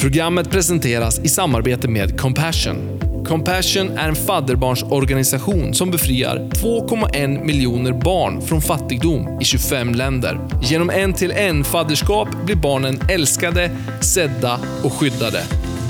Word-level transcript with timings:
Programmet 0.00 0.50
presenteras 0.50 1.18
i 1.18 1.28
samarbete 1.28 1.88
med 1.88 2.20
Compassion. 2.20 3.00
Compassion 3.26 3.98
är 3.98 4.08
en 4.08 4.14
fadderbarnsorganisation 4.14 5.74
som 5.74 5.90
befriar 5.90 6.36
2,1 6.36 7.44
miljoner 7.44 7.92
barn 7.92 8.42
från 8.42 8.62
fattigdom 8.62 9.38
i 9.40 9.44
25 9.44 9.94
länder. 9.94 10.40
Genom 10.62 10.90
en-till-en-fadderskap 10.90 12.28
blir 12.44 12.56
barnen 12.56 13.00
älskade, 13.08 13.70
sedda 14.00 14.60
och 14.84 14.92
skyddade. 14.92 15.42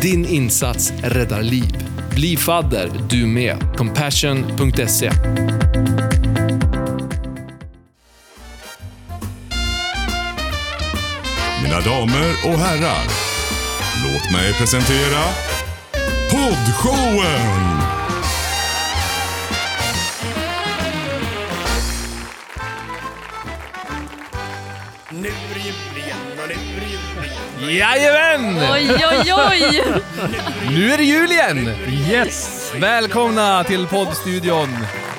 Din 0.03 0.27
insats 0.27 0.93
räddar 1.03 1.43
liv. 1.43 1.77
Bli 2.15 2.37
fadder 2.37 2.91
du 3.11 3.27
med. 3.27 3.57
Compassion.se 3.77 5.11
Mina 11.63 11.81
damer 11.81 12.35
och 12.45 12.59
herrar, 12.59 13.34
låt 14.05 14.31
mig 14.33 14.53
presentera 14.53 15.23
Poddshowen! 16.31 17.81
Nu 25.11 25.29
är 25.29 25.55
det 25.55 25.61
jul 25.61 26.05
igen 26.05 26.17
och 26.43 26.49
nu 26.49 26.55
är 26.55 26.81
det 26.81 26.87
jul 26.87 27.25
igen. 27.25 27.77
Jajamän! 27.79 28.73
Oj, 28.73 29.07
oj, 29.11 29.33
oj! 29.51 29.85
Nu 30.71 30.93
är 30.93 30.97
det 30.97 31.05
jul 31.05 31.33
igen! 31.33 31.69
Yes! 31.89 32.73
Välkomna 32.77 33.65
till 33.65 33.87
poddstudion. 33.87 34.69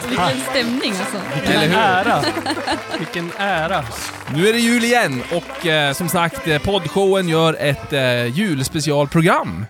Vilken 0.09 0.41
stämning 0.49 0.93
alltså. 0.99 1.21
Vilken 1.33 1.71
ära! 1.73 2.23
Vilken 2.97 3.31
ära! 3.37 3.83
Nu 4.33 4.47
är 4.47 4.53
det 4.53 4.59
jul 4.59 4.83
igen 4.83 5.23
och 5.31 5.65
eh, 5.65 5.93
som 5.93 6.09
sagt, 6.09 6.47
eh, 6.47 6.61
poddshowen 6.61 7.29
gör 7.29 7.53
ett 7.59 7.93
eh, 7.93 8.25
julspecialprogram. 8.37 9.65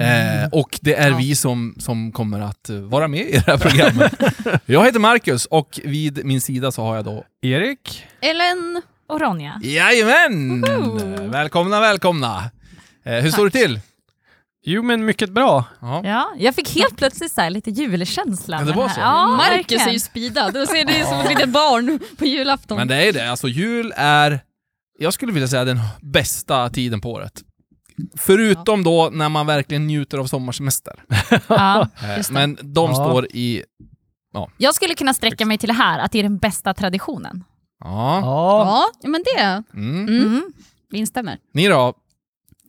Eh, 0.00 0.48
och 0.52 0.78
det 0.82 0.94
är 0.94 1.10
vi 1.10 1.36
som, 1.36 1.74
som 1.78 2.12
kommer 2.12 2.40
att 2.40 2.70
vara 2.70 3.08
med 3.08 3.20
i 3.20 3.32
det 3.32 3.46
här 3.46 3.58
programmet. 3.58 4.12
jag 4.66 4.84
heter 4.84 4.98
Marcus 5.00 5.46
och 5.46 5.80
vid 5.84 6.24
min 6.24 6.40
sida 6.40 6.72
så 6.72 6.82
har 6.82 6.96
jag 6.96 7.04
då... 7.04 7.24
Erik? 7.42 8.06
Ellen 8.20 8.82
och 9.08 9.20
Ronja. 9.20 9.60
Jajamän! 9.62 10.60
Woho! 10.60 11.28
Välkomna, 11.30 11.80
välkomna! 11.80 12.50
Eh, 13.04 13.14
hur 13.14 13.30
står 13.30 13.44
det 13.44 13.50
till? 13.50 13.80
Jo 14.64 14.82
men 14.82 15.04
mycket 15.04 15.30
bra. 15.30 15.64
Ja. 15.80 16.00
Ja, 16.04 16.30
jag 16.38 16.54
fick 16.54 16.74
helt 16.76 16.96
plötsligt 16.96 17.32
så 17.32 17.40
här 17.40 17.50
lite 17.50 17.70
julkänsla. 17.70 18.58
Ja, 18.58 18.64
det 18.64 18.72
var 18.72 18.88
så. 18.88 19.00
Ja, 19.00 19.26
Marcus 19.26 19.86
är 19.86 19.90
ju 19.92 20.00
speedad. 20.00 20.54
Då 20.54 20.66
ser 20.66 20.84
det 20.84 21.04
som 21.06 21.20
ett 21.20 21.28
litet 21.28 21.48
barn 21.48 21.98
på 22.18 22.24
julafton. 22.26 22.76
Men 22.76 22.88
det 22.88 23.08
är 23.08 23.12
det, 23.12 23.30
alltså 23.30 23.48
jul 23.48 23.92
är, 23.96 24.40
jag 24.98 25.12
skulle 25.14 25.32
vilja 25.32 25.48
säga 25.48 25.64
den 25.64 25.80
bästa 26.00 26.70
tiden 26.70 27.00
på 27.00 27.12
året. 27.12 27.42
Förutom 28.16 28.84
då 28.84 29.10
när 29.12 29.28
man 29.28 29.46
verkligen 29.46 29.86
njuter 29.86 30.18
av 30.18 30.26
sommarsemester. 30.26 31.04
Ja. 31.48 31.88
Eh. 32.02 32.24
Men 32.30 32.58
de 32.62 32.90
Ja. 32.90 32.94
står 32.94 33.26
i... 33.26 33.64
Jag 34.58 34.74
skulle 34.74 34.94
kunna 34.94 35.14
sträcka 35.14 35.46
mig 35.46 35.58
till 35.58 35.66
det 35.68 35.72
här, 35.74 35.98
att 35.98 36.12
det 36.12 36.18
är 36.18 36.22
den 36.22 36.38
bästa 36.38 36.74
traditionen. 36.74 37.44
Ja. 37.84 38.20
Ja. 38.20 38.90
Ja, 39.02 39.08
men 39.08 39.22
det. 39.36 39.40
Mm. 39.74 40.08
Mm. 40.08 40.26
Mm. 40.26 40.52
Vi 40.90 40.98
instämmer. 40.98 41.38
Ni 41.54 41.68
då? 41.68 41.94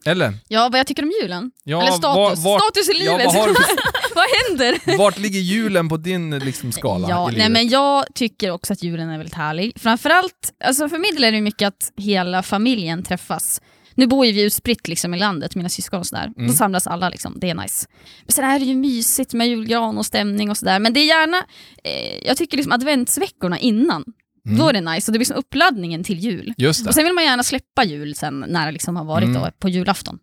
Ellen? 0.06 0.38
Ja, 0.48 0.70
vad 0.72 0.80
jag 0.80 0.88
tycker 0.88 1.04
om 1.04 1.12
julen? 1.22 1.52
Ja, 1.64 1.82
Eller 1.82 1.92
status. 1.92 2.44
var- 2.44 2.52
vart- 2.52 2.62
status 2.62 2.90
i 2.90 3.06
Ja, 3.06 3.18
livet. 3.18 3.34
vad, 3.36 3.50
du 3.50 3.54
för, 3.56 3.66
vad 4.16 4.26
händer? 4.50 4.98
vart 4.98 5.18
ligger 5.18 5.40
julen 5.40 5.90
på 5.90 5.98
din 5.98 6.40
liksom, 6.40 6.72
skala 6.72 7.10
Ja, 7.10 7.30
nej, 7.38 7.50
men 7.50 7.70
jag 7.70 8.06
tycker 8.16 8.52
också 8.52 8.74
att 8.74 8.84
julen 8.84 9.10
är 9.10 9.18
väldigt 9.18 9.36
härlig. 9.36 9.74
Framförallt, 9.80 10.54
alltså 10.64 10.90
för 10.90 10.98
min 10.98 11.16
del 11.16 11.24
är 11.24 11.32
det 11.32 11.42
mycket 11.42 11.68
att 11.68 11.92
hela 11.98 12.44
familjen 12.44 13.04
träffas. 13.04 13.62
Nu 13.96 14.08
bor 14.08 14.26
ju 14.26 14.32
vi 14.32 14.42
utspritt 14.42 14.88
liksom 14.88 15.14
i 15.14 15.20
landet, 15.20 15.56
mina 15.56 15.70
syskon 15.70 16.00
och 16.00 16.08
sådär. 16.08 16.32
Mm. 16.38 16.48
Då 16.48 16.54
samlas 16.54 16.88
alla, 16.88 17.10
liksom. 17.10 17.38
det 17.42 17.50
är 17.50 17.56
nice. 17.56 17.88
Men 18.26 18.32
sen 18.34 18.44
är 18.46 18.60
det 18.60 18.66
ju 18.66 18.76
mysigt 18.76 19.34
med 19.34 19.48
julgran 19.48 19.98
och 19.98 20.06
stämning 20.06 20.50
och 20.50 20.58
sådär. 20.58 20.80
Men 20.80 20.94
det 20.94 21.00
är 21.00 21.06
gärna, 21.06 21.38
eh, 21.84 22.28
jag 22.28 22.38
tycker 22.38 22.58
liksom 22.58 22.72
adventsveckorna 22.72 23.60
innan, 23.60 24.04
Mm. 24.46 24.58
då 24.60 24.70
är 24.70 24.74
det 24.74 24.82
nice. 24.82 25.12
Och 25.12 25.14
det 25.14 25.20
blir 25.20 25.26
som 25.26 25.36
uppladdningen 25.36 26.04
till 26.04 26.20
jul. 26.20 26.54
Just 26.58 26.82
Och 26.82 26.88
det. 26.88 26.94
sen 26.94 27.04
vill 27.04 27.14
man 27.14 27.24
gärna 27.24 27.44
släppa 27.44 27.84
jul 27.84 28.16
sen 28.16 28.46
när 28.48 28.66
det 28.66 28.72
liksom 28.72 28.96
har 28.96 29.06
varit 29.06 29.24
Mm. 29.28 29.42
då, 29.42 29.52
på 29.60 29.70
julafton. 29.70 30.20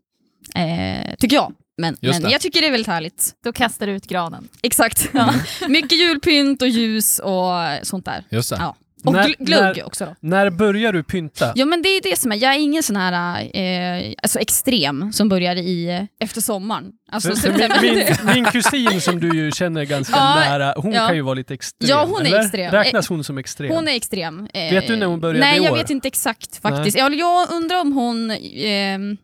Eh, 0.54 1.14
tycker 1.18 1.36
jag. 1.36 1.52
Men, 1.80 1.96
Just 2.00 2.14
men 2.14 2.22
det. 2.22 2.32
jag 2.32 2.40
tycker 2.40 2.60
det 2.60 2.66
är 2.66 2.70
väldigt 2.70 2.86
härligt. 2.86 3.32
Då 3.44 3.52
kastar 3.52 3.86
du 3.86 3.92
ut 3.92 4.06
granen. 4.06 4.48
Exakt. 4.62 5.08
Ja. 5.12 5.34
Mycket 5.68 5.98
julpynt 5.98 6.62
och 6.62 6.68
ljus 6.68 7.18
och 7.18 7.52
sånt 7.82 8.04
där. 8.04 8.24
Just 8.30 8.50
det. 8.50 8.56
Ja. 8.60 8.76
Och 9.04 9.12
När- 9.12 9.28
gl- 9.28 9.34
glögg 9.38 9.76
när- 9.76 9.86
också 9.86 10.04
då. 10.04 10.14
När 10.20 10.50
börjar 10.50 10.92
du 10.92 11.02
pynta? 11.02 11.52
Ja 11.54 11.64
men 11.64 11.82
det 11.82 11.88
är 11.88 12.02
det 12.02 12.16
som 12.18 12.32
är, 12.32 12.36
jag 12.36 12.54
är 12.54 12.58
ingen 12.58 12.82
sån 12.82 12.96
här 12.96 13.40
eh, 13.54 14.12
alltså 14.22 14.38
extrem 14.38 15.12
som 15.12 15.28
börjar 15.28 15.56
i 15.56 15.88
eh, 15.88 16.24
efter 16.26 16.40
sommaren. 16.40 16.84
Alltså 17.12 17.36
september. 17.36 17.78
min, 17.82 17.94
min, 18.24 18.34
min 18.34 18.44
kusin 18.44 19.00
som 19.00 19.20
du 19.20 19.36
ju 19.36 19.52
känner 19.52 19.84
ganska 19.84 20.16
Ja, 20.16 20.34
nära, 20.34 20.74
hon 20.76 20.92
ja. 20.92 21.06
kan 21.06 21.16
ju 21.16 21.22
vara 21.22 21.34
lite 21.34 21.54
extrem. 21.54 21.90
Ja, 21.90 22.04
hon 22.10 22.20
är 22.22 22.26
eller? 22.26 22.40
extrem. 22.40 22.70
Räknas 22.72 23.08
hon 23.08 23.24
som 23.24 23.38
extrem? 23.38 23.70
Hon 23.70 23.88
är 23.88 23.92
extrem. 23.96 24.48
Eh, 24.54 24.70
Vet 24.74 24.86
du 24.86 24.96
när 24.96 25.06
hon 25.06 25.20
började 25.20 25.40
Nej 25.40 25.60
i 25.60 25.64
jag 25.64 25.72
år? 25.72 25.76
vet 25.76 25.90
inte 25.90 26.08
exakt 26.08 26.56
faktiskt. 26.62 26.98
Jag, 26.98 27.14
jag 27.14 27.50
undrar 27.52 27.80
om 27.80 27.92
hon 27.92 28.30
ehm, 28.54 29.16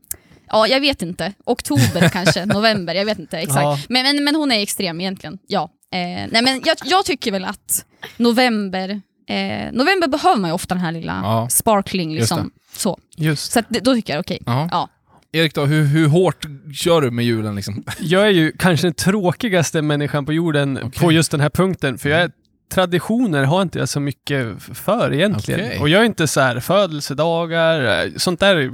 Ja, 0.48 0.66
jag 0.66 0.80
vet 0.80 1.02
inte. 1.02 1.32
Oktober 1.46 2.08
kanske, 2.12 2.46
november, 2.46 2.94
jag 2.94 3.04
vet 3.04 3.18
inte 3.18 3.38
exakt. 3.38 3.62
Ja. 3.62 3.78
Men, 3.88 4.02
men, 4.02 4.24
men 4.24 4.34
hon 4.34 4.52
är 4.52 4.62
extrem 4.62 5.00
egentligen, 5.00 5.38
ja. 5.46 5.62
Eh, 5.92 5.98
nej, 6.30 6.42
men 6.42 6.62
jag, 6.64 6.76
jag 6.84 7.04
tycker 7.04 7.32
väl 7.32 7.44
att 7.44 7.84
november, 8.16 9.00
eh, 9.26 9.72
november 9.72 10.08
behöver 10.08 10.40
man 10.40 10.50
ju 10.50 10.54
ofta 10.54 10.74
den 10.74 10.84
här 10.84 10.92
lilla 10.92 11.20
Ja. 11.24 11.48
sparkling. 11.50 12.10
Just 12.12 12.20
Liksom. 12.32 12.50
Så, 12.72 12.98
Just. 13.16 13.52
så 13.52 13.58
att, 13.58 13.68
då 13.68 13.94
tycker 13.94 14.12
jag 14.12 14.20
okej. 14.20 14.38
Ja. 14.46 14.68
Ja. 14.70 14.88
Erik 15.32 15.54
då, 15.54 15.64
hur, 15.64 15.84
hur 15.84 16.08
hårt 16.08 16.46
kör 16.74 17.00
du 17.00 17.10
med 17.10 17.24
julen 17.24 17.54
liksom? 17.56 17.84
Jag 18.00 18.22
är 18.26 18.30
ju 18.30 18.52
kanske 18.58 18.86
den 18.86 18.94
tråkigaste 18.94 19.82
människan 19.82 20.26
på 20.26 20.32
jorden 20.32 20.78
Okej. 20.82 21.00
på 21.00 21.12
just 21.12 21.30
den 21.30 21.40
här 21.40 21.50
punkten, 21.50 21.98
för 21.98 22.08
jag 22.08 22.20
är 22.20 22.30
traditioner 22.74 23.44
har 23.44 23.62
inte 23.62 23.78
jag 23.78 23.88
så 23.88 24.00
mycket 24.00 24.62
för 24.62 25.12
egentligen. 25.14 25.60
Okej. 25.60 25.78
Och 25.80 25.88
jag 25.88 26.00
är 26.00 26.04
inte 26.06 26.26
så 26.26 26.40
här 26.40 26.60
födelsedagar, 26.60 28.04
eh, 28.04 28.12
sånt 28.16 28.40
där 28.40 28.70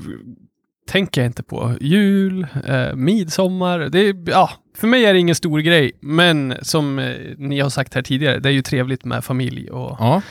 tänker 0.90 1.20
jag 1.20 1.28
inte 1.28 1.42
på. 1.42 1.74
Jul, 1.80 2.46
eh, 2.66 2.94
midsommar, 2.94 3.78
det 3.78 3.98
är, 4.08 4.14
ja, 4.30 4.50
för 4.76 4.86
mig 4.86 5.04
är 5.04 5.12
det 5.12 5.18
ingen 5.20 5.34
stor 5.34 5.58
grej. 5.60 5.92
Men 6.00 6.54
som 6.62 6.98
eh, 6.98 7.14
ni 7.38 7.60
har 7.60 7.70
sagt 7.70 7.94
här 7.94 8.02
tidigare, 8.02 8.38
det 8.40 8.48
är 8.48 8.52
ju 8.52 8.62
trevligt 8.62 9.04
med 9.04 9.24
familj 9.24 9.70
och, 9.70 9.96
Ja, 10.00 10.22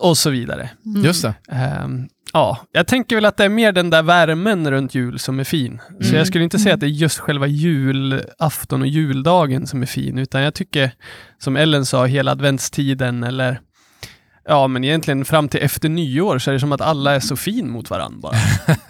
och 0.00 0.16
så 0.18 0.30
vidare. 0.30 0.70
just 1.04 1.22
det. 1.22 1.34
Ehm, 1.52 2.08
ja, 2.32 2.58
jag 2.72 2.86
tänker 2.86 3.16
väl 3.16 3.24
att 3.24 3.36
det 3.36 3.44
är 3.44 3.48
mer 3.48 3.72
den 3.72 3.90
där 3.90 4.02
värmen 4.02 4.70
runt 4.70 4.94
jul 4.94 5.18
som 5.18 5.40
är 5.40 5.44
fin. 5.44 5.80
Så 6.00 6.06
Mm. 6.06 6.16
jag 6.18 6.26
skulle 6.26 6.44
inte 6.44 6.58
säga 6.58 6.74
att 6.74 6.80
det 6.80 6.86
är 6.86 6.88
just 6.88 7.18
själva 7.18 7.46
julafton 7.46 8.80
och 8.82 8.88
juldagen 8.88 9.66
som 9.66 9.82
är 9.82 9.86
fin, 9.86 10.18
utan 10.18 10.42
jag 10.42 10.54
tycker, 10.54 10.90
som 11.38 11.56
Ellen 11.56 11.86
sa, 11.86 12.06
hela 12.06 12.30
adventstiden 12.32 13.22
eller 13.24 13.60
Ja, 14.48 14.66
men 14.68 14.84
egentligen 14.84 15.24
fram 15.24 15.48
till 15.48 15.60
efter 15.62 15.88
nyår 15.88 16.38
så 16.38 16.50
är 16.50 16.52
det 16.54 16.60
som 16.60 16.72
att 16.72 16.80
alla 16.80 17.14
är 17.14 17.20
så 17.20 17.36
fin 17.36 17.70
mot 17.70 17.90
varandra. 17.90 18.28
Och 18.28 18.34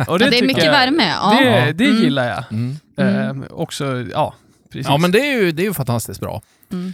Ja, 0.09 0.19
det 0.19 0.39
är 0.39 0.47
mycket 0.47 0.65
jag- 0.65 0.73
värme. 0.73 1.09
Ja. 1.09 1.39
Det, 1.41 1.73
det 1.73 1.85
Mm. 1.85 2.03
gillar 2.03 2.29
jag. 2.29 2.45
Mm. 2.53 2.77
Ehm, 2.99 3.45
också, 3.51 4.05
ja, 4.13 4.35
precis. 4.73 4.87
Ja 4.89 4.99
men 4.99 5.11
det 5.13 5.19
är 5.21 5.33
ju, 5.41 5.53
det 5.53 5.63
är 5.63 5.65
ju 5.65 5.75
fantastiskt 5.75 6.21
bra. 6.21 6.43
Mm. 6.73 6.93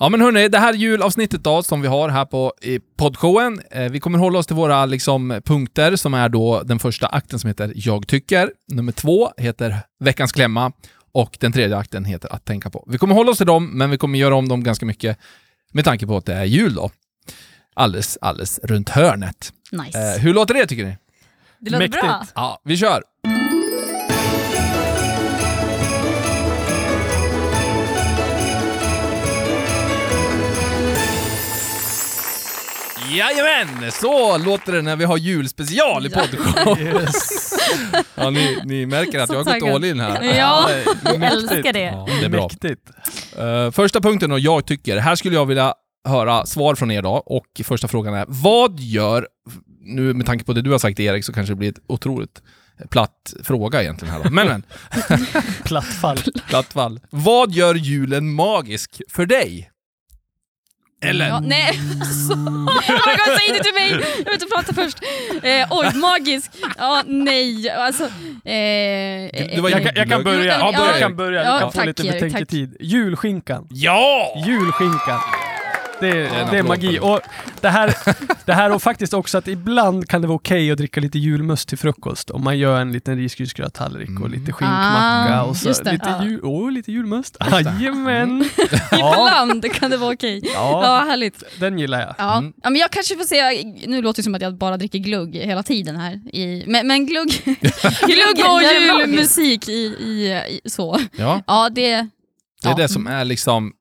Ja 0.00 0.08
men 0.08 0.20
hörni, 0.20 0.48
det 0.48 0.58
här 0.58 0.72
julavsnittet 0.74 1.44
då 1.44 1.62
som 1.62 1.80
vi 1.82 1.88
har 1.88 2.08
här 2.08 2.24
på 2.24 2.52
i 2.62 2.80
poddshowen, 2.96 3.60
eh, 3.70 3.82
vi 3.82 4.00
kommer 4.00 4.18
hålla 4.18 4.38
oss 4.38 4.46
till 4.46 4.56
våra 4.56 4.86
liksom, 4.86 5.40
punkter 5.44 5.96
som 5.96 6.14
är 6.14 6.28
då 6.28 6.62
den 6.64 6.78
första 6.78 7.06
akten 7.06 7.38
som 7.38 7.48
heter 7.48 7.72
Jag 7.74 8.06
tycker, 8.06 8.50
nummer 8.72 8.92
två 8.92 9.30
heter 9.36 9.76
Veckans 10.00 10.32
klämma 10.32 10.72
och 11.12 11.36
den 11.40 11.52
tredje 11.52 11.76
akten 11.76 12.04
heter 12.04 12.34
Att 12.34 12.44
tänka 12.44 12.70
på. 12.70 12.84
Vi 12.86 12.98
kommer 12.98 13.14
hålla 13.14 13.30
oss 13.30 13.36
till 13.38 13.46
dem, 13.46 13.78
men 13.78 13.90
vi 13.90 13.98
kommer 13.98 14.18
göra 14.18 14.34
om 14.36 14.48
dem 14.48 14.62
ganska 14.64 14.86
mycket 14.86 15.18
med 15.72 15.84
tanke 15.84 16.06
på 16.06 16.16
att 16.16 16.26
det 16.26 16.34
är 16.34 16.44
jul 16.44 16.74
då. 16.74 16.90
Alldeles, 17.78 18.18
alldeles 18.20 18.60
runt 18.62 18.88
hörnet. 18.88 19.52
Nice. 19.72 19.98
Eh, 20.14 20.20
hur 20.20 20.34
låter 20.34 20.54
det 20.54 20.66
tycker 20.66 20.84
ni? 20.84 20.96
Det 21.58 21.70
låter 21.70 21.78
Mäktigt. 21.78 22.02
bra. 22.02 22.24
Ja, 22.34 22.60
vi 22.64 22.76
kör! 22.76 23.02
Jajamän! 33.10 33.92
Så 33.92 34.38
låter 34.38 34.72
det 34.72 34.82
när 34.82 34.96
vi 34.96 35.04
har 35.04 35.16
julspecial 35.18 36.06
i 36.06 36.10
poddshow. 36.10 36.78
ja, 38.14 38.30
ni, 38.30 38.58
ni 38.64 38.86
märker 38.86 39.18
att 39.20 39.28
Så 39.28 39.34
jag 39.34 39.44
har 39.44 39.60
gått 39.60 39.70
all 39.74 39.84
in 39.84 40.00
här. 40.00 40.22
Ja, 40.38 40.68
Mäktigt. 41.04 41.22
älskar 41.32 41.72
det. 41.72 41.80
Ja, 41.80 42.06
det 42.20 42.24
är 42.24 42.28
bra. 42.28 42.42
Mäktigt. 42.42 42.90
Eh, 43.38 43.70
första 43.70 44.00
punkten 44.00 44.32
och 44.32 44.40
jag 44.40 44.66
tycker, 44.66 44.96
här 44.96 45.14
skulle 45.16 45.34
jag 45.34 45.46
vilja 45.46 45.74
höra 46.08 46.46
svar 46.46 46.74
från 46.74 46.90
er 46.90 47.02
då. 47.02 47.10
Och 47.10 47.46
första 47.64 47.88
frågan 47.88 48.14
är, 48.14 48.24
vad 48.28 48.80
gör, 48.80 49.28
nu 49.80 50.14
med 50.14 50.26
tanke 50.26 50.44
på 50.44 50.52
det 50.52 50.62
du 50.62 50.70
har 50.70 50.78
sagt 50.78 51.00
Erik 51.00 51.24
så 51.24 51.32
kanske 51.32 51.52
det 51.52 51.56
blir 51.56 51.68
ett 51.68 51.80
otroligt 51.86 52.42
platt 52.90 53.34
fråga 53.44 53.82
egentligen 53.82 54.14
här 54.14 54.24
då. 54.24 54.30
Men 54.30 54.46
men, 54.46 54.62
Plattfall. 55.64 56.18
platt 56.48 56.72
fall. 56.72 57.00
Vad 57.10 57.52
gör 57.52 57.74
julen 57.74 58.34
magisk 58.34 59.02
för 59.08 59.26
dig? 59.26 59.70
Eller? 61.02 61.28
Ja, 61.28 61.40
nej, 61.40 61.68
alltså. 62.00 62.32
Oh 62.32 63.36
säg 63.38 63.58
det 63.58 63.64
till 63.64 63.74
mig! 63.74 63.90
Jag 63.90 64.24
vill 64.24 64.34
inte 64.34 64.46
prata 64.46 64.74
först. 64.74 64.98
Eh, 65.42 65.66
oj, 65.70 65.94
magisk. 65.94 66.50
Ja, 66.78 67.02
nej, 67.06 67.70
alltså. 67.70 68.04
Eh, 68.04 68.10
du 69.54 69.60
var 69.60 69.68
eh, 69.68 69.72
Jag 69.72 69.82
kan, 69.82 69.92
jag 69.94 70.08
kan 70.08 70.24
börja. 70.24 70.58
Ja, 70.58 70.70
Ja, 70.72 70.78
ja. 70.78 70.90
jag 70.90 70.98
kan 71.00 71.16
börja. 71.16 71.44
Ja, 71.44 71.54
du 71.54 71.60
kan 71.60 71.72
få 71.72 71.78
tack, 71.78 71.86
lite 71.86 72.02
betänketid. 72.02 72.76
Julskinkan. 72.80 73.66
Ja! 73.70 74.44
Julskinkan. 74.46 75.20
Det, 76.00 76.26
en 76.26 76.50
det 76.50 76.58
är 76.58 76.62
magi. 76.62 76.98
Och 77.02 77.20
det, 77.60 77.68
här, 77.68 77.94
det 78.44 78.52
här 78.52 78.72
och 78.72 78.82
faktiskt 78.82 79.14
också 79.14 79.38
att 79.38 79.48
ibland 79.48 80.08
kan 80.08 80.20
det 80.22 80.26
vara 80.28 80.36
okej 80.36 80.70
att 80.70 80.78
dricka 80.78 81.00
lite 81.00 81.18
julmust 81.18 81.68
till 81.68 81.78
frukost. 81.78 82.30
Om 82.30 82.44
man 82.44 82.58
gör 82.58 82.80
en 82.80 82.92
liten 82.92 83.16
risgrynsgröttallrik 83.16 84.20
och 84.20 84.30
lite 84.30 84.52
skinkmacka 84.52 85.40
Ah, 85.40 85.42
och 85.42 85.56
så 85.56 85.82
det. 85.82 85.92
lite, 85.92 86.06
Ja. 86.18 86.24
jul, 86.24 86.40
oh, 86.42 86.70
lite 86.72 86.92
julmust. 86.92 87.36
Jajamän! 87.50 88.48
Ja, 88.90 89.28
Ibland 89.42 89.68
kan 89.74 89.90
det 89.90 89.96
vara 89.96 90.12
okej. 90.14 90.40
Ja, 90.44 90.50
ja, 90.84 91.04
härligt. 91.10 91.42
den 91.60 91.78
gillar 91.78 92.00
jag. 92.00 92.14
Ja. 92.18 92.38
Mm. 92.38 92.52
ja, 92.62 92.70
men 92.70 92.80
jag 92.80 92.90
kanske 92.90 93.16
får 93.16 93.24
se, 93.24 93.62
nu 93.86 94.02
låter 94.02 94.16
det 94.18 94.24
som 94.24 94.34
att 94.34 94.42
jag 94.42 94.54
bara 94.58 94.76
dricker 94.76 94.98
glugg 94.98 95.36
hela 95.36 95.62
tiden 95.62 95.96
här. 95.96 96.14
I, 96.36 96.64
men, 96.66 96.86
men 96.86 97.06
glugg, 97.06 97.28
glugg 98.06 98.46
och 98.50 98.62
julmusik 98.62 99.68
i, 99.68 99.72
i, 99.72 100.42
i 100.64 100.68
så. 100.70 100.98
Ja, 101.16 101.42
Ja, 101.46 101.68
det, 101.70 101.82
det 101.82 101.88
är 101.92 102.06
Ja. 102.62 102.74
det 102.74 102.88
som 102.88 103.06
är 103.06 103.24
liksom... 103.24 103.72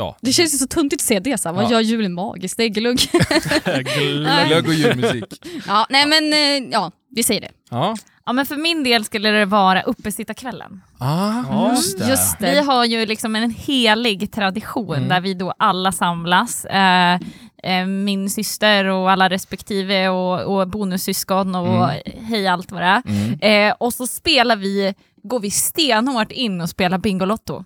Ja. 0.00 0.16
det 0.20 0.32
känns 0.32 0.54
ju 0.54 0.58
så 0.58 0.66
tuntigt 0.66 1.02
att 1.02 1.06
se 1.06 1.20
det. 1.20 1.38
Så 1.40 1.48
här. 1.48 1.56
Vad 1.56 1.64
Ja. 1.64 1.70
gör 1.70 1.80
julen 1.80 2.12
magisk? 2.14 2.56
Det 2.56 2.64
är. 2.64 2.68
Glögg. 2.68 2.98
Glögg 4.46 4.66
och 4.68 4.74
julmusik. 4.74 5.24
ja, 5.66 5.86
nej 5.90 6.06
men 6.06 6.32
eh, 6.32 6.70
ja, 6.72 6.90
vi 7.16 7.22
säger 7.22 7.40
det. 7.40 7.50
Ja. 7.70 7.96
Ja, 8.26 8.32
men 8.32 8.46
för 8.46 8.56
min 8.56 8.84
del 8.84 9.04
skulle 9.04 9.30
det 9.30 9.44
vara 9.44 9.82
uppesittarkvällen. 9.82 10.82
Ah, 10.98 11.70
just 11.70 11.98
det. 11.98 12.08
Just 12.08 12.38
det. 12.38 12.52
Vi 12.52 12.58
har 12.60 12.84
ju 12.84 13.06
liksom 13.06 13.36
en 13.36 13.50
helig 13.50 14.32
tradition 14.32 14.94
Mm. 14.96 15.08
där 15.08 15.20
vi 15.20 15.34
då 15.34 15.54
alla 15.58 15.92
samlas. 15.92 16.64
Eh, 16.64 17.14
eh, 17.62 17.86
min 17.86 18.30
syster 18.30 18.84
och 18.84 19.10
alla 19.10 19.30
respektive 19.30 20.08
och, 20.08 20.40
och 20.60 20.68
bonussyskon 20.68 21.54
och 21.54 21.88
hej 22.28 22.46
allt 22.46 22.72
vad 22.72 22.82
det 22.82 22.86
är. 22.86 23.02
Mm. 23.06 23.68
Eh, 23.70 23.74
och 23.78 23.92
så 23.94 24.06
spelar 24.06 24.56
vi, 24.56 24.94
går 25.22 25.40
vi 25.40 25.50
stenhårt 25.50 26.32
in 26.32 26.60
och 26.60 26.68
spelar 26.70 26.98
Bingolotto. 26.98 27.64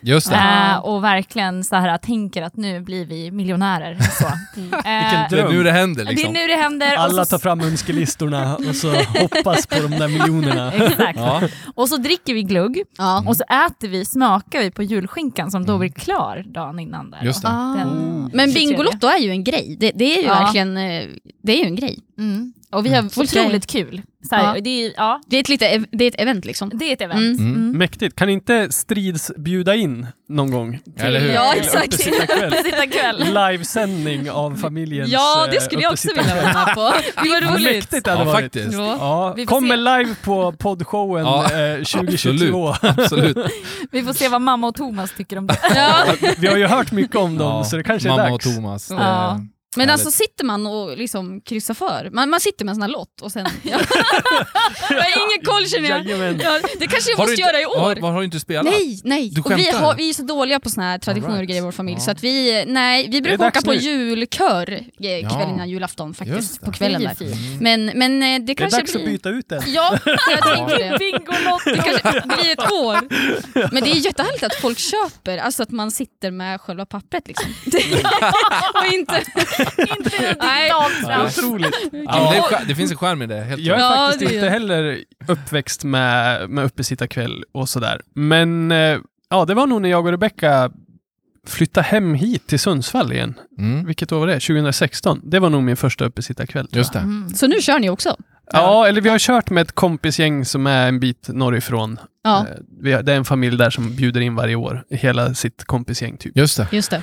Just 0.00 0.30
det. 0.30 0.36
Eh, 0.36 0.76
och 0.78 1.04
verkligen 1.04 1.64
så 1.64 1.76
här 1.76 1.98
tänker 1.98 2.42
att 2.42 2.56
nu 2.56 2.80
blir 2.80 3.04
vi 3.06 3.30
miljonärer. 3.30 3.98
Så. 4.00 4.24
Eh, 4.58 4.82
Det 4.82 4.88
är 4.88 5.28
dröm. 5.28 5.52
nu 5.52 5.62
det 5.62 5.72
händer 5.72 6.04
det 6.04 6.10
är 6.10 6.14
liksom. 6.14 6.32
nu 6.32 6.46
det 6.46 6.54
händer. 6.56 6.96
Alla 6.96 7.24
tar 7.24 7.38
fram 7.38 7.60
önskelistorna 7.60 8.56
och 8.56 8.76
så 8.76 8.92
hoppas 8.92 9.66
på 9.66 9.74
de 9.82 9.90
där 9.90 10.08
miljonerna. 10.08 10.72
Exakt. 10.86 11.18
Ja. 11.18 11.42
Och 11.74 11.88
så 11.88 11.96
dricker 11.96 12.34
vi 12.34 12.42
glugg 12.42 12.82
Ja. 12.98 13.24
och 13.26 13.36
så 13.36 13.42
äter 13.44 13.88
vi, 13.88 14.04
smakar 14.04 14.60
vi 14.60 14.70
på 14.70 14.82
julskinkan 14.82 15.50
som 15.50 15.66
då 15.66 15.78
blir 15.78 15.88
klar 15.88 16.44
dagen 16.46 16.78
innan. 16.78 17.10
Där 17.10 17.18
Mm. 17.18 17.26
Just. 17.26 17.44
Ah. 17.44 17.74
Den- 17.78 18.30
Men 18.34 18.52
23. 18.52 18.60
Bingolotto 18.68 19.06
är 19.06 19.18
ju 19.18 19.30
en 19.30 19.44
grej. 19.44 19.76
Det, 19.80 19.90
det 19.94 20.04
är 20.18 20.22
ju 20.22 20.26
Ja. 20.28 20.34
verkligen 20.34 20.76
eh, 20.76 21.02
det 21.42 21.52
är 21.52 21.58
ju 21.58 21.64
en 21.64 21.76
grej. 21.76 21.98
Mm. 22.18 22.52
Och 22.72 22.86
vi 22.86 22.94
har 22.94 23.04
otroligt 23.20 23.66
kul. 23.66 24.02
Så 24.28 24.34
här, 24.34 24.54
Ja. 24.56 24.60
det, 24.60 24.70
är, 24.86 24.92
ja, 24.96 25.20
Det 25.26 25.36
är 25.36 25.40
ett, 25.40 25.48
lite, 25.48 25.84
det 25.92 26.04
är 26.04 26.08
ett 26.08 26.20
event 26.20 26.44
liksom. 26.44 26.70
det 26.74 26.84
är 26.84 26.92
ett 26.92 27.00
event. 27.00 27.40
Mm. 27.40 27.54
Mm. 27.54 27.78
Mäktigt. 27.78 28.16
Kan 28.16 28.28
inte 28.28 28.72
Strids 28.72 29.32
bjuda 29.36 29.74
in 29.74 30.06
någon 30.28 30.50
gång? 30.50 30.78
Eller 30.98 31.20
hur? 31.20 31.32
Ja, 31.32 31.52
Till 31.52 31.62
exakt. 31.62 31.86
uppesittarkväll? 31.94 32.52
Uppesittarkväll. 32.52 33.24
Livesändning 33.50 34.30
av 34.30 34.56
familjens 34.56 35.10
Ja, 35.10 35.46
det 35.50 35.56
eh, 35.56 35.62
skulle 35.62 35.82
jag 35.82 35.92
också 35.92 36.08
vilja 36.16 36.34
vara 36.34 36.52
med 36.64 36.74
på. 36.74 36.92
Det 37.22 37.28
var 37.28 37.52
roligt. 37.54 37.64
Mäktigt 37.74 38.04
det 38.04 38.10
hade 38.10 38.22
Ja, 38.22 38.32
varit. 38.32 38.42
faktiskt. 38.44 38.72
Ja. 38.72 39.34
Ja, 39.36 39.44
kommer 39.46 39.76
live 39.76 40.14
på 40.24 40.52
poddshowen 40.52 41.24
Ja, 41.24 41.44
eh, 41.44 41.76
2022. 41.84 42.74
Absolut. 42.82 43.36
Vi 43.90 44.02
får 44.02 44.12
se 44.12 44.28
vad 44.28 44.40
mamma 44.42 44.66
och 44.66 44.74
Thomas 44.74 45.12
tycker 45.16 45.38
om 45.38 45.46
det. 45.46 45.58
Ja. 45.74 46.04
Vi 46.38 46.46
har 46.46 46.56
ju 46.56 46.66
hört 46.66 46.92
mycket 46.92 47.16
om 47.16 47.38
dem, 47.38 47.48
Ja, 47.56 47.64
så 47.64 47.76
det 47.76 47.82
kanske 47.82 48.08
är 48.08 48.10
Mamma 48.10 48.22
dags. 48.30 48.46
och 48.46 48.54
Thomas. 48.54 48.88
det. 48.88 48.94
Men 49.78 49.88
härligt. 49.88 50.06
alltså 50.06 50.22
sitter 50.22 50.44
man 50.44 50.66
och 50.66 50.96
liksom 50.96 51.40
kryssar 51.40 51.74
för, 51.74 52.10
man, 52.12 52.30
man 52.30 52.40
sitter 52.40 52.64
med 52.64 52.72
en 52.72 52.76
sån 52.76 52.82
här 52.82 52.88
lott 52.88 53.20
och 53.22 53.32
sen... 53.32 53.46
Ja. 53.62 53.78
jag 54.90 54.96
har 54.96 55.32
ingen 55.32 55.44
koll 55.44 55.66
känner 55.68 55.88
jag. 55.88 56.06
Ja, 56.40 56.60
det 56.78 56.86
kanske 56.86 57.10
jag 57.10 57.16
Har 57.16 57.22
måste 57.24 57.32
inte- 57.32 57.42
göra 57.42 57.60
i 57.60 57.66
år. 57.66 58.00
Har, 58.00 58.12
har 58.12 58.18
du 58.18 58.24
inte 58.24 58.40
spelat? 58.40 58.64
Nej, 58.64 59.00
nej. 59.04 59.30
Du 59.30 59.40
och 59.40 59.50
vi, 59.58 59.70
har, 59.70 59.94
vi 59.94 60.08
är 60.08 60.14
så 60.14 60.22
dåliga 60.22 60.60
på 60.60 60.70
såna 60.70 60.86
här 60.86 60.98
traditioner 60.98 61.40
och 61.40 61.46
grejer 61.46 61.62
i 61.62 61.64
vår 61.64 61.72
familj 61.72 61.96
Ja. 61.98 62.04
så 62.04 62.10
att 62.10 62.24
vi, 62.24 62.64
nej, 62.66 63.08
vi 63.10 63.22
brukar 63.22 63.46
åka 63.46 63.62
på 63.62 63.70
nu. 63.72 63.76
julkör 63.78 64.66
kvällen 64.66 65.30
Ja. 65.30 65.50
innan 65.54 65.68
julafton 65.68 66.14
faktiskt. 66.14 66.60
På 66.60 66.72
kvällen 66.72 67.02
där. 67.02 67.16
Men, 67.62 67.86
men 67.94 68.22
eh, 68.22 68.28
det 68.28 68.38
Det 68.46 68.52
är 68.52 68.54
kanske 68.54 68.78
dags 68.80 68.92
blir... 68.92 69.02
att 69.04 69.08
byta 69.10 69.28
ut 69.28 69.48
den. 69.48 69.62
Ja, 69.66 69.98
jag 70.30 70.42
tänker 70.54 70.78
det. 70.78 70.98
Bingolotto! 70.98 71.70
Det 71.70 71.76
kanske 72.02 72.22
blir 72.36 72.52
ett 72.52 72.72
år. 72.72 72.98
Men 73.74 73.84
det 73.84 73.90
är 73.90 73.94
jättehärligt 73.94 74.42
att 74.44 74.54
folk 74.54 74.78
köper, 74.78 75.38
alltså 75.38 75.62
att 75.62 75.70
man 75.70 75.90
sitter 75.90 76.30
med 76.30 76.60
själva 76.60 76.86
pappret 76.86 77.28
liksom. 77.28 77.50
och 78.74 78.92
inte... 78.94 79.22
Inte 79.98 80.10
digitalt 80.10 80.94
fram. 81.06 81.26
Otroligt. 81.26 81.74
Ja, 81.92 82.30
men 82.32 82.50
det, 82.50 82.56
är, 82.56 82.68
det 82.68 82.74
finns 82.74 82.90
en 82.90 82.96
skärm 82.96 83.22
i 83.22 83.26
det, 83.26 83.40
helt 83.40 83.62
Jag 83.62 83.78
är. 83.78 83.82
Ja, 83.82 84.08
faktiskt 84.10 84.32
inte 84.32 84.48
heller 84.48 84.98
uppväxt 85.26 85.84
med, 85.84 86.50
med 86.50 86.64
uppesittarkväll 86.64 87.44
och 87.52 87.68
sådär. 87.68 88.00
Men 88.14 88.72
eh, 88.72 88.98
ja, 89.30 89.44
det 89.44 89.54
var 89.54 89.66
nog 89.66 89.82
när 89.82 89.88
jag 89.88 90.06
och 90.06 90.10
Rebecka 90.10 90.70
flyttade 91.46 91.86
hem 91.86 92.14
hit 92.14 92.46
till 92.46 92.58
Sundsvall 92.58 93.12
igen. 93.12 93.34
Mm. 93.58 93.86
Vilket 93.86 94.12
år 94.12 94.18
var 94.18 94.26
det? 94.26 94.40
2016. 94.40 95.20
Det 95.24 95.38
var 95.38 95.50
nog 95.50 95.62
min 95.62 95.76
första 95.76 96.04
uppesittarkväll. 96.04 96.68
Just 96.72 96.92
det. 96.92 96.98
Mm. 96.98 97.34
Så 97.34 97.46
nu 97.46 97.60
kör 97.60 97.78
ni 97.78 97.90
också? 97.90 98.16
Ja, 98.52 98.86
eller 98.86 99.00
vi 99.00 99.08
har 99.08 99.18
kört 99.18 99.50
med 99.50 99.62
ett 99.62 99.72
kompisgäng 99.72 100.44
som 100.44 100.66
är 100.66 100.88
en 100.88 101.00
bit 101.00 101.28
norrifrån. 101.28 101.98
Ja, 102.24 102.46
Eh, 102.84 102.98
det 103.02 103.12
är 103.12 103.16
en 103.16 103.24
familj 103.24 103.56
där 103.56 103.70
som 103.70 103.96
bjuder 103.96 104.20
in 104.20 104.34
varje 104.34 104.54
år, 104.54 104.84
hela 104.90 105.34
sitt 105.34 105.64
kompisgäng 105.64 106.16
typ. 106.16 106.36
Just 106.36 106.56
det. 106.56 106.68
just 106.72 106.90
det. 106.90 107.02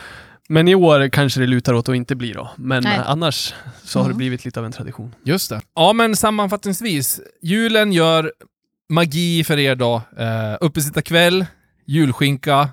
Men 0.49 0.67
i 0.67 0.75
år 0.75 1.09
kanske 1.09 1.39
det 1.39 1.47
lutar 1.47 1.73
åt 1.73 1.89
att 1.89 1.95
inte 1.95 2.15
bli 2.15 2.31
då. 2.33 2.49
Men 2.57 2.83
Nej. 2.83 2.97
eh, 2.97 3.09
annars 3.09 3.53
så 3.83 3.99
har 3.99 4.03
det 4.03 4.07
Mm. 4.07 4.17
blivit 4.17 4.45
lite 4.45 4.59
av 4.59 4.65
en 4.65 4.71
tradition. 4.71 5.15
Just 5.23 5.49
det. 5.49 5.61
Ja, 5.75 5.93
men 5.93 6.15
sammanfattningsvis. 6.15 7.19
Julen 7.41 7.93
gör 7.93 8.31
magi 8.89 9.43
för 9.43 9.57
er 9.59 9.75
då. 9.75 9.95
Uh, 10.19 10.57
uppesittarkväll, 10.61 11.45
julskinka 11.85 12.69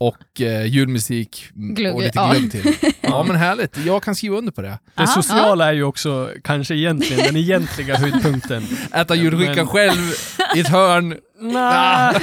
och 0.00 0.40
eh, 0.40 0.66
julmusik 0.66 1.48
Glögg, 1.54 1.94
och 1.94 2.00
lite 2.02 2.12
ja. 2.18 2.32
glögg 2.32 2.50
till. 2.52 2.74
Ja, 3.00 3.22
men 3.28 3.36
härligt. 3.36 3.76
Jag 3.86 4.02
kan 4.02 4.14
skriva 4.14 4.36
under 4.36 4.52
på 4.52 4.62
det. 4.62 4.78
Det 4.94 5.02
Aha. 5.02 5.06
sociala 5.06 5.68
är 5.68 5.72
ju 5.72 5.84
också 5.84 6.30
kanske 6.44 6.74
egentligen 6.74 7.24
den 7.26 7.36
egentliga 7.36 7.96
höjdpunkten. 7.96 8.62
Äta 8.92 9.14
julskinka 9.14 9.54
Men- 9.54 9.66
själv 9.66 10.12
i 10.56 10.60
ett 10.60 10.68
hörn. 10.68 11.16
Nej. 11.40 12.14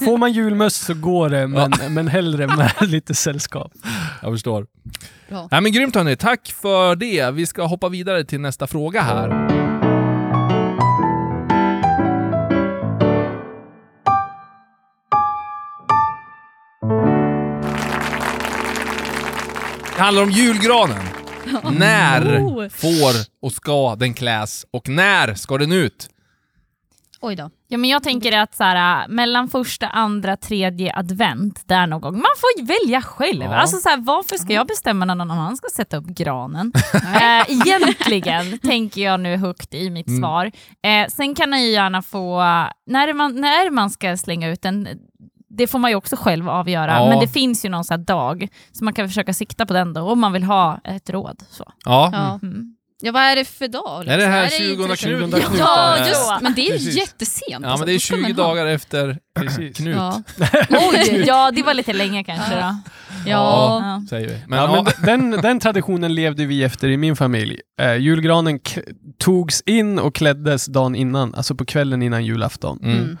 Får 0.04 0.18
man 0.18 0.32
julmust 0.32 0.84
så 0.86 0.94
går 0.94 1.28
det, 1.28 1.46
men, 1.46 1.72
men 1.90 2.08
hellre 2.08 2.46
med 2.46 2.72
lite 2.80 3.14
sällskap. 3.14 3.72
Jag 4.22 4.32
förstår. 4.32 4.66
Bra. 5.28 5.48
Ja, 5.50 5.60
men 5.60 5.72
grymt 5.72 5.94
hörni. 5.94 6.16
Tack 6.16 6.54
för 6.62 6.96
det. 6.96 7.30
Vi 7.30 7.46
ska 7.46 7.62
hoppa 7.66 7.88
vidare 7.88 8.24
till 8.24 8.40
nästa 8.40 8.66
fråga 8.66 9.02
här. 9.02 9.63
Handlar 19.98 20.22
om 20.22 20.30
julgranen. 20.30 21.02
När 21.78 22.38
Oh. 22.38 22.68
får 22.68 23.12
och 23.42 23.52
ska 23.52 23.96
den 23.96 24.14
kläs 24.14 24.66
och 24.70 24.88
när 24.88 25.34
ska 25.34 25.58
den 25.58 25.72
ut? 25.72 26.08
Oj 27.20 27.36
då. 27.36 27.50
Ja, 27.68 27.78
men 27.78 27.90
jag 27.90 28.02
tänker 28.02 28.38
att 28.38 28.54
så 28.54 28.64
här, 28.64 29.08
mellan 29.08 29.48
första, 29.48 29.86
andra, 29.88 30.36
tredje 30.36 30.96
advent, 30.96 31.62
där 31.68 31.86
någon 31.86 32.00
gång. 32.00 32.12
Man 32.12 32.22
får 32.36 32.50
ju 32.60 32.64
välja 32.66 33.02
själv. 33.02 33.42
Ja. 33.42 33.54
Alltså, 33.54 33.76
så 33.76 33.88
här, 33.88 33.96
varför 33.96 34.36
ska 34.36 34.52
jag 34.52 34.66
bestämma 34.66 35.04
när 35.04 35.14
någon 35.14 35.30
annan 35.30 35.56
ska 35.56 35.68
sätta 35.74 35.96
upp 35.96 36.06
granen? 36.06 36.72
eh, 36.94 37.50
egentligen 37.50 38.58
tänker 38.58 39.02
jag 39.02 39.20
nu 39.20 39.36
högt 39.36 39.74
i 39.74 39.90
mitt 39.90 40.08
Mm. 40.08 40.20
svar. 40.22 40.50
Eh, 40.82 41.08
sen 41.08 41.34
kan 41.34 41.50
man 41.50 41.62
ju 41.62 41.68
gärna 41.70 42.02
få, 42.02 42.38
när 42.86 43.12
man, 43.12 43.40
när 43.40 43.70
man 43.70 43.90
ska 43.90 44.16
slänga 44.16 44.48
ut 44.48 44.62
den, 44.62 44.88
det 45.56 45.66
får 45.66 45.78
man 45.78 45.90
ju 45.90 45.96
också 45.96 46.16
själv 46.16 46.48
avgöra. 46.48 46.92
Ja. 46.92 47.08
Men 47.08 47.20
det 47.20 47.28
finns 47.28 47.64
ju 47.64 47.68
någon 47.68 47.84
så 47.84 47.92
här 47.94 47.98
dag, 47.98 48.48
så 48.72 48.84
man 48.84 48.94
kan 48.94 49.08
försöka 49.08 49.34
sikta 49.34 49.66
på 49.66 49.72
den 49.72 49.92
då, 49.92 50.00
om 50.00 50.20
man 50.20 50.32
vill 50.32 50.42
ha 50.44 50.80
ett 50.84 51.10
råd. 51.10 51.42
Så. 51.50 51.72
Ja. 51.84 52.10
Ja. 52.12 52.38
Mm. 52.48 52.76
ja, 53.02 53.12
vad 53.12 53.22
är 53.22 53.36
det 53.36 53.44
för 53.44 53.68
dag? 53.68 53.98
liksom? 54.04 54.12
Är 54.14 54.18
det 54.18 54.26
här 54.26 54.46
i 54.46 54.50
20 54.50 54.76
till- 54.76 54.86
Knut? 54.86 54.98
20 54.98 55.40
Knut. 55.40 55.58
Ja, 55.58 55.98
just 56.08 56.30
Men 56.42 56.54
det 56.54 56.60
är 56.60 56.64
ju 56.64 56.70
Precis. 56.72 56.96
jättesent. 56.96 57.44
Ja, 57.48 57.68
alltså. 57.68 57.78
men 57.78 57.86
det 57.86 57.92
är 57.92 57.94
Då 57.94 58.00
ska 58.00 58.14
20 58.16 58.22
man 58.22 58.32
ha- 58.32 58.42
dagar 58.48 58.66
efter 58.66 59.18
Precis. 59.40 59.76
Knut, 59.76 59.96
Ja. 59.96 60.22
Oj, 60.70 61.24
ja 61.26 61.50
det 61.54 61.62
var 61.62 61.74
lite 61.74 61.92
länge 61.92 62.24
kanske 62.24 62.54
då. 62.54 62.60
Ja. 62.60 62.76
Ja. 63.26 64.02
säger 64.10 64.28
vi. 64.28 64.38
Men, 64.46 64.58
Ja, 64.58 64.76
ja, 64.76 64.92
men 65.06 65.30
den, 65.30 65.42
den 65.42 65.60
traditionen 65.60 66.14
levde 66.14 66.46
vi 66.46 66.62
efter 66.64 66.88
i 66.88 66.96
min 66.96 67.16
familj. 67.16 67.60
Eh, 67.80 67.96
julgranen 67.96 68.60
togs 69.18 69.60
in 69.66 69.98
och 69.98 70.14
kläddes 70.14 70.66
dagen 70.66 70.94
innan, 70.94 71.34
alltså 71.34 71.54
på 71.54 71.64
kvällen 71.64 72.02
innan 72.02 72.24
julafton. 72.24 72.78
mm. 72.82 73.18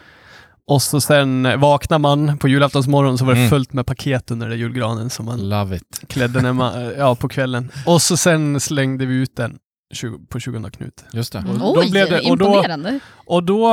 Och 0.66 0.82
så 0.82 1.00
sen 1.00 1.60
vaknar 1.60 1.98
man 1.98 2.38
på 2.38 2.48
julaftonsmorgon 2.48 3.18
så 3.18 3.24
var 3.24 3.32
det 3.34 3.38
Mm. 3.38 3.50
fullt 3.50 3.72
med 3.72 3.86
paket 3.86 4.30
under 4.30 4.48
den 4.48 4.58
julgranen 4.58 5.10
som 5.10 5.26
man 5.26 5.48
Love 5.48 5.76
it. 5.76 6.00
klädde 6.08 6.42
när 6.42 6.52
man, 6.52 6.82
eh, 6.82 6.88
ja, 6.98 7.14
på 7.14 7.28
kvällen. 7.28 7.70
Och 7.86 8.02
så 8.02 8.16
sen 8.16 8.60
slängde 8.60 9.06
vi 9.06 9.14
ut 9.14 9.36
den 9.36 9.58
20, 9.94 10.18
på 10.28 10.40
20 10.40 10.70
Knut. 10.70 11.04
Just 11.12 11.32
det. 11.32 11.38
Mm. 11.38 11.58
då 11.58 11.74
Oj, 11.78 11.90
blev 11.90 12.10
det- 12.10 12.30
och 12.30 12.38
då- 12.38 12.46
imponerande. 12.46 12.98
Och 13.26 13.42
då, 13.44 13.68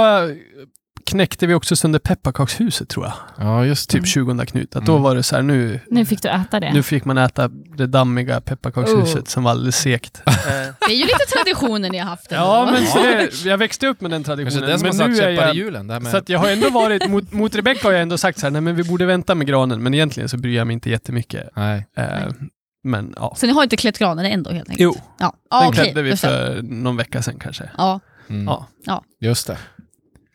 knäckte 1.12 1.48
vi 1.48 1.54
också 1.54 1.76
sönder 1.76 2.00
pepparkakshuset 2.00 2.90
tror 2.90 3.06
jag. 3.06 3.14
Ja, 3.38 3.66
just 3.66 3.90
Typ 3.90 4.08
20 4.08 4.46
Knut. 4.46 4.76
Att 4.76 4.86
då 4.86 4.92
Mm. 4.92 5.04
var 5.04 5.16
det 5.16 5.24
så 5.24 5.36
här, 5.36 5.44
nu, 5.44 5.80
Nu 5.90 6.06
fick 6.06 6.22
du 6.22 6.30
äta 6.30 6.60
det. 6.60 6.74
nu 6.74 6.84
fick 6.84 7.06
man 7.06 7.18
äta 7.18 7.48
det 7.78 7.88
dammiga 7.88 8.42
pepparkakshuset 8.42 9.22
Oh. 9.22 9.26
som 9.26 9.44
var 9.44 9.52
alldeles 9.52 9.78
segt. 9.78 10.22
Det 10.26 10.94
är 10.94 10.96
ju 10.98 11.04
lite 11.04 11.26
traditioner 11.34 11.90
ni 11.90 11.98
har 11.98 12.06
haft 12.10 12.32
ändå. 12.32 12.44
ja, 12.46 12.70
men 12.72 12.86
så 12.88 12.98
det, 12.98 13.46
jag 13.46 13.58
växte 13.58 13.88
upp 13.88 14.02
med 14.02 14.12
den 14.12 14.24
Kanske 14.24 14.36
traditionen. 14.36 14.70
det 14.70 14.78
som 14.80 14.86
har 14.88 14.94
men 14.94 14.98
satt 14.98 15.10
nu 15.10 15.16
är 15.32 15.36
käppar 15.36 15.46
i 15.46 15.48
jag, 15.48 15.56
hjulen. 15.56 15.88
Det 15.88 15.94
här 15.94 16.00
med... 16.02 16.12
så 16.12 16.18
att 16.18 16.30
jag 16.30 16.40
har 16.40 16.50
ändå 16.50 16.70
varit, 16.70 17.10
mot, 17.10 17.32
mot 17.34 17.56
Rebecca 17.56 17.88
har 17.88 17.92
jag 17.94 18.02
ändå 18.02 18.18
sagt 18.18 18.40
så 18.40 18.46
här, 18.46 18.52
nej 18.52 18.62
men 18.62 18.76
vi 18.76 18.84
borde 18.84 19.06
vänta 19.06 19.36
med 19.36 19.48
granen, 19.48 19.84
men 19.84 19.94
egentligen 19.94 20.30
så 20.30 20.38
bryr 20.38 20.56
jag 20.58 20.68
mig 20.68 20.74
inte 20.74 20.90
jättemycket. 20.90 21.50
Nej. 21.56 21.88
Eh, 21.98 22.06
men 22.84 23.14
ja. 23.18 23.34
Så 23.38 23.46
ni 23.48 23.54
har 23.54 23.64
inte 23.64 23.78
klätt 23.78 23.98
granen 24.00 24.26
ändå 24.26 24.50
helt 24.52 24.70
enkelt? 24.70 24.82
Jo, 24.84 24.96
Ja, 25.20 25.26
den 25.26 25.32
ja 25.50 25.68
okej. 25.68 25.84
klädde 25.84 26.02
vi 26.02 26.18
för 26.18 26.62
någon 26.62 26.98
vecka 26.98 27.22
sedan 27.22 27.36
kanske. 27.40 27.70
Ja. 27.78 28.00
Mm. 28.30 28.54
Ja. 28.86 29.04
Just 29.22 29.48
det. 29.48 29.58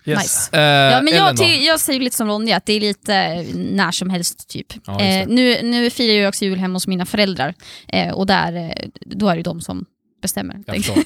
Yes. 0.07 0.19
Nice. 0.23 0.57
Eh, 0.57 0.63
Ja, 0.63 1.03
men 1.03 1.15
jag, 1.15 1.41
jag 1.63 1.81
säger 1.81 2.01
lite 2.01 2.17
som 2.17 2.29
Ronja, 2.29 2.57
att 2.57 2.67
det 2.67 2.73
är 2.73 2.81
lite 2.81 3.15
eh, 3.15 3.45
när 3.55 3.91
som 3.91 4.11
helst 4.11 4.49
typ. 4.49 4.67
Ja, 4.87 5.01
eh, 5.01 5.29
nu, 5.29 5.63
nu 5.63 5.91
firar 5.91 6.15
jag 6.23 6.29
också 6.29 6.45
jul 6.45 6.59
hemma 6.59 6.75
hos 6.77 6.87
mina 6.87 7.07
föräldrar 7.07 7.55
eh, 7.89 8.13
och 8.15 8.27
där, 8.27 8.53
eh, 8.57 8.89
då 9.01 9.29
är 9.29 9.37
det 9.37 9.43
de 9.43 9.61
som 9.61 9.85
bestämmer. 10.27 10.57
Jag 10.67 10.77
förstår. 10.77 10.97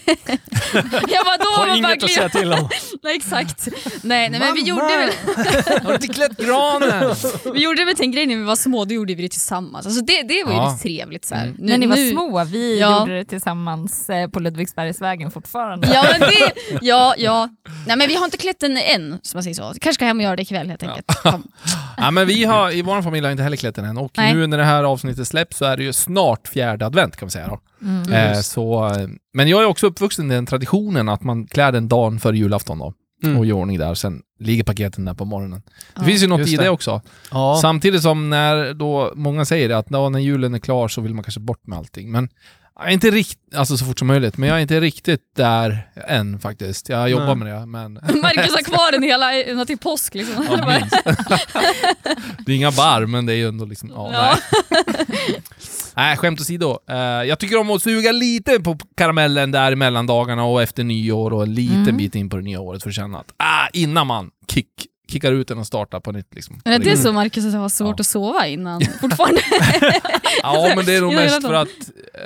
jag 1.09 1.25
bara, 1.25 1.37
då 1.37 1.51
Har 1.57 1.77
inget 1.77 2.05
att 2.05 2.11
säga 2.11 2.29
till 2.29 2.53
om. 2.53 2.69
Nej, 3.03 3.17
exakt. 3.17 3.69
Nej, 4.03 4.31
nej 4.31 4.41
men 4.41 4.55
vi 4.55 4.61
gjorde, 4.63 4.83
väl, 4.83 5.11
Har 5.83 5.89
du 5.89 5.95
inte 5.95 6.09
klätt 6.09 6.37
granen? 6.37 7.15
vi 7.55 7.61
gjorde 7.63 7.85
väl 7.85 7.95
en 7.99 8.13
grej 8.13 8.27
när 8.27 8.37
vi 8.37 8.43
var 8.45 8.57
små, 8.57 8.85
då 8.85 8.95
gjorde 8.95 9.15
vi 9.15 9.23
det 9.23 9.29
tillsammans. 9.29 9.87
Alltså 9.87 10.01
det, 10.05 10.23
det 10.23 10.45
var 10.45 10.53
ju 10.53 10.59
Ja. 10.59 10.71
lite 10.73 10.83
trevligt. 10.83 11.25
Så 11.25 11.35
här. 11.35 11.45
Mm. 11.45 11.57
Nu, 11.59 11.67
När 11.73 11.79
ni 11.79 11.87
var 11.87 11.97
nu- 11.97 12.11
små, 12.11 12.45
vi 12.45 12.81
Ja. 12.81 13.01
gjorde 13.01 13.17
det 13.19 13.25
tillsammans 13.25 14.11
eh, 14.11 14.29
på 14.29 14.41
Ludvigsbergsvägen 14.41 15.31
fortfarande. 15.31 15.89
Ja, 15.95 16.05
men 16.11 16.21
det, 16.21 16.53
ja, 16.83 17.15
ja. 17.19 17.49
Nej, 17.87 17.97
men 17.97 18.09
vi 18.09 18.15
har 18.15 18.25
inte 18.25 18.37
klätt 18.37 18.61
den 18.61 18.77
än, 18.77 19.19
som 19.23 19.37
man 19.39 19.43
säger 19.43 19.55
så. 19.55 19.63
Kanske 19.63 19.95
ska 19.95 20.05
hem 20.05 20.17
och 20.19 20.23
göra 20.25 20.37
det 20.37 20.43
ikväll 20.43 20.69
helt 20.69 20.83
enkelt. 20.83 21.07
Ja. 21.25 21.41
Ja, 21.97 22.11
men 22.11 22.27
vi 22.27 22.45
har, 22.45 22.71
I 22.71 22.83
vår 22.83 23.03
familj 23.03 23.27
har 23.27 23.31
inte 23.33 23.43
heller 23.43 23.57
klätt 23.57 23.75
den 23.75 23.85
än 23.85 23.99
och 23.99 24.13
Nej. 24.17 24.35
nu 24.35 24.47
när 24.47 24.59
det 24.59 24.65
här 24.65 24.85
avsnittet 24.85 25.29
släpps 25.29 25.57
så 25.57 25.65
är 25.65 25.77
det 25.77 25.83
ju 25.83 25.93
snart 25.93 26.49
fjärde 26.49 26.87
advent 26.87 27.17
kan 27.17 27.27
man 27.27 27.31
säga. 27.31 27.47
Då. 27.49 27.61
Mm. 27.83 28.13
Eh, 28.13 28.41
så, 28.41 28.91
men 29.35 29.49
jag 29.49 29.63
är 29.63 29.67
också 29.67 29.87
uppvuxen 29.87 30.31
i 30.31 30.35
den 30.35 30.47
traditionen 30.47 31.09
att 31.09 31.23
man 31.23 31.47
klär 31.47 31.73
den 31.73 31.89
dagen 31.89 32.21
före 32.21 32.37
julafton 32.39 32.79
då. 32.79 32.95
Mm. 33.23 33.37
Och 33.39 33.47
gör 33.47 33.57
ordning 33.57 33.79
där, 33.79 33.95
sen 33.95 34.23
ligger 34.39 34.65
paketen 34.65 35.05
där 35.05 35.15
på 35.15 35.25
morgonen. 35.25 35.63
Det 35.67 35.73
Ja, 36.01 36.03
finns 36.03 36.23
ju 36.23 36.27
något 36.27 36.49
i 36.49 36.57
det, 36.57 36.63
det. 36.63 36.71
också. 36.71 37.01
Ja. 37.31 37.59
Samtidigt 37.63 38.03
som 38.03 38.31
när 38.31 38.75
då 38.75 39.13
många 39.17 39.45
säger 39.45 39.69
det, 39.69 39.79
att 39.79 39.91
när 39.91 40.19
julen 40.19 40.55
är 40.55 40.59
klar 40.59 40.89
så 40.89 41.01
vill 41.01 41.15
man 41.15 41.25
kanske 41.25 41.41
bort 41.41 41.67
med 41.67 41.79
allting. 41.79 42.11
Men 42.11 42.29
jag 42.79 42.89
är 42.89 42.93
inte 42.93 43.11
riktigt, 43.11 43.55
alltså 43.55 43.77
så 43.77 43.85
fort 43.85 43.99
som 43.99 44.09
möjligt, 44.09 44.37
men 44.37 44.49
jag 44.49 44.59
är 44.59 44.63
inte 44.63 44.81
riktigt 44.81 45.21
där 45.37 45.89
än 46.07 46.39
faktiskt. 46.39 46.89
Jag 46.89 47.11
jobbar 47.11 47.35
Nej. 47.35 47.37
med 47.37 47.61
det, 47.61 47.67
men 47.67 47.93
Marcus 48.23 48.55
har 48.55 48.63
kvar 48.63 48.93
den 48.93 49.03
hela 49.03 49.35
ända 49.35 49.65
till 49.65 49.79
påsk. 49.79 50.15
Liksom. 50.15 50.47
Ja, 50.51 50.69
minst. 50.81 50.97
det 52.47 52.53
är 52.53 52.57
inga 52.57 52.71
bar, 52.71 53.07
men 53.07 53.27
det 53.27 53.33
är 53.33 53.37
ju 53.37 53.49
ändå 53.49 53.65
liksom... 53.65 53.91
Ja, 53.95 54.11
Ja. 54.13 54.37
Nej. 54.71 55.43
nej, 55.95 56.17
skämt 56.17 56.41
åsido. 56.41 56.79
Uh, 56.91 56.97
jag 56.97 57.39
tycker 57.39 57.57
om 57.59 57.71
att 57.71 57.83
suga 57.83 58.13
lite 58.13 58.61
på 58.61 58.79
karamellen 58.97 59.51
där 59.51 59.73
i 59.73 59.77
mellandagarna 59.77 60.45
och 60.45 60.63
efter 60.63 60.85
nyår 60.85 61.33
och 61.33 61.43
en 61.43 61.55
liten 61.55 61.81
Mm. 61.83 61.97
bit 61.97 62.15
in 62.15 62.31
på 62.31 62.37
det 62.37 62.43
nya 62.43 62.61
året 62.61 62.83
för 62.83 62.89
att 62.91 62.95
känna 62.97 63.19
att 63.19 63.33
ah, 63.37 63.69
innan 63.73 64.07
man 64.07 64.31
kick, 64.53 64.67
kickar 65.11 65.33
ut 65.33 65.49
den 65.49 65.59
och 65.59 65.67
startar 65.67 66.01
på 66.01 66.13
nytt. 66.13 66.35
Liksom. 66.35 66.61
Men 66.65 66.81
det 66.81 66.91
är 66.91 66.97
så 66.97 67.13
Marcus 67.13 67.55
har 67.55 67.69
svårt 67.69 67.99
Ja. 67.99 68.01
att 68.01 68.07
sova 68.07 68.47
innan 68.47 68.81
fortfarande. 69.01 69.41
Ja, 70.43 70.73
men 70.77 70.85
det 70.87 70.95
är 70.97 71.01
nog 71.01 71.15
mest 71.15 71.43
för 71.43 71.55
att... 71.55 71.69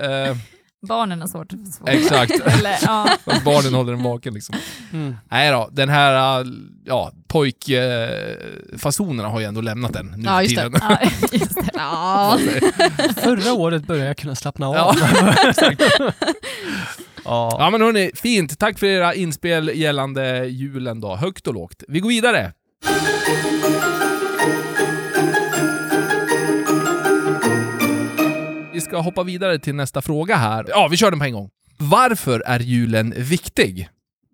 eh, 0.03 0.37
Barnen 0.89 1.21
har 1.21 1.29
svårt 1.29 1.53
att 1.53 1.75
svara. 1.75 1.93
exakt. 1.93 2.33
Eller, 2.47 2.77
ja. 2.83 3.09
barnen 3.45 3.75
håller 3.75 3.93
den 3.93 4.03
vaken 4.03 4.35
liksom. 4.35 4.55
Mm. 4.93 5.17
Nej 5.31 5.51
då, 5.53 5.69
den 5.73 5.89
här 5.89 6.41
uh, 6.41 6.47
ja, 6.85 7.13
pojkfasonerna 7.29 9.29
har 9.29 9.41
ju 9.41 9.47
ändå 9.47 9.61
lämnat 9.61 9.93
den 9.93 10.07
nu 10.17 10.23
Ja, 10.25 10.43
just 10.43 10.57
det. 10.57 10.63
tiden. 10.63 10.81
Ja, 10.83 10.99
just 11.33 11.55
det. 11.55 11.71
Ja. 11.75 12.39
Förra 13.17 13.53
året 13.53 13.87
började 13.87 14.07
jag 14.07 14.17
kunna 14.17 14.35
slappna 14.35 14.69
av. 14.69 14.75
Ja, 14.75 14.95
exakt. 15.49 15.83
Ja. 17.25 17.57
Ja 17.59 17.71
men 17.71 17.81
hörni, 17.81 18.11
fint. 18.15 18.59
Tack 18.59 18.79
för 18.79 18.87
era 18.87 19.15
inspel 19.15 19.71
gällande 19.75 20.47
julen 20.47 21.01
då. 21.01 21.17
Högt 21.17 21.47
och 21.47 21.55
lågt. 21.55 21.83
Vi 21.89 22.01
går 22.01 22.09
vidare. 22.09 22.53
Vi 28.73 28.81
ska 28.81 28.99
hoppa 29.01 29.23
vidare 29.23 29.59
till 29.59 29.75
nästa 29.75 30.03
fråga 30.03 30.37
här. 30.37 30.65
Ja, 30.69 30.89
vi 30.91 30.97
kör 30.97 31.11
den 31.11 31.19
på 31.21 31.25
en 31.25 31.33
gång. 31.33 31.51
Varför 31.77 32.41
är 32.47 32.61
julen 32.61 33.15
viktig? 33.17 33.89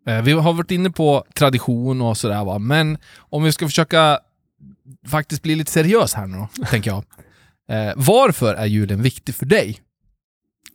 Eh, 0.06 0.22
Vi 0.22 0.32
har 0.32 0.52
varit 0.52 0.70
inne 0.70 0.90
på 0.90 1.24
tradition 1.34 2.00
och 2.02 2.16
sådär 2.16 2.44
va, 2.44 2.58
men 2.58 2.98
om 3.18 3.42
vi 3.42 3.52
ska 3.52 3.66
försöka 3.66 4.18
faktiskt 5.08 5.42
bli 5.42 5.54
lite 5.56 5.70
seriös 5.72 6.14
här 6.14 6.26
nu 6.26 6.36
då, 6.36 6.64
tänker 6.70 6.90
jag. 6.90 7.04
Eh, 7.70 7.92
varför 7.96 8.54
är 8.54 8.66
julen 8.66 9.02
viktig 9.02 9.34
för 9.34 9.46
dig? 9.46 9.78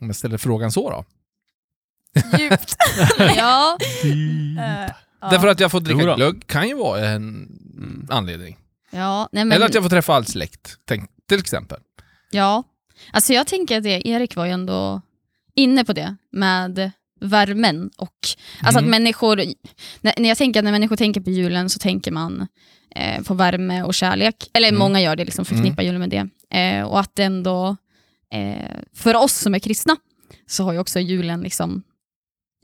Om 0.02 0.08
jag 0.08 0.16
ställer 0.16 0.38
frågan 0.38 0.72
så 0.72 0.90
då. 0.90 1.06
Djupt. 2.40 2.76
ja. 3.20 3.78
Eh, 4.04 4.92
ja. 5.22 5.30
Därför 5.30 5.48
att 5.48 5.60
jag 5.60 5.72
får 5.72 5.80
dricka 5.80 6.16
glögg 6.16 6.48
kan 6.48 6.68
ju 6.68 6.76
vara 6.76 7.08
en 7.08 7.48
anledning. 8.10 8.58
Ja, 8.92 9.30
nej, 9.32 9.46
men, 9.46 9.56
Eller 9.56 9.66
att 9.66 9.74
jag 9.74 9.84
får 9.84 9.90
träffa 9.90 10.14
all 10.14 10.26
släkt, 10.26 10.78
tänk, 10.86 11.10
till 11.30 11.40
exempel. 11.40 11.80
ja. 12.32 12.64
Alltså 13.12 13.34
jag 13.34 13.48
tänker 13.48 13.78
att 13.78 13.84
det, 13.84 14.08
Erik 14.08 14.36
var 14.36 14.46
ju 14.46 14.52
ändå 14.52 15.02
inne 15.56 15.86
på 15.86 15.94
det 15.94 16.16
med 16.32 16.92
värmen 17.22 17.90
och 17.98 18.14
alltså 18.62 18.80
Mm. 18.80 18.84
att 18.86 18.90
människor, 18.90 19.36
när, 20.02 20.14
när 20.18 20.30
jag 20.30 20.38
tänker 20.38 20.62
när 20.62 20.72
människor 20.72 20.96
tänker 20.96 21.22
på 21.22 21.30
julen 21.30 21.70
så 21.70 21.80
tänker 21.80 22.12
man 22.12 22.48
eh, 22.96 23.24
på 23.24 23.34
värme 23.34 23.84
och 23.84 23.94
kärlek. 23.94 24.50
Eller 24.54 24.68
Mm. 24.68 24.80
många 24.80 25.02
gör 25.02 25.16
det, 25.16 25.26
liksom 25.26 25.46
förknippar 25.46 25.84
julen 25.84 26.00
med 26.02 26.10
det. 26.10 26.30
Eh, 26.60 26.84
och 26.84 27.00
att 27.00 27.20
ändå, 27.20 27.76
eh, 28.32 28.72
för 28.94 29.16
oss 29.16 29.34
som 29.38 29.56
är 29.56 29.60
kristna, 29.60 29.96
så 30.48 30.64
har 30.64 30.74
ju 30.74 30.80
också 30.80 31.00
julen 31.00 31.42
liksom 31.42 31.84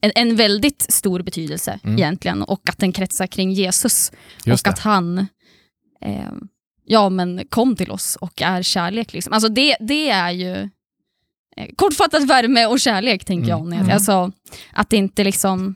en, 0.01 0.11
en 0.15 0.35
väldigt 0.35 0.85
stor 0.89 1.21
betydelse 1.21 1.79
Mm. 1.83 1.97
egentligen 1.97 2.41
och 2.43 2.69
att 2.69 2.77
den 2.77 2.91
kretsar 2.91 3.27
kring 3.27 3.51
Jesus 3.51 4.11
Just 4.45 4.67
och 4.67 4.73
att 4.73 4.79
han 4.79 5.17
eh, 6.01 6.31
ja, 6.85 7.09
men 7.09 7.41
kom 7.49 7.75
till 7.75 7.91
oss 7.91 8.15
och 8.21 8.41
är 8.41 8.61
kärlek. 8.61 9.13
Liksom. 9.13 9.33
Alltså 9.33 9.49
det, 9.49 9.77
det 9.79 10.09
är 10.09 10.31
ju 10.31 10.69
eh, 11.57 11.67
kortfattat 11.75 12.23
värme 12.23 12.65
och 12.65 12.79
kärlek, 12.79 13.25
tänker 13.25 13.49
jag. 13.49 13.59
om 13.59 13.69
det. 13.69 13.75
Mm. 13.75 13.91
Alltså, 13.91 14.31
att 14.73 14.93
inte 14.93 15.23
liksom 15.23 15.75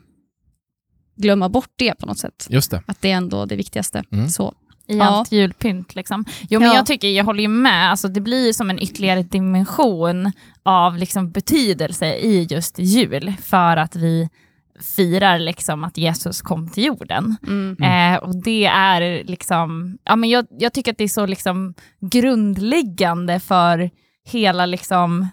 glömma 1.15 1.49
bort 1.49 1.71
det 1.75 1.93
på 1.99 2.05
något 2.05 2.19
sätt. 2.19 2.47
Just 2.49 2.71
det. 2.71 2.83
Att 2.85 3.01
det 3.01 3.11
är 3.11 3.15
ändå 3.15 3.45
det 3.45 3.55
viktigaste. 3.55 4.03
Mm. 4.11 4.29
Så. 4.29 4.53
I 4.87 4.97
Ja. 4.97 5.03
allt 5.05 5.31
julpynt. 5.31 5.95
Liksom. 5.95 6.25
Jo, 6.49 6.59
men 6.59 6.69
Ja. 6.69 6.75
jag 6.75 6.85
tycker, 6.85 7.07
jag 7.07 7.25
håller 7.25 7.41
ju 7.41 7.47
med, 7.47 7.89
alltså, 7.91 8.07
det 8.07 8.21
blir 8.21 8.53
som 8.53 8.69
en 8.69 8.79
ytterligare 8.79 9.23
dimension 9.23 10.31
av 10.63 10.97
liksom, 10.97 11.31
betydelse 11.31 12.05
i 12.15 12.43
just 12.49 12.79
jul, 12.79 13.33
för 13.43 13.77
att 13.77 13.95
vi 13.95 14.29
firar 14.95 15.39
liksom, 15.39 15.83
att 15.83 15.97
Jesus 15.97 16.41
kom 16.41 16.69
till 16.69 16.85
jorden. 16.85 17.35
Mm. 17.47 17.83
Eh, 18.13 18.19
och 18.23 18.35
det 18.43 18.65
är 18.65 19.23
liksom, 19.23 19.97
ja, 20.03 20.15
men 20.15 20.29
jag, 20.29 20.45
jag 20.59 20.73
tycker 20.73 20.91
att 20.91 20.97
det 20.97 21.03
är 21.03 21.07
så 21.07 21.25
liksom, 21.25 21.73
grundläggande 22.39 23.39
för 23.39 23.89
hela 24.25 24.65
liksom, 24.65 25.27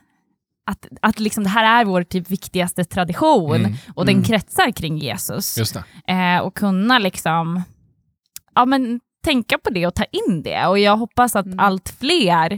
att, 0.66 0.87
att 1.02 1.21
liksom, 1.21 1.44
det 1.44 1.50
här 1.50 1.80
är 1.80 1.85
vår 1.85 2.02
typ 2.02 2.30
viktigaste 2.30 2.85
tradition 2.85 3.54
Mm. 3.56 3.75
och 3.94 4.06
den 4.06 4.14
Mm. 4.14 4.25
kretsar 4.25 4.71
kring 4.71 4.99
Jesus. 4.99 5.59
Just 5.59 5.75
det. 6.06 6.12
Eh, 6.12 6.38
och 6.38 6.54
kunna 6.56 6.99
liksom, 6.99 7.62
ja, 8.54 8.64
men, 8.64 9.00
tänka 9.23 9.59
på 9.59 9.71
det 9.71 9.87
och 9.87 9.95
ta 9.95 10.05
in 10.05 10.43
det. 10.43 10.67
Och 10.67 10.79
jag 10.79 10.97
hoppas 10.97 11.37
att 11.37 11.47
Mm. 11.47 11.59
allt 11.59 11.95
fler 12.00 12.52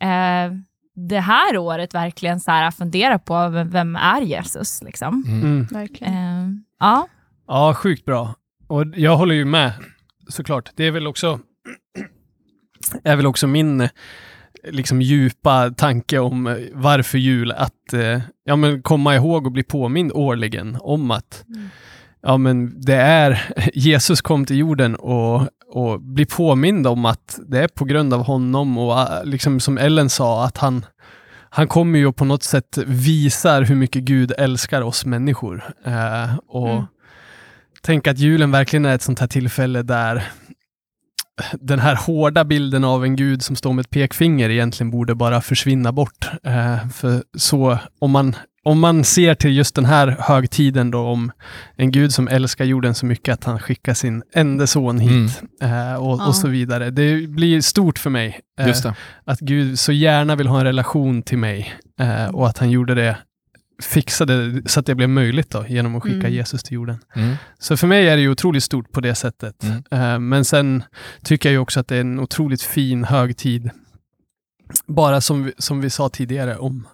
eh, 0.00 0.52
det 0.94 1.20
här 1.20 1.58
året 1.58 1.94
verkligen 1.94 2.40
så 2.40 2.50
här, 2.50 2.70
funderar 2.70 3.18
på 3.18 3.48
vem, 3.48 3.70
vem 3.70 3.96
är 3.96 4.20
Jesus. 4.20 4.82
Liksom. 4.82 5.24
Mm. 5.26 5.40
Mm. 5.42 5.66
Verkligen. 5.70 6.14
Eh, 6.14 6.48
ja. 6.80 7.08
Ja, 7.48 7.74
sjukt 7.74 8.04
bra. 8.04 8.34
Och 8.66 8.84
jag 8.94 9.16
håller 9.16 9.34
ju 9.34 9.44
med, 9.44 9.72
såklart. 10.28 10.70
Det 10.76 10.84
är 10.84 10.90
väl 10.90 11.06
också, 11.06 11.40
är 13.04 13.16
väl 13.16 13.26
också 13.26 13.46
min 13.46 13.88
liksom 14.64 15.02
djupa 15.02 15.70
tanke 15.70 16.18
om 16.18 16.68
varför 16.72 17.18
jul, 17.18 17.52
att 17.52 17.92
eh, 17.92 18.20
ja, 18.44 18.56
men 18.56 18.82
komma 18.82 19.14
ihåg 19.14 19.46
och 19.46 19.52
bli 19.52 19.62
påmind 19.62 20.12
årligen 20.14 20.78
om 20.80 21.10
att 21.10 21.44
ja, 22.22 22.36
men 22.36 22.80
det 22.80 22.94
är 22.94 23.54
Jesus 23.74 24.20
kom 24.20 24.44
till 24.44 24.56
jorden 24.58 24.96
och, 24.96 25.42
och 25.68 26.00
bli 26.00 26.26
påmind 26.26 26.86
om 26.86 27.04
att 27.04 27.38
det 27.48 27.58
är 27.58 27.68
på 27.68 27.84
grund 27.84 28.14
av 28.14 28.22
honom 28.24 28.78
och 28.78 29.00
eh, 29.00 29.24
liksom 29.24 29.60
som 29.60 29.78
Ellen 29.78 30.10
sa, 30.10 30.44
att 30.44 30.58
han 30.58 30.86
han 31.50 31.68
kommer 31.68 31.98
ju 31.98 32.12
på 32.12 32.24
något 32.24 32.42
sätt 32.42 32.78
visar 32.86 33.62
hur 33.62 33.74
mycket 33.76 34.02
Gud 34.02 34.32
älskar 34.38 34.82
oss 34.82 35.04
människor. 35.06 35.64
Eh, 35.84 36.36
och 36.48 36.70
Mm. 36.70 36.84
tänk 37.82 38.06
att 38.06 38.18
julen 38.18 38.50
verkligen 38.50 38.84
är 38.86 38.94
ett 38.94 39.02
sånt 39.02 39.20
här 39.20 39.26
tillfälle 39.26 39.82
där 39.82 40.24
den 41.60 41.78
här 41.78 41.94
hårda 42.06 42.44
bilden 42.44 42.84
av 42.84 43.04
en 43.04 43.16
gud 43.16 43.42
som 43.42 43.56
står 43.56 43.72
med 43.72 43.82
ett 43.82 43.90
pekfinger 43.90 44.50
egentligen 44.50 44.90
borde 44.90 45.14
bara 45.14 45.40
försvinna 45.40 45.92
bort. 45.92 46.26
Eh, 46.44 46.88
för 46.88 47.22
så, 47.38 47.78
om 47.98 48.10
man 48.10 48.36
om 48.66 48.80
man 48.80 49.04
ser 49.04 49.34
till 49.34 49.56
just 49.56 49.74
den 49.74 49.84
här 49.84 50.16
högtiden 50.20 50.90
då 50.90 50.98
om 51.00 51.32
en 51.76 51.90
gud 51.92 52.12
som 52.14 52.28
älskar 52.28 52.64
jorden 52.64 52.94
så 52.94 53.06
mycket 53.06 53.32
att 53.34 53.44
han 53.44 53.58
skickar 53.58 53.94
sin 53.94 54.22
enda 54.34 54.66
son 54.66 54.98
hit 54.98 55.42
eh, 55.62 55.94
och, 55.94 56.18
Ja. 56.20 56.26
och 56.26 56.34
så 56.36 56.48
vidare. 56.48 56.90
Det 56.90 57.28
blir 57.28 57.60
stort 57.60 57.98
för 57.98 58.10
mig. 58.10 58.40
eh, 58.60 58.66
Just 58.68 58.82
det. 58.82 58.94
att 59.24 59.40
Gud 59.40 59.78
så 59.78 59.92
gärna 59.92 60.36
vill 60.36 60.46
ha 60.46 60.58
en 60.58 60.64
relation 60.64 61.22
till 61.22 61.38
mig 61.38 61.74
eh, 62.00 62.26
och 62.34 62.46
att 62.48 62.58
han 62.58 62.70
gjorde 62.70 62.94
det, 62.94 63.16
fixade 63.82 64.62
så 64.66 64.80
att 64.80 64.86
det 64.86 64.94
blev 64.94 65.08
möjligt 65.08 65.50
då, 65.50 65.64
genom 65.68 65.96
att 65.96 66.02
skicka 66.02 66.16
Mm. 66.16 66.32
Jesus 66.32 66.62
till 66.62 66.74
jorden. 66.74 66.98
Mm. 67.16 67.34
Så 67.58 67.76
för 67.76 67.86
mig 67.86 68.08
är 68.08 68.16
det 68.16 68.22
ju 68.22 68.30
otroligt 68.30 68.64
stort 68.64 68.92
på 68.92 69.00
det 69.00 69.14
sättet. 69.14 69.62
Mm. 69.62 69.82
Eh, 69.90 70.18
men 70.18 70.44
sen 70.44 70.82
tycker 71.24 71.48
jag 71.48 71.52
ju 71.52 71.58
också 71.58 71.80
att 71.80 71.88
det 71.88 71.96
är 71.96 72.00
en 72.00 72.20
otroligt 72.20 72.62
fin 72.62 73.04
högtid. 73.04 73.70
Bara 74.86 75.20
som 75.20 75.44
vi, 75.44 75.52
som 75.58 75.80
vi 75.80 75.90
sa 75.90 76.08
tidigare 76.08 76.56
om 76.56 76.86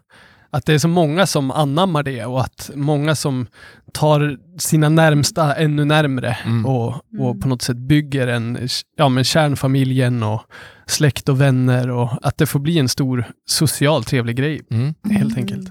att 0.52 0.66
det 0.66 0.74
är 0.74 0.78
så 0.78 0.88
många 0.88 1.26
som 1.26 1.50
anammar 1.50 2.02
det 2.02 2.24
och 2.24 2.40
att 2.40 2.70
många 2.74 3.14
som 3.14 3.46
tar 3.92 4.38
sina 4.58 4.88
närmsta 4.88 5.54
ännu 5.54 5.84
närmre 5.84 6.38
Mm. 6.44 6.66
och, 6.66 6.88
och 7.18 7.30
Mm. 7.30 7.40
på 7.40 7.48
något 7.48 7.62
sätt 7.62 7.76
bygger 7.76 8.26
en, 8.28 8.68
ja, 8.96 9.08
men 9.08 9.24
kärnfamiljen 9.24 10.22
och 10.22 10.42
släkt 10.86 11.28
och 11.28 11.40
vänner 11.40 11.90
och 11.90 12.10
att 12.22 12.38
det 12.38 12.46
får 12.46 12.60
bli 12.60 12.78
en 12.78 12.88
stor 12.88 13.24
social 13.46 14.04
trevlig 14.04 14.36
grej 14.36 14.60
Mm. 14.70 14.94
helt 15.10 15.36
enkelt. 15.36 15.70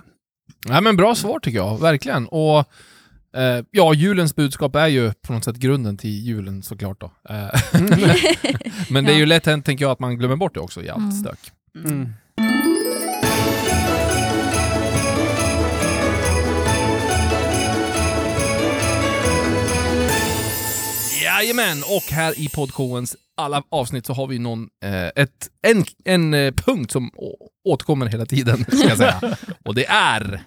Ja, 0.67 0.81
men 0.81 0.97
bra 0.97 1.15
svar 1.15 1.39
tycker 1.39 1.57
jag, 1.57 1.81
verkligen. 1.81 2.27
Och 2.27 2.57
eh, 3.37 3.65
ja, 3.71 3.93
julens 3.93 4.35
budskap 4.35 4.75
är 4.75 4.87
ju 4.87 5.13
på 5.27 5.33
något 5.33 5.43
sätt 5.43 5.55
grunden 5.55 5.97
till 5.97 6.09
julen 6.25 6.63
såklart 6.63 7.01
då. 7.01 7.11
Eh, 7.29 7.49
men 8.89 9.05
det 9.05 9.11
är 9.13 9.17
ju 9.17 9.25
lätt 9.25 9.45
hänt, 9.45 9.65
tänker 9.65 9.85
jag, 9.85 9.91
att 9.91 9.99
man 9.99 10.17
glömmer 10.17 10.35
bort 10.35 10.53
det 10.53 10.59
också 10.59 10.83
i 10.83 10.89
allt 10.89 10.99
Mm. 10.99 11.11
stök. 11.11 11.39
Mm. 11.85 12.09
Jajamän, 21.41 21.83
och 21.87 22.03
här 22.11 22.39
i 22.39 22.49
poddshowens 22.49 23.15
alla 23.37 23.63
avsnitt 23.71 24.05
så 24.05 24.13
har 24.13 24.27
vi 24.27 24.39
någon, 24.39 24.67
eh, 24.85 25.05
ett, 25.23 25.49
en, 25.67 25.85
en 26.05 26.33
eh, 26.33 26.51
punkt 26.53 26.91
som 26.91 27.11
å- 27.15 27.47
återkommer 27.69 28.05
hela 28.05 28.25
tiden, 28.25 28.65
ska 28.71 28.87
jag 28.87 28.97
säga. 28.97 29.37
Och 29.65 29.75
det 29.75 29.85
är... 29.89 30.41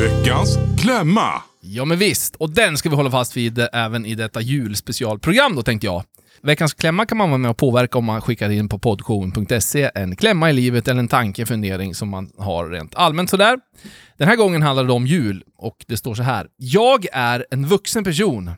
Veckans 0.00 0.58
klämma. 0.80 1.42
Ja 1.60 1.84
men 1.84 1.98
visst, 1.98 2.36
och 2.36 2.50
den 2.50 2.78
ska 2.78 2.88
vi 2.90 2.96
hålla 2.96 3.10
fast 3.10 3.36
vid 3.36 3.58
eh, 3.58 3.66
även 3.72 4.06
i 4.06 4.14
detta 4.14 4.40
julspecialprogram 4.40 5.56
då 5.56 5.62
tänkte 5.62 5.86
jag. 5.86 6.04
Veckans 6.42 6.74
klämma 6.74 7.06
kan 7.06 7.18
man 7.18 7.30
vara 7.30 7.38
med 7.38 7.50
och 7.50 7.56
påverka 7.56 7.98
om 7.98 8.04
man 8.04 8.20
skickar 8.20 8.50
in 8.50 8.68
på 8.68 8.78
poddshowen.se 8.78 9.90
en 9.94 10.16
klämma 10.16 10.50
i 10.50 10.52
livet 10.52 10.88
eller 10.88 11.00
en 11.00 11.08
tanke, 11.08 11.46
fundering 11.46 11.94
som 11.94 12.08
man 12.08 12.30
har 12.38 12.68
rent 12.68 12.94
allmänt 12.94 13.30
sådär. 13.30 13.58
Den 14.16 14.28
här 14.28 14.36
gången 14.36 14.62
handlar 14.62 14.84
det 14.84 14.92
om 14.92 15.06
jul 15.06 15.44
och 15.56 15.84
det 15.88 15.96
står 15.96 16.14
så 16.14 16.22
här. 16.22 16.46
Jag 16.56 17.06
är 17.12 17.46
en 17.50 17.66
vuxen 17.66 18.04
person, 18.04 18.50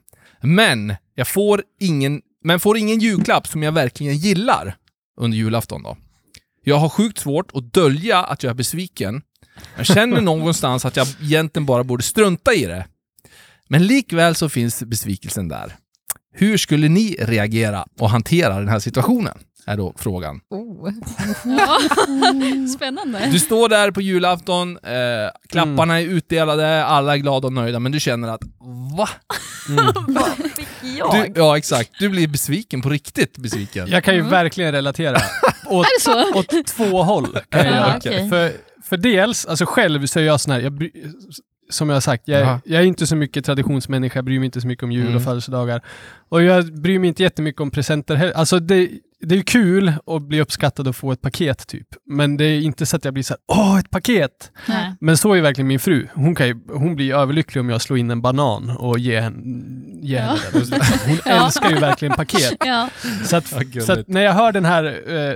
men 0.42 0.94
jag 1.14 1.28
får 1.28 1.62
ingen, 1.80 2.22
men 2.44 2.60
får 2.60 2.76
ingen 2.76 2.98
julklapp 2.98 3.46
som 3.46 3.62
jag 3.62 3.72
verkligen 3.72 4.16
gillar 4.16 4.76
under 5.20 5.38
julafton 5.38 5.82
då. 5.82 5.96
Jag 6.64 6.76
har 6.76 6.88
sjukt 6.88 7.18
svårt 7.18 7.50
att 7.54 7.72
dölja 7.72 8.18
att 8.18 8.42
jag 8.42 8.50
är 8.50 8.54
besviken. 8.54 9.22
Jag 9.76 9.86
känner 9.86 10.20
någonstans 10.20 10.84
att 10.84 10.96
jag 10.96 11.06
egentligen 11.22 11.66
bara 11.66 11.84
borde 11.84 12.02
strunta 12.02 12.54
i 12.54 12.64
det. 12.64 12.86
Men 13.68 13.86
likväl 13.86 14.34
så 14.34 14.48
finns 14.48 14.82
besvikelsen 14.82 15.48
där. 15.48 15.76
Hur 16.32 16.56
skulle 16.56 16.88
ni 16.88 17.16
reagera 17.18 17.84
och 18.00 18.10
hantera 18.10 18.58
den 18.58 18.68
här 18.68 18.78
situationen? 18.78 19.38
Är 19.66 19.76
då 19.76 19.94
frågan. 19.98 20.40
Oh. 20.50 20.90
Ja. 21.44 21.78
Spännande. 22.76 23.28
Du 23.32 23.38
står 23.40 23.68
där 23.68 23.90
på 23.90 24.00
julafton, 24.00 24.76
eh, 24.82 24.92
klapparna 25.48 26.00
är 26.00 26.04
utdelade, 26.04 26.84
alla 26.84 27.12
är 27.12 27.16
glada 27.16 27.46
och 27.46 27.52
nöjda, 27.52 27.78
men 27.78 27.92
du 27.92 28.00
känner 28.00 28.28
att 28.28 28.40
va? 28.96 29.08
Vad 30.08 30.26
fick 30.56 30.68
jag? 30.98 31.12
Du, 31.34 31.40
ja, 31.40 31.58
exakt. 31.58 31.90
Du 31.98 32.08
blir 32.08 32.28
besviken, 32.28 32.82
på 32.82 32.88
riktigt 32.88 33.38
besviken. 33.38 33.88
Jag 33.88 34.04
kan 34.04 34.14
ju 34.14 34.22
verkligen 34.22 34.72
relatera. 34.72 35.16
Åt, 35.66 35.86
Är 35.86 35.98
det 35.98 36.32
så? 36.32 36.38
åt 36.38 36.66
två 36.66 37.02
håll. 37.02 37.38
Kan 37.48 37.66
jag 37.66 37.66
Ja, 37.66 37.70
göra. 37.76 37.96
okej. 37.96 38.28
för, 38.30 38.52
för 38.84 38.96
dels, 38.96 39.46
alltså 39.46 39.66
själv 39.66 40.06
så 40.06 40.18
är 40.18 40.24
jag 40.24 40.40
sån 40.40 40.52
här, 40.52 40.60
jag, 40.60 40.88
som 41.70 41.88
jag 41.88 41.96
har 41.96 42.00
sagt, 42.00 42.22
jag, 42.28 42.58
jag 42.64 42.82
är 42.82 42.86
inte 42.86 43.06
så 43.06 43.16
mycket 43.16 43.44
traditionsmänniska, 43.44 44.18
jag 44.18 44.24
bryr 44.24 44.38
mig 44.38 44.46
inte 44.46 44.60
så 44.60 44.66
mycket 44.66 44.82
om 44.82 44.92
jul 44.92 45.02
Mm. 45.02 45.16
och 45.16 45.22
födelsedagar. 45.22 45.80
Och 46.28 46.42
jag 46.42 46.74
bryr 46.82 46.98
mig 46.98 47.08
inte 47.08 47.22
jättemycket 47.22 47.60
om 47.60 47.70
presenter 47.70 48.14
heller. 48.14 48.32
Alltså 48.32 48.58
det, 48.60 48.88
det 49.22 49.34
är 49.34 49.36
ju 49.36 49.42
kul 49.42 49.92
att 50.06 50.22
bli 50.22 50.40
uppskattad 50.40 50.88
och 50.88 50.96
få 50.96 51.12
ett 51.12 51.20
paket 51.22 51.66
typ. 51.66 51.86
Men 52.06 52.36
det 52.36 52.44
är 52.44 52.60
inte 52.60 52.86
så 52.86 52.96
att 52.96 53.04
jag 53.04 53.14
blir 53.14 53.24
så 53.24 53.34
här, 53.34 53.40
åh 53.62 53.78
ett 53.78 53.90
paket! 53.90 54.30
Nej. 54.68 54.94
Men 55.00 55.16
så 55.16 55.32
är 55.34 55.40
verkligen 55.40 55.68
min 55.68 55.78
fru. 55.80 56.06
Hon, 56.14 56.34
kan 56.34 56.46
ju, 56.46 56.56
hon 56.72 56.96
blir 56.96 57.14
överlycklig 57.14 57.60
om 57.60 57.70
jag 57.70 57.80
slår 57.82 57.98
in 57.98 58.10
en 58.10 58.22
banan 58.22 58.70
och 58.70 58.98
ger 58.98 59.20
henne, 59.20 59.36
ger 60.02 60.18
Ja. 60.18 60.22
henne 60.52 60.64
den. 60.70 60.80
Hon 61.06 61.16
Ja. 61.26 61.46
älskar 61.46 61.70
ju 61.70 61.76
verkligen 61.76 62.14
paket. 62.14 62.56
Ja. 62.60 62.88
Så, 63.24 63.36
att, 63.36 63.46
så 63.86 63.92
att 63.92 64.08
när 64.08 64.20
jag 64.20 64.32
hör 64.32 64.52
den 64.52 64.64
här 64.64 64.84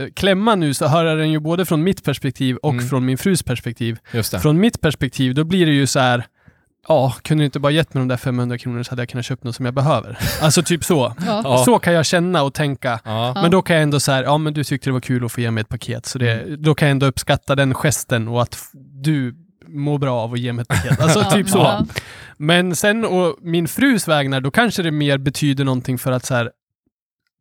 eh, 0.02 0.08
klämman 0.14 0.60
nu 0.60 0.74
så 0.74 0.86
hör 0.86 1.04
jag 1.04 1.18
den 1.18 1.30
ju 1.32 1.38
både 1.40 1.64
från 1.66 1.82
mitt 1.82 2.04
perspektiv 2.04 2.56
och 2.56 2.70
Mm. 2.72 2.88
från 2.88 3.04
min 3.04 3.18
frus 3.18 3.42
perspektiv. 3.42 3.98
Just 4.12 4.32
det. 4.32 4.40
Från 4.40 4.60
mitt 4.60 4.80
perspektiv, 4.80 5.34
då 5.34 5.44
blir 5.44 5.66
det 5.66 5.72
ju 5.72 5.86
så 5.86 5.98
här 6.00 6.24
Ja, 6.88 7.14
kunde 7.22 7.42
du 7.42 7.46
inte 7.46 7.60
bara 7.60 7.72
gett 7.72 7.94
mig 7.94 8.00
de 8.00 8.08
där 8.08 8.16
500 8.16 8.58
kronorna 8.58 8.84
så 8.84 8.90
hade 8.90 9.02
jag 9.02 9.08
kunnat 9.08 9.24
köpa 9.24 9.48
något 9.48 9.54
som 9.56 9.64
jag 9.64 9.74
behöver. 9.74 10.18
Alltså 10.42 10.62
typ 10.62 10.84
så. 10.84 11.14
Ja. 11.26 11.62
Så 11.64 11.78
kan 11.78 11.92
jag 11.92 12.06
känna 12.06 12.42
och 12.42 12.54
tänka. 12.54 13.00
Ja. 13.04 13.32
Men 13.42 13.50
då 13.50 13.62
kan 13.62 13.76
jag 13.76 13.82
ändå 13.82 14.00
säga, 14.00 14.22
ja 14.22 14.38
men 14.38 14.54
du 14.54 14.64
tyckte 14.64 14.88
det 14.88 14.92
var 14.92 15.00
kul 15.00 15.24
att 15.24 15.32
få 15.32 15.40
ge 15.40 15.50
mig 15.50 15.60
ett 15.60 15.68
paket. 15.68 16.06
Så 16.06 16.18
det, 16.18 16.32
Mm. 16.40 16.62
då 16.62 16.74
kan 16.74 16.88
jag 16.88 16.90
ändå 16.90 17.06
uppskatta 17.06 17.54
den 17.54 17.74
gesten 17.74 18.28
och 18.28 18.42
att 18.42 18.58
du 19.02 19.34
mår 19.68 19.98
bra 19.98 20.20
av 20.20 20.32
att 20.32 20.38
ge 20.38 20.52
mig 20.52 20.62
ett 20.62 20.68
paket. 20.68 21.00
Alltså 21.00 21.18
Ja. 21.20 21.30
typ 21.30 21.48
så. 21.48 21.58
Ja. 21.58 21.86
Men 22.36 22.76
sen 22.76 23.04
och 23.04 23.36
min 23.42 23.68
frus 23.68 24.08
vägnar, 24.08 24.40
då 24.40 24.50
kanske 24.50 24.82
det 24.82 24.90
mer 24.90 25.18
betyder 25.18 25.64
någonting 25.64 25.98
för 25.98 26.12
att 26.12 26.24
så 26.24 26.34
här, 26.34 26.50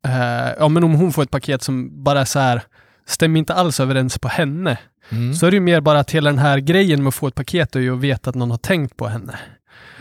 eh, 0.08 0.54
ja 0.60 0.68
men 0.68 0.84
om 0.84 0.94
hon 0.94 1.14
får 1.14 1.24
ett 1.24 1.32
paket 1.32 1.64
som 1.64 2.04
bara 2.04 2.26
så 2.26 2.40
här 2.40 2.62
stämmer 3.08 3.40
inte 3.40 3.54
alls 3.54 3.80
överens 3.80 4.20
på 4.20 4.28
henne. 4.28 4.78
Mm. 5.10 5.34
Så 5.34 5.46
är 5.46 5.52
det 5.52 5.56
ju 5.56 5.62
mer 5.62 5.82
bara 5.82 6.00
att 6.00 6.12
hela 6.12 6.30
den 6.30 6.40
här 6.40 6.58
grejen 6.60 7.04
med 7.04 7.08
att 7.08 7.16
få 7.16 7.28
ett 7.28 7.36
paket 7.36 7.76
är 7.76 7.80
ju 7.80 7.94
att 7.96 8.02
veta 8.02 8.30
att 8.30 8.36
någon 8.36 8.52
har 8.52 8.58
tänkt 8.58 8.98
på 8.98 9.08
henne. 9.08 9.40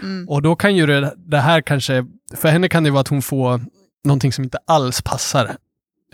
Mm. 0.03 0.29
Och 0.29 0.43
då 0.43 0.57
kan 0.57 0.77
ju 0.77 0.87
det, 0.87 1.15
det 1.17 1.39
här 1.41 1.61
kanske, 1.61 2.07
för 2.37 2.49
henne 2.49 2.69
kan 2.69 2.85
det 2.85 2.91
vara 2.91 3.01
att 3.01 3.09
hon 3.09 3.23
får 3.23 3.61
någonting 4.05 4.33
som 4.33 4.45
inte 4.45 4.59
alls 4.67 5.03
passar 5.03 5.57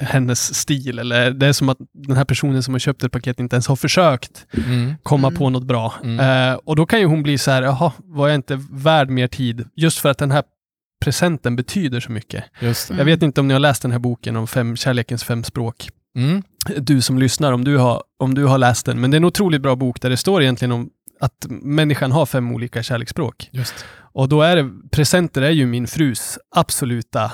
hennes 0.00 0.54
stil 0.54 0.98
eller 0.98 1.30
det 1.30 1.46
är 1.46 1.52
som 1.52 1.68
att 1.68 1.78
den 1.94 2.16
här 2.16 2.24
personen 2.24 2.62
som 2.62 2.74
har 2.74 2.78
köpt 2.78 3.02
ett 3.04 3.12
paket 3.12 3.40
inte 3.40 3.56
ens 3.56 3.66
har 3.66 3.76
försökt 3.76 4.46
Mm. 4.66 4.94
komma 5.02 5.28
Mm. 5.28 5.38
på 5.38 5.50
något 5.50 5.64
bra. 5.64 5.94
Mm. 6.04 6.50
Eh, 6.52 6.58
och 6.64 6.76
då 6.76 6.86
kan 6.86 7.00
ju 7.00 7.06
hon 7.06 7.22
bli 7.22 7.38
så 7.38 7.50
här, 7.50 7.62
jaha, 7.62 7.92
var 7.98 8.28
jag 8.28 8.34
inte 8.34 8.58
värd 8.70 9.10
mer 9.10 9.28
tid? 9.28 9.68
Just 9.76 9.98
för 9.98 10.08
att 10.08 10.18
den 10.18 10.30
här 10.30 10.42
presenten 11.04 11.56
betyder 11.56 12.00
så 12.00 12.12
mycket. 12.12 12.44
Just 12.60 12.88
det. 12.88 12.94
Jag 12.96 13.04
vet 13.04 13.22
inte 13.22 13.40
om 13.40 13.48
ni 13.48 13.54
har 13.54 13.60
läst 13.60 13.82
den 13.82 13.92
här 13.92 13.98
boken 13.98 14.36
om 14.36 14.46
fem, 14.46 14.76
kärlekens 14.76 15.24
fem 15.24 15.44
språk. 15.44 15.88
Mm. 16.16 16.42
Du 16.76 17.00
som 17.00 17.18
lyssnar, 17.18 17.52
om 17.52 17.64
du, 17.64 17.76
har, 17.76 18.02
om 18.18 18.34
du 18.34 18.44
har 18.44 18.58
läst 18.58 18.86
den. 18.86 19.00
Men 19.00 19.10
det 19.10 19.14
är 19.14 19.18
en 19.18 19.24
otroligt 19.24 19.62
bra 19.62 19.76
bok 19.76 20.00
där 20.00 20.10
det 20.10 20.16
står 20.16 20.42
egentligen 20.42 20.72
om 20.72 20.90
att 21.20 21.46
människan 21.48 22.12
har 22.12 22.26
fem 22.26 22.52
olika 22.52 22.82
kärleksspråk. 22.82 23.48
Just. 23.52 23.84
Och 23.98 24.28
då 24.28 24.42
är 24.42 24.56
det, 24.56 24.70
presenter 24.90 25.42
är 25.42 25.50
ju 25.50 25.66
min 25.66 25.86
frus 25.86 26.38
absoluta 26.56 27.32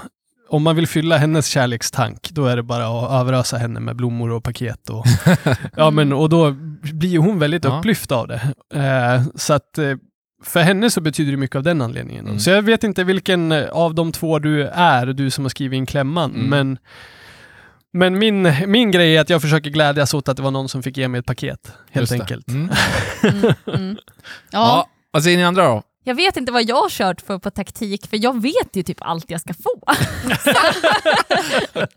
om 0.48 0.62
man 0.62 0.76
vill 0.76 0.86
fylla 0.86 1.16
hennes 1.16 1.46
kärlekstank, 1.46 2.30
då 2.30 2.46
är 2.46 2.56
det 2.56 2.62
bara 2.62 2.86
att 2.86 3.20
överösa 3.20 3.56
henne 3.56 3.80
med 3.80 3.96
blommor 3.96 4.30
och 4.30 4.44
paket. 4.44 4.90
Och, 4.90 5.06
ja, 5.76 5.90
men, 5.90 6.12
och 6.12 6.28
då 6.28 6.50
blir 6.92 7.18
hon 7.18 7.38
väldigt 7.38 7.64
Ja. 7.64 7.78
upplyft 7.78 8.12
av 8.12 8.28
det. 8.28 8.40
Eh, 8.74 9.22
så 9.34 9.52
att 9.52 9.78
eh, 9.78 9.94
för 10.44 10.60
henne 10.60 10.90
så 10.90 11.00
betyder 11.00 11.30
det 11.30 11.36
mycket 11.36 11.56
av 11.56 11.62
den 11.62 11.82
anledningen. 11.82 12.26
Mm. 12.26 12.38
Så 12.38 12.50
jag 12.50 12.62
vet 12.62 12.84
inte 12.84 13.04
vilken 13.04 13.52
av 13.72 13.94
de 13.94 14.12
två 14.12 14.38
du 14.38 14.66
är, 14.66 15.06
du 15.06 15.30
som 15.30 15.44
har 15.44 15.48
skrivit 15.48 15.76
in 15.76 15.86
klämman. 15.86 16.34
Mm. 16.34 16.46
Men, 16.46 16.78
men 17.94 18.18
min, 18.18 18.54
min 18.66 18.90
grej 18.90 19.16
är 19.16 19.20
att 19.20 19.30
jag 19.30 19.42
försöker 19.42 19.70
glädjas 19.70 20.14
åt 20.14 20.28
att 20.28 20.36
det 20.36 20.42
var 20.42 20.50
någon 20.50 20.68
som 20.68 20.82
fick 20.82 20.96
ge 20.96 21.08
mig 21.08 21.18
ett 21.18 21.26
paket. 21.26 21.72
Helt 21.90 22.12
enkelt. 22.12 22.48
Mm. 22.48 22.70
Mm. 23.22 23.54
Mm. 23.66 23.96
Ja. 24.50 24.58
Ja. 24.58 24.88
Vad 25.10 25.22
säger 25.22 25.36
ni 25.38 25.44
andra 25.44 25.68
då? 25.68 25.82
Jag 26.04 26.14
vet 26.14 26.36
inte 26.36 26.52
vad 26.52 26.64
jag 26.64 26.76
har 26.76 26.90
kört 26.90 27.20
för 27.20 27.38
på 27.38 27.50
taktik, 27.50 28.06
för 28.06 28.24
jag 28.24 28.42
vet 28.42 28.68
ju 28.76 28.82
typ 28.82 28.98
allt 29.00 29.30
jag 29.30 29.40
ska 29.40 29.54
få. 29.54 29.80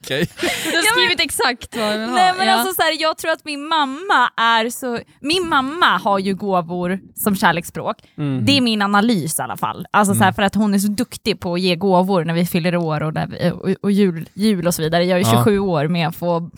Okej. 0.08 0.28
Du 0.72 0.78
har 0.78 0.84
skrivit 0.84 1.20
exakt 1.20 1.76
vad 1.76 1.93
du 1.93 2.00
vill 2.00 2.10
ha. 2.10 2.15
Nej, 2.15 2.34
men 2.38 2.48
ja. 2.48 2.54
alltså, 2.54 2.76
så 2.76 2.82
här, 2.82 3.02
jag 3.02 3.17
tror 3.17 3.32
att 3.32 3.46
min 3.46 3.67
mamma 3.67 4.30
är 4.38 4.70
så... 4.70 5.00
Min 5.20 5.50
mamma 5.50 5.98
har 5.98 6.20
ju 6.20 6.36
gåvor 6.36 7.00
som 7.15 7.36
kärleksspråk. 7.36 7.98
Mm. 8.17 8.46
Det 8.46 8.58
är 8.58 8.62
min 8.62 8.82
analys 8.82 9.39
i 9.39 9.41
alla 9.41 9.58
fall. 9.58 9.88
Alltså, 9.91 10.15
så 10.15 10.24
här, 10.24 10.32
för 10.32 10.41
att 10.41 10.56
hon 10.56 10.74
är 10.74 10.80
så 10.80 10.88
duktig 10.88 11.39
på 11.39 11.54
att 11.54 11.62
ge 11.62 11.76
gåvor 11.76 12.26
när 12.26 12.34
vi 12.34 12.46
fyller 12.46 12.76
år 12.76 13.04
och, 13.04 13.13
vi, 13.15 13.52
och, 13.52 13.76
och 13.82 13.91
jul, 13.91 14.30
jul 14.34 14.67
och 14.67 14.74
så 14.74 14.82
vidare. 14.82 15.04
Jag 15.04 15.20
är 15.20 15.28
Ja. 15.28 15.43
27 15.43 15.60
år 15.60 15.88
med 15.88 16.08
att 16.08 16.15
få 16.15 16.50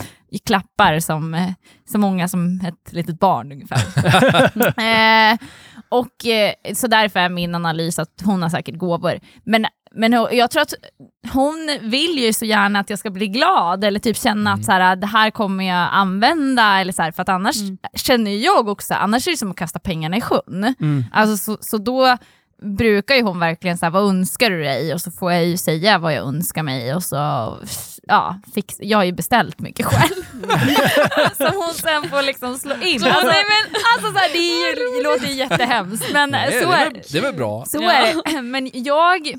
klappar 0.45 0.99
som 0.99 1.33
eh, 1.33 1.49
så 1.91 1.97
många 1.97 2.27
som 2.27 2.61
ett 2.67 2.93
litet 2.93 3.19
barn 3.19 3.51
ungefär. 3.51 3.77
eh, 5.33 5.37
och 5.89 6.25
eh, 6.25 6.53
så 6.73 6.87
därför 6.87 7.19
är 7.19 7.29
min 7.29 7.55
analys 7.55 7.99
att 7.99 8.21
hon 8.23 8.41
har 8.41 8.49
säkert 8.49 8.77
gåvor. 8.77 9.19
Men, 9.43 9.65
men 9.95 10.13
hon- 10.13 10.27
jag 10.31 10.51
tror 10.51 10.61
att 10.61 10.73
hon 11.33 11.77
vill 11.81 12.19
ju 12.19 12.33
så 12.33 12.45
gärna 12.45 12.79
att 12.79 12.89
jag 12.89 12.99
ska 12.99 13.09
bli 13.09 13.27
glad 13.27 13.83
eller 13.83 13.99
typ 13.99 14.17
känna 14.17 14.53
att 14.53 14.65
så 14.65 14.71
här, 14.71 14.95
det 14.95 15.07
här 15.07 15.31
kommer 15.31 15.63
jag 15.67 15.89
använda. 15.91 16.79
Eller 16.79 16.93
så 16.93 17.01
här, 17.01 17.11
för 17.11 17.21
att 17.21 17.29
annars 17.29 17.55
känner 17.95 18.31
ju 18.31 18.37
jag 18.37 18.67
också, 18.67 18.93
annars 18.93 19.27
är 19.27 19.31
det 19.31 19.37
som 19.37 19.51
att 19.51 19.57
kasta 19.57 19.79
pengarna 19.79 20.17
i 20.17 20.21
sjön. 20.21 20.75
Mm. 20.79 21.05
Alltså, 21.13 21.37
så, 21.37 21.57
så 21.61 21.77
då 21.77 22.17
brukar 22.77 23.15
ju 23.15 23.21
hon 23.21 23.39
verkligen 23.39 23.77
säga 23.77 23.89
vad 23.89 24.09
önskar 24.09 24.49
du 24.49 24.63
dig? 24.63 24.93
Och 24.93 25.01
så 25.01 25.11
får 25.11 25.31
jag 25.33 25.45
ju 25.45 25.57
säga 25.57 25.97
vad 25.97 26.13
jag 26.13 26.27
önskar 26.27 26.63
mig 26.63 26.95
och 26.95 27.03
så, 27.03 27.15
ja, 28.03 28.39
fix, 28.55 28.75
jag 28.79 28.97
har 28.97 29.03
ju 29.05 29.11
beställt 29.11 29.59
mycket 29.59 29.85
själv. 29.85 30.23
som 31.37 31.51
hon 31.61 31.73
sen 31.73 32.09
får 32.09 32.21
liksom 32.25 32.57
slå 32.57 32.75
in. 32.75 33.03
Alltså, 33.03 33.27
alltså 33.95 34.11
så 34.13 34.17
här, 34.19 34.29
det, 34.33 34.37
är 34.37 34.67
ju, 34.67 34.97
det 34.97 35.09
låter 35.09 35.27
ju 35.27 35.33
jättehemskt 35.33 36.13
men 36.13 36.29
Nej, 36.29 36.61
så 36.61 36.69
det, 36.69 36.75
är 36.75 36.85
är 36.85 36.91
väl, 36.91 37.01
det 37.11 37.17
är 37.17 37.21
väl 37.21 37.33
bra. 37.35 37.65
så 37.67 37.77
Ja. 37.83 37.91
är 37.91 38.33
det. 38.35 38.41
Men 38.41 38.69
jag, 38.73 39.33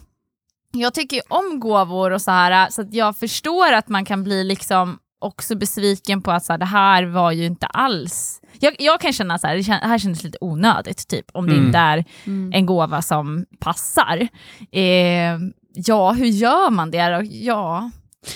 jag 0.72 0.94
tycker 0.94 1.16
ju 1.16 1.22
om 1.28 1.60
gåvor 1.60 2.10
och 2.10 2.22
så 2.22 2.30
här, 2.30 2.70
så 2.70 2.82
att 2.82 2.94
jag 2.94 3.16
förstår 3.16 3.72
att 3.72 3.88
man 3.88 4.04
kan 4.04 4.24
bli 4.24 4.44
liksom 4.44 4.98
också 5.18 5.54
besviken 5.56 6.22
på 6.22 6.30
att 6.30 6.44
så 6.44 6.52
här, 6.52 6.58
det 6.58 6.64
här 6.66 7.02
var 7.02 7.32
ju 7.32 7.44
inte 7.46 7.66
alls... 7.66 8.40
Jag, 8.58 8.74
jag 8.78 9.00
kan 9.00 9.12
känna 9.12 9.36
det 9.36 9.48
kän- 9.48 9.80
det 9.80 9.86
här 9.88 9.98
kändes 9.98 10.22
lite 10.24 10.38
onödigt, 10.40 11.08
typ, 11.08 11.26
om 11.32 11.46
det 11.46 11.52
Mm. 11.52 11.66
inte 11.66 11.78
är 11.78 12.04
Mm. 12.26 12.52
en 12.54 12.66
gåva 12.66 13.02
som 13.02 13.46
passar. 13.60 14.28
Eh, 14.72 15.38
ja, 15.74 16.12
hur 16.12 16.26
gör 16.26 16.70
man 16.70 16.90
det? 16.90 17.28
Ja, 17.30 17.90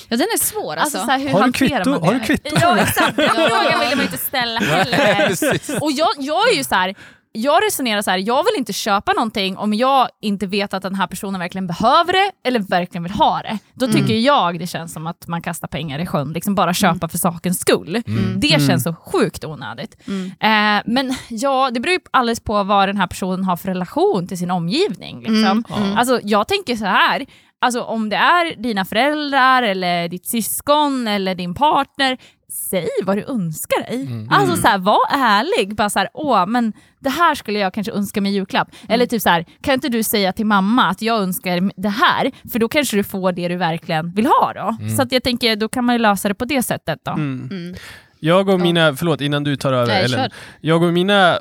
Ja, 0.08 0.16
den 0.16 0.20
är 0.34 0.38
svår 0.38 0.76
alltså. 0.76 0.98
alltså, 0.98 1.06
så 1.06 1.10
här, 1.10 1.18
hur 1.18 1.28
Har 1.28 1.38
du 1.38 1.42
hanterar 1.42 1.84
kvitto? 1.84 1.90
man 1.90 2.00
det? 2.00 2.06
Har 2.06 2.14
du 2.14 2.20
kvitto? 2.20 2.56
Ja, 2.60 2.76
exakt. 2.78 3.16
Den 3.16 3.28
frågan 3.30 3.80
vill 3.88 3.96
man 3.96 4.04
inte 4.06 4.18
ställa 4.18 4.60
heller. 4.60 5.82
Och 5.82 5.92
jag, 5.92 6.08
jag 6.18 6.52
är 6.52 6.56
ju 6.56 6.64
så 6.64 6.74
här, 6.74 6.94
jag 7.36 7.64
resonerar 7.64 8.02
så 8.02 8.10
här, 8.10 8.18
jag 8.18 8.44
vill 8.44 8.54
inte 8.58 8.72
köpa 8.72 9.12
någonting 9.12 9.56
om 9.56 9.74
jag 9.74 10.08
inte 10.20 10.46
vet 10.46 10.74
att 10.74 10.82
den 10.82 10.94
här 10.94 11.06
personen 11.06 11.40
verkligen 11.40 11.66
behöver 11.66 12.12
det 12.12 12.48
eller 12.48 12.60
verkligen 12.60 13.02
vill 13.02 13.12
ha 13.12 13.42
det. 13.42 13.58
Då 13.74 13.86
tycker 13.86 14.14
jag 14.14 14.58
det 14.58 14.66
känns 14.66 14.92
som 14.92 15.06
att 15.06 15.26
man 15.28 15.42
kastar 15.42 15.68
pengar 15.68 15.98
i 15.98 16.06
sjön, 16.06 16.32
liksom 16.32 16.54
bara 16.54 16.74
köpa 16.74 17.08
för 17.08 17.18
sakens 17.18 17.60
skull. 17.60 18.02
Det 18.36 18.54
Mm. 18.54 18.66
känns 18.66 18.82
så 18.82 18.94
sjukt 18.94 19.44
onödigt. 19.44 19.96
Mm. 20.08 20.26
Eh, 20.26 20.82
men 20.86 21.14
ja, 21.28 21.70
det 21.70 21.80
beror 21.80 21.92
ju 21.92 22.00
alldeles 22.10 22.40
på 22.40 22.62
vad 22.62 22.88
den 22.88 22.96
här 22.96 23.06
personen 23.06 23.44
har 23.44 23.56
för 23.56 23.68
relation 23.68 24.26
till 24.26 24.38
sin 24.38 24.50
omgivning. 24.50 25.18
Liksom. 25.18 25.64
Mm. 25.76 25.96
Alltså, 25.98 26.20
jag 26.22 26.48
tänker 26.48 26.76
så 26.76 26.84
här, 26.84 27.26
alltså, 27.60 27.82
om 27.82 28.08
det 28.08 28.16
är 28.16 28.56
dina 28.62 28.84
föräldrar 28.84 29.62
eller 29.62 30.08
ditt 30.08 30.26
syskon 30.26 31.08
eller 31.08 31.34
din 31.34 31.54
partner, 31.54 32.18
säg 32.54 32.88
vad 33.02 33.16
du 33.16 33.24
önskar 33.24 33.80
dig. 33.80 34.26
Alltså 34.30 34.56
så 34.56 34.68
här, 34.68 34.78
var 34.78 35.00
ärlig. 35.10 35.76
Bara 35.76 35.90
så 35.90 35.98
här, 35.98 36.08
Åh, 36.14 36.46
men 36.46 36.72
det 36.98 37.10
här 37.10 37.34
skulle 37.34 37.58
jag 37.58 37.74
kanske 37.74 37.92
önska 37.92 38.20
mig 38.20 38.32
i 38.32 38.34
julklapp. 38.34 38.68
Eller 38.88 39.06
typ 39.06 39.22
så 39.22 39.28
här, 39.28 39.44
kan 39.60 39.74
inte 39.74 39.88
du 39.88 40.02
säga 40.02 40.32
till 40.32 40.46
mamma 40.46 40.88
att 40.88 41.02
jag 41.02 41.22
önskar 41.22 41.70
det 41.82 41.88
här? 41.88 42.30
För 42.52 42.58
då 42.58 42.68
kanske 42.68 42.96
du 42.96 43.04
får 43.04 43.32
det 43.32 43.48
du 43.48 43.56
verkligen 43.56 44.12
vill 44.12 44.26
ha 44.26 44.52
då. 44.54 44.76
Så 44.96 45.02
att 45.02 45.12
jag 45.12 45.22
tänker, 45.22 45.56
då 45.56 45.68
kan 45.68 45.84
man 45.84 45.94
ju 45.94 45.98
lösa 45.98 46.28
det 46.28 46.34
på 46.34 46.44
det 46.44 46.62
sättet 46.62 46.98
då. 47.04 47.12
Mm. 47.12 47.48
Mm. 47.50 47.74
Jag 48.20 48.48
och 48.48 48.60
mina, 48.60 48.94
förlåt 48.96 49.20
innan 49.20 49.44
du 49.44 49.56
tar 49.56 49.72
över 49.72 49.86
Nej, 49.86 50.04
Ellen. 50.04 50.20
kör. 50.20 50.32
Jag 50.60 50.82
och 50.82 50.92
mina, 50.92 51.38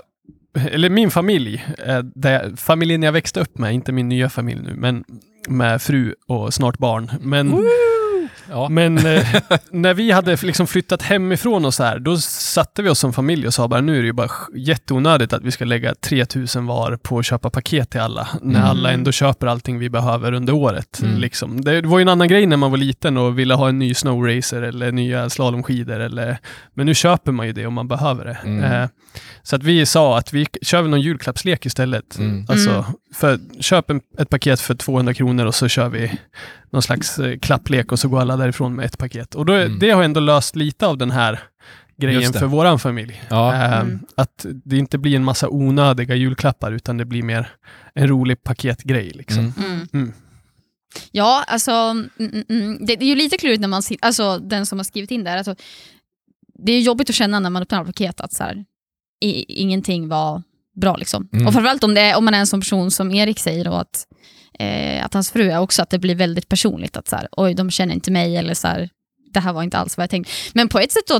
eller 0.71 0.89
min 0.89 1.11
familj, 1.11 1.65
eh, 1.85 1.99
där, 1.99 2.55
familjen 2.57 3.03
jag 3.03 3.11
växte 3.11 3.39
upp 3.39 3.57
med, 3.57 3.73
inte 3.73 3.91
min 3.91 4.09
nya 4.09 4.29
familj 4.29 4.61
nu, 4.61 4.73
men 4.75 5.03
med 5.47 5.81
fru 5.81 6.15
och 6.27 6.53
snart 6.53 6.77
barn. 6.77 7.11
Men, 7.21 7.49
Ja. 8.49 8.69
men 8.69 8.97
eh, 8.97 9.27
när 9.71 9.93
vi 9.93 10.11
hade 10.11 10.35
liksom 10.41 10.67
flyttat 10.67 11.01
hemifrån 11.01 11.65
och 11.65 11.73
så 11.73 11.83
här, 11.83 11.99
då 11.99 12.17
satte 12.17 12.81
vi 12.81 12.89
oss 12.89 12.99
som 12.99 13.13
familj 13.13 13.47
och 13.47 13.53
sa 13.53 13.67
bara 13.67 13.81
nu 13.81 13.97
är 13.97 14.01
det 14.01 14.05
ju 14.05 14.13
bara 14.13 14.29
jätteonödigt 14.55 15.33
att 15.33 15.43
vi 15.43 15.51
ska 15.51 15.65
lägga 15.65 15.95
3000 15.95 16.65
var 16.65 16.97
på 16.97 17.19
att 17.19 17.25
köpa 17.25 17.49
paket 17.49 17.89
till 17.89 17.99
alla, 18.01 18.27
när 18.41 18.59
Mm. 18.59 18.69
alla 18.69 18.91
ändå 18.91 19.11
köper 19.11 19.47
allting 19.47 19.79
vi 19.79 19.89
behöver 19.89 20.33
under 20.33 20.53
året. 20.53 20.99
Mm. 21.03 21.17
Liksom. 21.19 21.61
Det 21.61 21.81
var 21.81 21.99
ju 21.99 22.01
en 22.01 22.09
annan 22.09 22.27
grej 22.27 22.45
när 22.45 22.57
man 22.57 22.71
var 22.71 22.77
liten 22.77 23.17
och 23.17 23.39
ville 23.39 23.53
ha 23.53 23.69
en 23.69 23.79
ny 23.79 23.93
snowracer 23.93 24.61
eller 24.61 24.91
nya 24.91 25.29
slalomskidor, 25.29 25.99
eller, 25.99 26.37
men 26.73 26.85
nu 26.85 26.93
köper 26.95 27.31
man 27.31 27.47
ju 27.47 27.53
det 27.53 27.65
om 27.65 27.73
man 27.73 27.87
behöver 27.87 28.25
det. 28.25 28.37
Mm. 28.45 28.63
Eh, 28.63 28.89
så 29.43 29.55
att 29.55 29.63
vi 29.63 29.85
sa 29.85 30.17
att 30.17 30.33
vi 30.33 30.45
kör 30.61 30.81
någon 30.83 31.01
julklappslek 31.01 31.65
istället. 31.65 32.17
Mm. 32.17 32.45
Alltså, 32.49 32.69
Mm. 32.69 32.83
För, 33.13 33.39
köp 33.61 33.89
en, 33.89 34.01
ett 34.17 34.29
paket 34.29 34.59
för 34.59 34.75
200 34.75 35.13
kronor 35.13 35.45
och 35.45 35.55
så 35.55 35.67
kör 35.67 35.89
vi 35.89 36.19
någon 36.69 36.81
slags 36.81 37.19
eh, 37.19 37.39
klapplek 37.39 37.91
och 37.91 37.99
så 37.99 38.07
går 38.07 38.21
alla 38.21 38.37
därifrån 38.37 38.75
med 38.75 38.85
ett 38.85 38.97
paket. 38.97 39.35
Och 39.35 39.45
då, 39.45 39.53
Mm. 39.53 39.79
det 39.79 39.89
har 39.91 40.03
ändå 40.03 40.19
löst 40.19 40.55
lite 40.55 40.87
av 40.87 40.97
den 40.97 41.11
här 41.11 41.39
grejen 41.97 42.33
för 42.33 42.45
våran 42.45 42.79
familj. 42.79 43.21
Ja. 43.29 43.53
Eh, 43.55 43.79
Mm. 43.81 43.99
Att 44.15 44.45
det 44.65 44.77
inte 44.77 44.97
blir 44.97 45.15
en 45.15 45.23
massa 45.23 45.49
onödiga 45.49 46.15
julklappar 46.15 46.71
utan 46.71 46.97
det 46.97 47.05
blir 47.05 47.23
mer 47.23 47.49
en 47.93 48.07
rolig 48.07 48.43
paketgrej. 48.43 49.09
Liksom. 49.09 49.39
Mm. 49.39 49.71
Mm. 49.71 49.87
Mm. 49.93 50.13
Ja, 51.11 51.43
alltså 51.47 51.71
mm. 51.71 52.77
Det, 52.85 52.95
det 52.95 53.05
är 53.05 53.09
ju 53.09 53.15
lite 53.15 53.37
klurigt 53.37 53.61
när 53.61 53.67
man, 53.67 53.81
alltså 54.01 54.37
den 54.39 54.65
som 54.65 54.79
har 54.79 54.83
skrivit 54.83 55.11
in 55.11 55.23
där, 55.23 55.37
alltså, 55.37 55.55
det 56.65 56.71
är 56.71 56.79
jobbigt 56.79 57.09
att 57.09 57.15
känna 57.15 57.39
när 57.39 57.49
man 57.49 57.61
öppnar 57.61 57.85
paket 57.85 58.21
att 58.21 58.33
så 58.33 58.43
här, 58.43 58.65
i, 59.21 59.61
ingenting 59.61 60.07
var 60.07 60.43
bra. 60.75 60.95
Liksom. 60.95 61.29
Mm. 61.33 61.47
Och 61.47 61.53
framförallt 61.53 61.83
om, 61.83 61.93
det 61.93 62.15
om 62.15 62.25
man 62.25 62.33
är 62.33 62.39
en 62.39 62.47
sån 62.47 62.61
person 62.61 62.91
som 62.91 63.11
Erik 63.11 63.39
säger, 63.39 63.65
då, 63.65 63.73
att, 63.73 64.07
eh, 64.59 65.05
att 65.05 65.13
hans 65.13 65.31
fru 65.31 65.51
är 65.51 65.59
också, 65.59 65.81
att 65.81 65.89
det 65.89 65.99
blir 65.99 66.15
väldigt 66.15 66.49
personligt. 66.49 66.97
Att 66.97 67.07
så 67.07 67.15
här, 67.15 67.27
oj, 67.31 67.53
de 67.53 67.71
känner 67.71 67.93
inte 67.93 68.11
mig, 68.11 68.37
eller 68.37 68.53
så 68.53 68.67
här, 68.67 68.89
det 69.33 69.39
här 69.39 69.53
var 69.53 69.63
inte 69.63 69.77
alls 69.77 69.97
vad 69.97 70.03
jag 70.03 70.09
tänkte. 70.09 70.31
Men 70.53 70.67
på 70.69 70.79
ett 70.79 70.91
sätt, 70.91 71.07
då, 71.07 71.19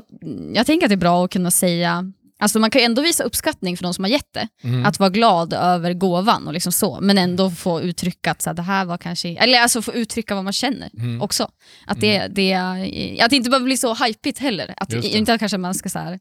jag 0.54 0.66
tänker 0.66 0.86
att 0.86 0.90
det 0.90 0.96
är 0.96 0.98
bra 0.98 1.26
att 1.26 1.32
kunna 1.32 1.52
säga, 1.52 2.12
alltså 2.40 2.60
man 2.60 2.70
kan 2.72 2.82
ju 2.82 2.86
ändå 2.86 3.02
visa 3.02 3.24
uppskattning 3.24 3.78
för 3.78 3.84
de 3.84 3.94
som 3.94 4.04
har 4.04 4.12
gett 4.12 4.34
det. 4.34 4.48
Mm. 4.64 4.86
Att 4.86 5.00
vara 5.00 5.10
glad 5.10 5.54
över 5.54 5.94
gåvan 5.94 6.48
och 6.48 6.54
liksom 6.54 6.72
så, 6.72 7.00
men 7.02 7.18
ändå 7.18 7.52
få 7.52 7.82
uttrycka 7.82 8.32
att 8.32 8.42
så 8.42 8.50
här, 8.50 8.56
det 8.56 8.62
här 8.62 8.86
var 8.86 8.98
kanske, 8.98 9.30
eller 9.30 9.62
alltså 9.62 9.82
få 9.82 9.94
uttrycka 9.94 10.36
vad 10.36 10.44
man 10.44 10.54
känner 10.54 10.90
Mm. 10.98 11.22
också. 11.22 11.48
Att 11.88 12.02
det, 12.02 12.28
det, 12.28 12.54
att 13.22 13.30
det 13.30 13.36
inte 13.36 13.50
behöver 13.50 13.66
bli 13.66 13.78
så 13.78 13.94
hypigt 13.94 14.40
heller. 14.40 14.74
Att 14.78 14.90
det. 14.90 15.08
inte 15.08 15.34
att 15.34 15.40
kanske 15.40 15.58
man 15.58 15.74
ska 15.74 15.90
så 15.90 16.00
här, 16.00 16.20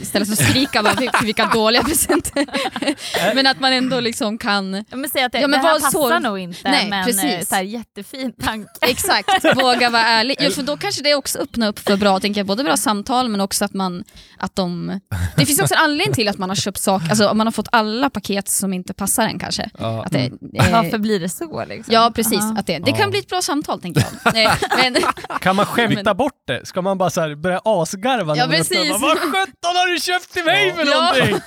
istället 0.00 0.28
för 0.28 0.32
att 0.42 0.50
skrika 0.50 0.82
bara, 0.82 0.96
"Fy, 0.96 1.08
vilka 1.24 1.46
dåliga 1.46 1.82
presenter. 1.82 2.46
men 3.34 3.46
att 3.46 3.60
man 3.60 3.72
ändå 3.72 4.00
liksom 4.00 4.38
kan, 4.38 4.84
Ja, 4.90 4.96
men 4.96 5.10
säg 5.10 5.22
att 5.24 5.32
det, 5.32 5.40
Ja, 5.40 5.48
men 5.48 5.60
det 5.60 5.66
här 5.66 5.72
vad 5.74 5.82
passar 5.82 5.98
så- 5.98 6.18
nog 6.18 6.38
inte, 6.38 6.70
Nej, 6.70 6.90
men 6.90 7.04
precis. 7.04 7.24
eh, 7.24 7.40
så 7.44 7.54
här, 7.54 7.62
jättefin 7.62 8.32
tanke. 8.42 8.68
exakt, 8.80 9.44
våga 9.56 9.90
vara 9.90 10.02
ärlig. 10.02 10.36
Ja, 10.40 10.50
för 10.50 10.62
då 10.62 10.76
kanske 10.76 11.02
det 11.02 11.14
också 11.14 11.38
öppnar 11.38 11.68
upp 11.68 11.78
för 11.78 11.96
bra, 11.96 12.20
tänker 12.20 12.40
jag, 12.40 12.46
både 12.46 12.64
bra 12.64 12.76
samtal 12.76 13.28
men 13.28 13.40
också 13.40 13.64
att 13.64 13.74
man, 13.74 14.04
att 14.38 14.56
de... 14.56 15.00
Det 15.36 15.46
finns 15.46 15.60
också 15.60 15.74
en 15.74 15.80
anledning 15.80 16.14
till 16.14 16.28
att 16.28 16.38
man 16.38 16.48
har 16.50 16.56
köpt 16.56 16.78
saker, 16.80 17.08
alltså 17.10 17.28
om 17.28 17.38
man 17.38 17.46
har 17.46 17.52
fått 17.52 17.68
alla 17.72 18.10
paket 18.10 18.48
som 18.48 18.72
inte 18.72 18.94
passar 18.94 19.22
en 19.26 19.38
kanske. 19.38 19.70
Ja. 19.78 20.04
Att 20.04 20.12
det, 20.12 20.18
eh, 20.58 20.72
Varför 20.72 20.98
blir 20.98 21.20
det 21.20 21.28
så? 21.28 21.64
Liksom? 21.64 21.94
Ja, 21.94 22.12
precis. 22.14 22.40
Aha. 22.40 22.56
Att 22.58 22.66
det, 22.66 22.78
det 22.78 22.90
Ja. 22.90 22.96
kan 22.96 23.10
bli 23.10 23.18
ett 23.18 23.28
bra 23.28 23.42
samtal, 23.42 23.80
tänker 23.80 24.00
jag. 24.24 24.34
Nej, 24.34 24.48
men, 24.82 24.96
Kan 25.40 25.56
man 25.56 25.66
skämta 25.76 26.02
Men- 26.04 26.16
bort 26.16 26.32
det? 26.46 26.66
Ska 26.66 26.82
man 26.82 26.98
bara 26.98 27.10
så 27.10 27.20
här 27.20 27.34
börja 27.34 27.60
asgarva? 27.64 28.36
Ja, 28.36 28.46
precis. 28.46 28.90
Sjutton 29.32 29.76
har 29.76 29.92
du 29.94 30.00
köpt 30.00 30.32
till 30.32 30.44
mig 30.44 30.74
för 30.74 30.84
någonting? 30.84 31.40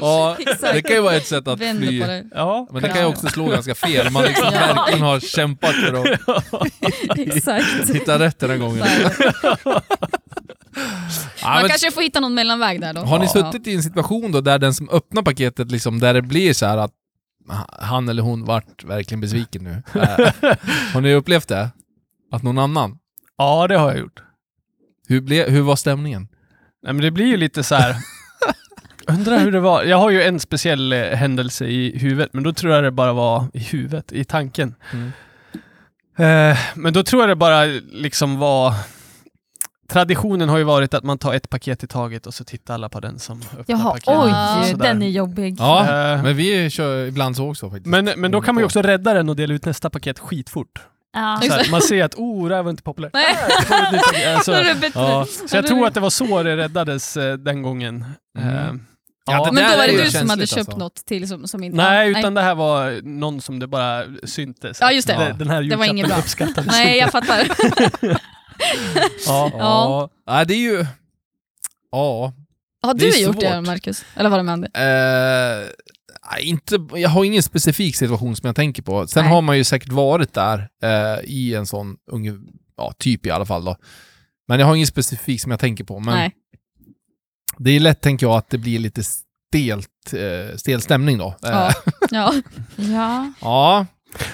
Ja, 0.00 0.36
det 0.72 0.82
kan 0.82 0.96
ju 0.96 1.02
vara 1.02 1.14
ett 1.14 1.26
sätt 1.26 1.48
att 1.48 1.60
vänder 1.60 1.86
fly. 1.86 2.00
på. 2.02 2.22
Ja, 2.34 2.68
Men 2.72 2.82
det 2.82 2.88
kan 2.88 2.98
ju 2.98 3.04
också 3.06 3.26
slå 3.26 3.46
ganska 3.48 3.74
fel. 3.74 4.10
Man 4.10 4.22
liksom 4.24 4.48
Ja. 4.52 4.60
verkligen 4.74 5.02
har 5.02 5.20
kämpat 5.20 5.70
för 5.74 5.92
att 5.94 7.18
Exakt. 7.18 7.90
hitta 7.94 8.18
rätt 8.18 8.38
den 8.38 8.50
här 8.50 8.56
gången. 8.56 8.86
Ja, 11.42 11.48
Man 11.50 11.60
men 11.60 11.68
kanske 11.68 11.90
får 11.90 12.02
hitta 12.02 12.20
någon 12.20 12.34
mellanväg 12.34 12.80
där 12.80 12.92
då. 12.92 13.00
Har 13.00 13.18
ni 13.18 13.24
Ja. 13.24 13.30
suttit 13.30 13.66
i 13.66 13.74
en 13.74 13.82
situation 13.82 14.32
då 14.32 14.40
där 14.40 14.58
den 14.58 14.74
som 14.74 14.88
öppnar 14.88 15.22
paketet, 15.22 15.70
liksom, 15.70 16.00
där 16.00 16.14
det 16.14 16.22
blir 16.22 16.52
så 16.52 16.66
här 16.66 16.76
att 16.78 16.90
han 17.80 18.08
eller 18.08 18.22
hon 18.22 18.44
vart 18.44 18.84
verkligen 18.84 19.20
besviken 19.20 19.64
nu? 19.64 19.82
Eh, 20.00 20.32
har 20.94 21.00
ni 21.00 21.14
upplevt 21.14 21.48
det? 21.48 21.70
Att 22.32 22.42
någon 22.42 22.58
annan? 22.58 22.98
ja, 23.38 23.66
det 23.68 23.76
har 23.78 23.88
jag 23.90 23.98
gjort. 23.98 24.20
Hur, 25.08 25.20
ble, 25.20 25.44
hur 25.48 25.60
var 25.62 25.76
stämningen? 25.76 26.28
Nej, 26.82 26.92
men 26.92 27.02
det 27.02 27.10
blir 27.10 27.26
ju 27.26 27.36
lite 27.36 27.62
så 27.62 27.74
här. 27.74 27.96
Undrar 29.08 29.38
hur 29.38 29.52
det 29.52 29.60
var. 29.60 29.84
Jag 29.84 29.96
har 29.96 30.10
ju 30.10 30.22
en 30.22 30.40
speciell 30.40 30.92
eh, 30.92 31.02
händelse 31.02 31.64
i 31.66 31.98
huvudet, 31.98 32.30
men 32.32 32.42
då 32.42 32.52
tror 32.52 32.72
jag 32.74 32.84
det 32.84 32.90
bara 32.90 33.12
var 33.12 33.44
i 33.54 33.58
huvudet, 33.58 34.12
i 34.12 34.24
tanken. 34.24 34.74
Mm. 34.92 35.12
Eh, 36.52 36.58
men 36.74 36.92
då 36.92 37.02
tror 37.02 37.22
jag 37.22 37.28
det 37.28 37.36
bara 37.36 37.64
liksom 37.92 38.38
var... 38.38 38.74
Traditionen 39.88 40.48
har 40.48 40.58
ju 40.58 40.64
varit 40.64 40.94
att 40.94 41.04
man 41.04 41.18
tar 41.18 41.34
ett 41.34 41.50
paket 41.50 41.84
i 41.84 41.86
taget 41.86 42.26
och 42.26 42.34
så 42.34 42.44
tittar 42.44 42.74
alla 42.74 42.88
på 42.88 43.00
den 43.00 43.18
som 43.18 43.40
öppnar 43.58 43.64
Jaha, 43.66 43.90
paketet. 43.90 44.14
oj, 44.62 44.70
Sådär. 44.70 44.84
den 44.88 45.02
är 45.02 45.08
jobbig. 45.08 45.56
Ja, 45.58 45.82
Eh, 45.84 46.22
men 46.22 46.36
vi 46.36 46.70
kör 46.70 47.06
ibland 47.06 47.36
så 47.36 47.50
också 47.50 47.70
faktiskt. 47.70 47.86
men, 47.86 48.10
men 48.16 48.30
då 48.30 48.40
kan 48.40 48.54
man 48.54 48.62
ju 48.62 48.64
också 48.66 48.82
rädda 48.82 49.14
den 49.14 49.28
och 49.28 49.36
dela 49.36 49.54
ut 49.54 49.64
nästa 49.64 49.90
paket 49.90 50.18
skitfort. 50.18 50.80
Ja. 51.14 51.40
Så 51.42 51.52
här, 51.52 51.70
man 51.70 51.82
ser 51.82 52.04
att 52.04 52.14
oh, 52.14 52.48
det 52.48 52.54
här 52.54 52.62
var 52.62 52.70
inte 52.70 52.82
populärt. 52.82 53.12
Nej. 53.14 53.36
Alltså, 54.34 54.52
det 54.52 54.90
ja. 54.94 55.26
Så 55.48 55.56
jag 55.56 55.66
tror 55.66 55.86
att 55.86 55.94
det 55.94 56.00
var 56.00 56.10
så 56.10 56.42
det 56.42 56.56
räddades 56.56 57.16
eh, 57.16 57.34
den 57.34 57.62
gången. 57.62 58.04
Mm. 58.38 58.56
Eh, 58.56 58.72
Ja, 59.26 59.44
det 59.44 59.52
Men 59.52 59.70
då 59.70 59.76
var 59.76 59.86
det 59.86 60.04
du 60.04 60.10
som 60.10 60.30
hade 60.30 60.46
köpt 60.46 60.58
alltså. 60.58 60.76
något 60.76 60.94
till 61.06 61.28
som, 61.28 61.48
som 61.48 61.64
inte... 61.64 61.76
Nej, 61.76 62.10
utan 62.10 62.34
det 62.34 62.40
här 62.40 62.54
var 62.54 63.00
någon 63.02 63.40
som 63.40 63.58
det 63.58 63.66
bara 63.66 64.04
syntes. 64.24 64.78
Ja, 64.80 64.92
just 64.92 65.08
det. 65.08 65.16
att 65.16 65.38
Den 65.38 65.50
här 65.50 65.62
Det 65.62 65.76
var 65.76 65.84
inget 65.84 66.06
bra. 66.08 66.18
uppskattades 66.18 66.66
Nej, 66.66 66.98
jag 66.98 67.12
fattar. 67.12 67.48
Ja. 69.26 69.50
Ja. 69.58 70.08
ja. 70.26 70.44
det 70.44 70.54
är 70.54 70.58
ju... 70.58 70.86
Ja. 71.92 72.32
Har 72.82 72.94
Det 72.94 73.08
är 73.08 73.12
du 73.12 73.18
gjort 73.20 73.40
det, 73.40 73.52
svårt. 73.52 73.66
Marcus? 73.66 74.04
Eller 74.16 74.30
var 74.30 74.36
det 74.36 74.42
med 74.42 74.52
Andy? 74.52 74.68
Eh, 76.24 76.30
nej, 76.32 76.44
inte, 76.44 76.86
jag 76.94 77.08
har 77.08 77.24
ingen 77.24 77.42
specifik 77.42 77.96
situation 77.96 78.36
som 78.36 78.46
jag 78.46 78.56
tänker 78.56 78.82
på. 78.82 79.06
Sen 79.06 79.24
Nej. 79.24 79.32
har 79.32 79.42
man 79.42 79.56
ju 79.58 79.64
säkert 79.64 79.92
varit 79.92 80.32
där 80.34 80.68
eh, 80.82 81.24
i 81.24 81.54
en 81.54 81.66
sån, 81.66 81.96
unge, 82.10 82.32
ja, 82.76 82.92
typ 82.98 83.26
i 83.26 83.30
alla 83.30 83.46
fall 83.46 83.64
då. 83.64 83.76
Men 84.48 84.60
jag 84.60 84.66
har 84.66 84.74
ingen 84.74 84.86
specifik 84.86 85.40
som 85.42 85.50
jag 85.50 85.60
tänker 85.60 85.84
på. 85.84 86.00
Men 86.00 86.14
Nej. 86.14 86.32
det 87.58 87.70
är 87.70 87.80
lätt, 87.80 88.00
tänker 88.00 88.26
jag, 88.26 88.36
att 88.36 88.50
det 88.50 88.58
blir 88.58 88.78
lite 88.78 89.02
stelt, 89.04 89.88
eh, 90.12 90.56
stel 90.56 90.80
stämning 90.80 91.18
då. 91.18 91.26
Eh, 91.26 91.50
Ja. 91.50 91.72
ja. 92.10 92.34
Ja. 92.76 93.32
ja. 93.40 93.86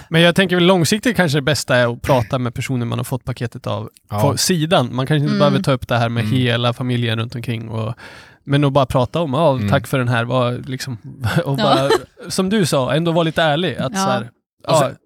Men 0.09 0.21
jag 0.23 0.35
tänker 0.35 0.57
väl 0.57 0.65
långsiktigt 0.67 1.17
kanske 1.17 1.39
det 1.39 1.43
bästa 1.43 1.77
är 1.77 1.93
att 1.93 2.03
prata 2.03 2.39
med 2.39 2.55
personen 2.55 2.89
man 2.89 2.99
har 2.99 3.05
fått 3.05 3.25
paketet 3.25 3.67
av 3.67 3.91
Ja. 4.11 4.21
på 4.23 4.37
sidan. 4.37 4.95
Man 4.95 5.07
kanske 5.07 5.23
inte 5.23 5.27
Mm. 5.27 5.39
behöver 5.39 5.63
ta 5.63 5.73
upp 5.73 5.89
det 5.89 5.97
här 5.99 6.09
med 6.09 6.25
Mm. 6.25 6.37
hela 6.37 6.73
familjen 6.73 7.19
runt 7.19 7.35
omkring. 7.35 7.69
Och, 7.69 7.95
men 8.51 8.65
att 8.65 8.73
bara 8.73 8.87
prata 8.87 9.21
om, 9.21 9.33
ja, 9.35 9.53
Mm. 9.57 9.69
tack 9.69 9.87
för 9.87 9.99
den 9.99 10.09
här, 10.09 10.25
var, 10.25 10.63
liksom, 10.67 10.99
och 11.45 11.57
bara, 11.57 11.89
som 12.29 12.49
du 12.51 12.67
sa, 12.67 12.95
ändå 12.95 13.13
vara 13.13 13.23
lite 13.25 13.43
ärlig. 13.43 13.77
Att, 13.77 13.93
Ja. 13.95 13.99
så 14.05 14.11
här, 14.11 14.31
Och 14.69 14.77
sen- 14.79 14.97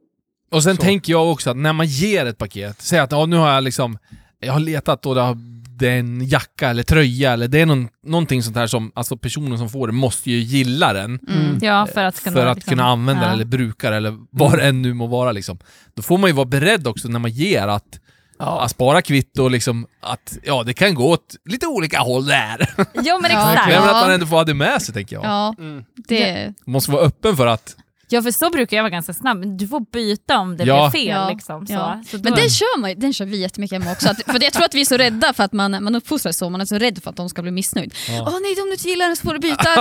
Och 0.50 0.62
sen 0.62 0.76
Så. 0.76 0.82
tänker 0.82 1.12
jag 1.12 1.30
också 1.32 1.50
att 1.50 1.56
när 1.56 1.72
man 1.72 1.86
ger 1.86 2.26
ett 2.26 2.38
paket, 2.38 2.76
säg 2.82 2.98
att 2.98 3.12
ja, 3.12 3.26
nu 3.26 3.36
har 3.36 3.50
jag 3.52 3.64
liksom, 3.64 3.98
jag 4.40 4.52
har 4.52 4.60
letat 4.60 5.06
och 5.06 5.14
det, 5.14 5.20
har, 5.20 5.36
det 5.78 5.88
är 5.88 5.98
en 5.98 6.28
jacka 6.28 6.68
eller 6.70 6.82
tröja 6.82 7.32
eller 7.32 7.48
det 7.48 7.60
är 7.60 7.66
någon, 7.66 7.88
någonting 8.06 8.42
sånt 8.42 8.56
här 8.56 8.66
som, 8.66 8.92
alltså 8.94 9.16
personen 9.16 9.58
som 9.58 9.68
får 9.68 9.86
det 9.86 9.92
måste 9.92 10.30
ju 10.30 10.38
gilla 10.38 10.92
den. 10.92 11.18
Mm. 11.28 11.58
ja, 11.62 11.86
för 11.94 12.04
att 12.04 12.24
kunna, 12.24 12.36
för 12.36 12.46
att 12.46 12.56
liksom- 12.56 12.70
kunna 12.70 12.84
använda 12.84 13.22
ja. 13.22 13.26
den 13.26 13.34
eller 13.34 13.44
bruka 13.44 13.90
den 13.90 13.96
eller 13.96 14.18
vad 14.30 14.58
det 14.58 14.64
än 14.68 14.82
nu 14.82 14.94
må 14.94 15.06
vara 15.06 15.32
liksom. 15.32 15.58
Då 15.94 16.02
får 16.02 16.18
man 16.18 16.30
ju 16.30 16.34
vara 16.34 16.46
beredd 16.46 16.86
också 16.86 17.08
när 17.08 17.18
man 17.18 17.30
ger 17.30 17.68
att, 17.68 18.00
att 18.46 18.70
spara 18.70 19.02
kvitto 19.02 19.42
och 19.44 19.50
liksom 19.50 19.86
att 20.00 20.38
ja, 20.42 20.62
det 20.62 20.74
kan 20.74 20.94
gå 20.94 21.10
åt 21.10 21.36
lite 21.50 21.66
olika 21.66 21.98
håll 21.98 22.26
där. 22.26 22.74
Jo 23.02 23.18
men 23.22 23.30
Ja, 23.32 23.52
exakt. 23.52 23.66
Men 23.68 23.74
Ja. 23.74 23.96
att 23.96 24.02
man 24.06 24.10
ändå 24.10 24.26
får 24.26 24.36
ha 24.36 24.44
det 24.44 24.54
med 24.54 24.82
sig 24.82 24.94
tänker 24.94 25.16
jag. 25.16 25.24
Ja, 25.24 25.54
Mm. 25.58 25.84
det... 26.08 26.52
Man 26.66 26.72
måste 26.72 26.90
vara 26.90 27.02
öppen 27.02 27.36
för 27.36 27.46
att, 27.46 27.76
Ja 28.08 28.22
för 28.22 28.30
så 28.30 28.50
brukar 28.50 28.76
jag 28.76 28.84
vara 28.84 28.90
ganska 28.90 29.12
snabb, 29.14 29.38
men 29.38 29.56
du 29.56 29.68
får 29.68 29.80
byta 29.92 30.38
om 30.38 30.56
det 30.56 30.64
Ja. 30.64 30.90
blir 30.90 31.00
fel. 31.00 31.08
Ja. 31.08 31.30
Liksom, 31.30 31.66
så. 31.66 31.72
Ja. 31.72 32.02
Så 32.10 32.16
då, 32.16 32.22
Men 32.22 32.32
den 32.32 32.50
kör, 32.50 32.78
man, 32.78 32.94
den 32.98 33.12
kör 33.12 33.24
vi 33.24 33.36
jättemycket 33.40 33.78
hemma 33.78 33.92
också. 33.92 34.08
Att, 34.10 34.22
för 34.26 34.42
jag 34.44 34.52
tror 34.52 34.64
att 34.64 34.74
vi 34.74 34.80
är 34.80 34.84
så 34.84 34.96
rädda 34.96 35.32
för 35.32 35.44
att 35.44 35.52
man, 35.52 35.84
man 35.84 35.94
uppfostrar 35.94 36.32
så, 36.32 36.50
man 36.50 36.60
är 36.60 36.64
så 36.64 36.78
rädd 36.78 37.02
för 37.02 37.10
att 37.10 37.16
de 37.16 37.28
ska 37.28 37.42
bli 37.42 37.50
missnöjd. 37.50 37.94
Åh 38.08 38.14
ja. 38.14 38.24
nej, 38.42 38.50
om 38.62 38.66
du 38.66 38.72
inte 38.72 38.88
gillar 38.88 39.06
den 39.06 39.16
så 39.16 39.22
får 39.22 39.32
du 39.32 39.38
byta. 39.38 39.70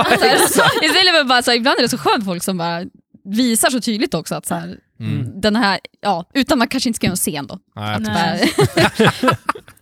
Istället 0.82 1.14
för 1.14 1.24
bara, 1.24 1.42
så 1.42 1.50
här, 1.50 1.58
ibland 1.58 1.78
är 1.78 1.82
det 1.82 1.88
så 1.88 1.98
skönt 1.98 2.24
folk 2.24 2.42
som 2.42 2.56
bara 2.58 2.82
visar 3.24 3.70
så 3.70 3.80
tydligt 3.80 4.14
också 4.14 4.34
att 4.34 4.46
så 4.46 4.54
här, 4.54 4.78
Mm. 5.00 5.40
den 5.40 5.56
här, 5.56 5.80
ja, 6.00 6.24
utan 6.34 6.58
man 6.58 6.68
kanske 6.68 6.88
inte 6.88 6.96
ska 6.96 7.06
göra 7.06 7.12
en 7.12 7.16
scen 7.16 7.46
då. 7.46 7.58
Nej, 7.76 7.92
jag 7.92 8.02
Nej. 8.12 8.52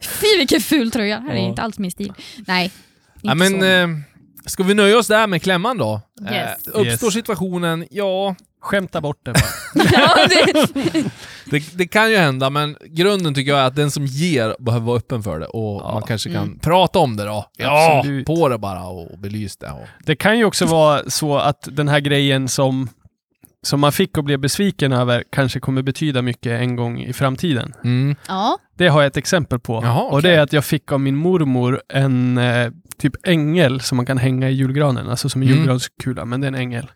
Fy 0.01 0.27
vilken 0.39 0.61
ful 0.61 0.91
tröja, 0.91 1.17
det 1.21 1.23
här 1.27 1.33
är 1.33 1.37
Ja. 1.39 1.49
inte 1.49 1.63
alls 1.63 1.79
min 1.79 1.91
stil. 1.91 2.13
Nej, 2.47 2.71
Ja, 3.23 3.35
men, 3.35 3.61
så. 3.61 3.67
eh, 3.67 3.89
ska 4.47 4.63
vi 4.63 4.75
nöja 4.75 4.99
oss 4.99 5.07
där 5.07 5.27
med 5.27 5.43
klämman 5.43 5.79
då? 5.79 6.01
Yes. 6.23 6.33
Eh, 6.33 6.81
uppstår 6.81 7.07
Yes. 7.09 7.15
situationen, 7.15 7.87
ja, 7.91 8.35
Skämta 8.65 9.01
bort 9.01 9.21
det 9.25 9.33
bara. 9.33 9.85
ja, 9.93 10.27
det, 10.29 11.05
det, 11.51 11.79
det 11.79 11.87
kan 11.87 12.11
ju 12.11 12.17
hända, 12.17 12.51
men 12.51 12.77
grunden 12.87 13.35
tycker 13.35 13.51
jag 13.51 13.61
är 13.61 13.65
att 13.65 13.77
den 13.77 13.91
som 13.91 14.07
ger 14.07 14.57
behöver 14.59 14.87
vara 14.87 14.97
öppen 14.97 15.23
för 15.23 15.41
det 15.41 15.47
och 15.47 15.83
Ja. 15.83 15.91
man 15.95 16.03
kanske 16.03 16.33
kan 16.33 16.43
Mm. 16.45 16.59
prata 16.59 16.99
om 16.99 17.17
det 17.17 17.25
då. 17.25 17.47
Ja, 17.57 17.97
Absolut. 17.99 18.27
på 18.27 18.49
det 18.49 18.59
bara 18.59 18.85
och 18.85 19.19
belys 19.19 19.57
det. 19.57 19.71
Och, 19.71 19.87
Det 20.07 20.17
kan 20.17 20.39
ju 20.39 20.45
också 20.45 20.67
vara 20.67 21.11
så 21.11 21.39
att 21.39 21.69
den 21.73 21.89
här 21.89 22.01
grejen 22.01 22.49
som, 22.49 22.89
som 23.63 23.81
man 23.81 23.93
fick 23.93 24.19
och 24.19 24.25
blev 24.25 24.39
besviken 24.39 24.93
över 24.93 25.25
kanske 25.33 25.61
kommer 25.61 25.83
betyda 25.83 26.23
mycket 26.23 26.61
en 26.61 26.77
gång 26.77 27.01
i 27.01 27.13
framtiden. 27.13 27.73
mm. 27.85 28.17
ja, 28.29 28.59
Det 28.77 28.89
har 28.89 29.01
jag 29.03 29.07
ett 29.07 29.17
exempel 29.17 29.59
på. 29.61 29.81
Jaha, 29.85 30.03
Och 30.03 30.23
det 30.23 30.31
är 30.35 30.41
att 30.41 30.53
jag 30.53 30.65
fick 30.65 30.93
av 30.93 31.01
min 31.01 31.17
mormor 31.17 31.81
en 31.89 32.39
eh, 32.39 32.71
typ 32.99 33.13
ängel 33.27 33.81
som 33.81 33.97
man 33.97 34.07
kan 34.07 34.19
hänga 34.19 34.49
i 34.51 34.53
julgranen, 34.53 35.09
alltså 35.09 35.29
som 35.29 35.43
en 35.43 35.49
Mm. 35.49 35.59
julgranskula, 35.59 36.25
men 36.25 36.41
det 36.41 36.47
är 36.47 36.49
en 36.49 36.55
ängel. 36.55 36.91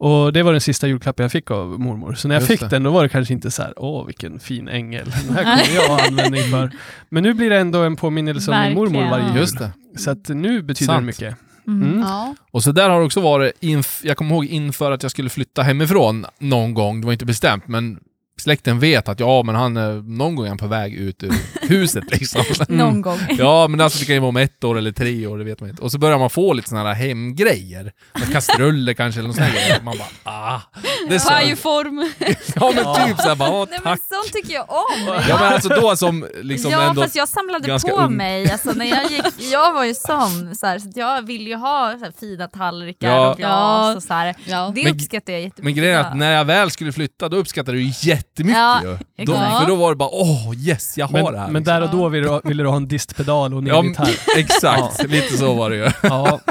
Och 0.00 0.32
det 0.32 0.42
var 0.42 0.52
den 0.52 0.60
sista 0.60 0.86
julklappen 0.88 1.24
jag 1.24 1.32
fick 1.32 1.50
av 1.50 1.80
mormor. 1.80 2.14
Så 2.14 2.28
när 2.28 2.34
jag 2.34 2.40
Just 2.40 2.50
fick 2.52 2.60
det. 2.60 2.68
den, 2.68 2.82
då 2.82 2.90
var 2.90 3.02
det 3.02 3.08
kanske 3.08 3.34
inte 3.34 3.50
så 3.50 3.62
här, 3.62 3.72
åh 3.76 4.06
vilken 4.06 4.40
fin 4.40 4.68
ängel, 4.68 5.12
den 5.26 5.36
här 5.36 5.42
kommer 5.44 5.76
jag 5.76 5.88
ha 5.88 6.06
användning 6.06 6.42
för. 6.42 6.70
Men 7.08 7.22
nu 7.22 7.34
blir 7.34 7.50
det 7.50 7.58
ändå 7.58 7.82
en 7.82 7.96
påminnelse 7.96 8.50
om 8.50 8.60
min 8.62 8.74
mormor 8.74 9.10
varje 9.10 9.26
jul. 9.28 9.36
Just 9.36 9.58
det. 9.58 9.70
Så 9.96 10.10
att 10.10 10.28
nu 10.28 10.62
betyder 10.62 10.92
Sant. 10.92 11.02
det 11.02 11.06
mycket. 11.06 11.36
Mm. 11.68 11.88
Mm. 11.88 12.00
ja. 12.00 12.34
Och 12.50 12.62
så 12.62 12.72
där 12.72 12.90
har 12.90 12.98
det 13.00 13.06
också 13.06 13.20
varit, 13.20 13.52
inf- 13.60 14.00
jag 14.04 14.16
kommer 14.16 14.34
ihåg 14.34 14.44
inför 14.44 14.92
att 14.92 15.02
jag 15.02 15.10
skulle 15.10 15.28
flytta 15.30 15.62
hemifrån 15.62 16.26
någon 16.38 16.74
gång, 16.74 17.00
det 17.00 17.06
var 17.06 17.12
inte 17.12 17.24
bestämt, 17.26 17.68
men 17.68 17.98
släkten 18.40 18.78
vet 18.80 19.08
att 19.08 19.20
ja, 19.20 19.42
men 19.42 19.54
han 19.54 19.76
är, 19.76 19.92
någon 20.18 20.34
gång 20.34 20.44
är 20.44 20.48
han 20.48 20.58
på 20.58 20.66
väg 20.66 20.94
ut 20.94 21.22
ur 21.22 21.32
huset 21.68 22.04
liksom. 22.10 22.42
Någon 22.68 23.02
gång. 23.02 23.18
Ja, 23.38 23.68
men 23.68 23.80
alltså 23.80 23.98
det 23.98 24.04
kan 24.04 24.14
ju 24.14 24.20
vara 24.20 24.28
om 24.28 24.36
ett 24.36 24.64
år 24.64 24.78
eller 24.78 24.92
tre 24.92 25.26
år, 25.26 25.38
det 25.38 25.44
vet 25.44 25.60
man 25.60 25.70
inte. 25.70 25.82
Och 25.82 25.92
så 25.92 25.98
börjar 25.98 26.18
man 26.18 26.30
få 26.30 26.52
lite 26.52 26.68
sådana 26.68 26.88
här 26.94 27.08
hemgrejer. 27.08 27.92
Kastruller 28.32 28.94
kanske, 28.94 29.20
eller 29.20 29.28
något 29.28 29.36
sånt 29.36 29.52
grejer. 29.52 29.80
Man 29.82 29.98
bara, 29.98 30.32
ah. 30.34 30.60
Det 31.08 31.14
är 31.14 31.18
så, 31.18 31.28
Pajform. 31.28 32.12
ja 32.54 32.72
men 32.74 33.08
typ 33.08 33.20
såhär 33.20 33.34
bara, 33.36 33.50
åh 33.50 33.66
Nej 33.70 33.80
men 33.84 33.98
tack. 33.98 34.00
sånt 34.08 34.32
tycker 34.32 34.54
jag 34.54 34.66
om. 34.70 35.20
Ja 35.28 35.36
men 35.40 35.52
alltså 35.52 35.68
då 35.68 35.96
som 35.96 36.26
liksom 36.42 36.70
ja 36.72 36.82
ändå... 36.88 37.02
fast 37.02 37.16
jag 37.16 37.28
samlade 37.28 37.78
på 37.80 37.96
ung. 37.96 38.16
mig, 38.16 38.50
alltså, 38.50 38.72
när 38.72 38.84
jag 38.86 39.10
gick, 39.10 39.52
jag 39.52 39.72
var 39.72 39.84
ju 39.84 39.94
sån, 39.94 40.54
så, 40.56 40.66
här, 40.66 40.78
så 40.78 40.88
att 40.88 40.96
jag 40.96 41.26
ville 41.26 41.50
ju 41.50 41.56
ha 41.56 41.94
så 41.98 42.04
här, 42.04 42.12
fina 42.20 42.46
tallrikar 42.48 43.08
Ja. 43.08 43.30
och 43.30 43.36
glas 43.36 43.50
Ja. 43.50 43.96
och 43.96 44.02
så 44.02 44.14
här. 44.14 44.34
Ja. 44.44 44.72
Det 44.74 44.84
Men- 44.84 44.94
uppskattar 44.94 45.32
jag 45.32 45.42
jättemycket. 45.42 45.64
Men 45.64 45.74
grejen 45.74 45.96
är 45.96 46.00
att 46.10 46.16
när 46.16 46.32
jag 46.32 46.44
väl 46.44 46.70
skulle 46.70 46.92
flytta, 46.92 47.28
då 47.28 47.36
uppskattade 47.36 47.78
du 47.78 47.82
ju 47.84 47.92
jättemycket 48.38 48.58
Ja, 48.58 48.82
ju. 49.18 49.24
Då, 49.24 49.32
för 49.32 49.66
då 49.66 49.76
var 49.76 49.90
det 49.90 49.96
bara, 49.96 50.08
åh 50.12 50.52
yes, 50.56 50.98
jag 50.98 51.06
har 51.06 51.12
Men, 51.22 51.32
det 51.32 51.38
här. 51.38 51.46
men 51.46 51.62
liksom. 51.62 51.74
där 51.74 51.82
och 51.82 51.90
då 51.90 52.08
ville 52.08 52.28
du, 52.28 52.40
ville 52.48 52.62
du 52.62 52.68
ha 52.68 52.76
en 52.76 52.88
distpedal 52.88 53.54
och 53.54 53.60
en 53.60 53.66
Ja, 53.66 53.78
elgitarr. 53.80 54.10
exakt, 54.36 55.02
lite 55.08 55.36
så 55.36 55.54
var 55.54 55.70
det 55.70 55.76
ju. 55.76 55.90
Ja, 56.02 56.40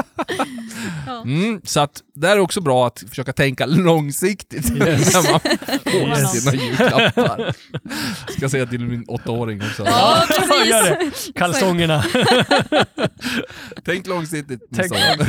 Mm, 1.24 1.60
så 1.64 1.80
att 1.80 2.02
det 2.14 2.28
är 2.28 2.38
också 2.38 2.60
bra 2.60 2.86
att 2.86 3.04
försöka 3.08 3.32
tänka 3.32 3.66
långsiktigt 3.66 4.70
Yes. 4.70 5.14
när 5.14 5.30
man 5.32 5.40
får 5.84 6.08
Yes. 6.20 6.32
sina 6.42 6.62
julklappar. 6.62 7.54
Ska 8.36 8.48
säga 8.48 8.66
till 8.66 8.80
min 8.80 9.04
åttaåring 9.08 9.62
också. 9.62 9.84
Ja, 9.86 10.22
Gör 10.66 10.82
precis. 10.96 11.26
det. 11.26 11.32
Kalsongerna. 11.38 12.04
Tänk 13.84 14.06
långsiktigt. 14.06 14.60
Tänk 14.76 14.92
Nissa. 14.92 15.26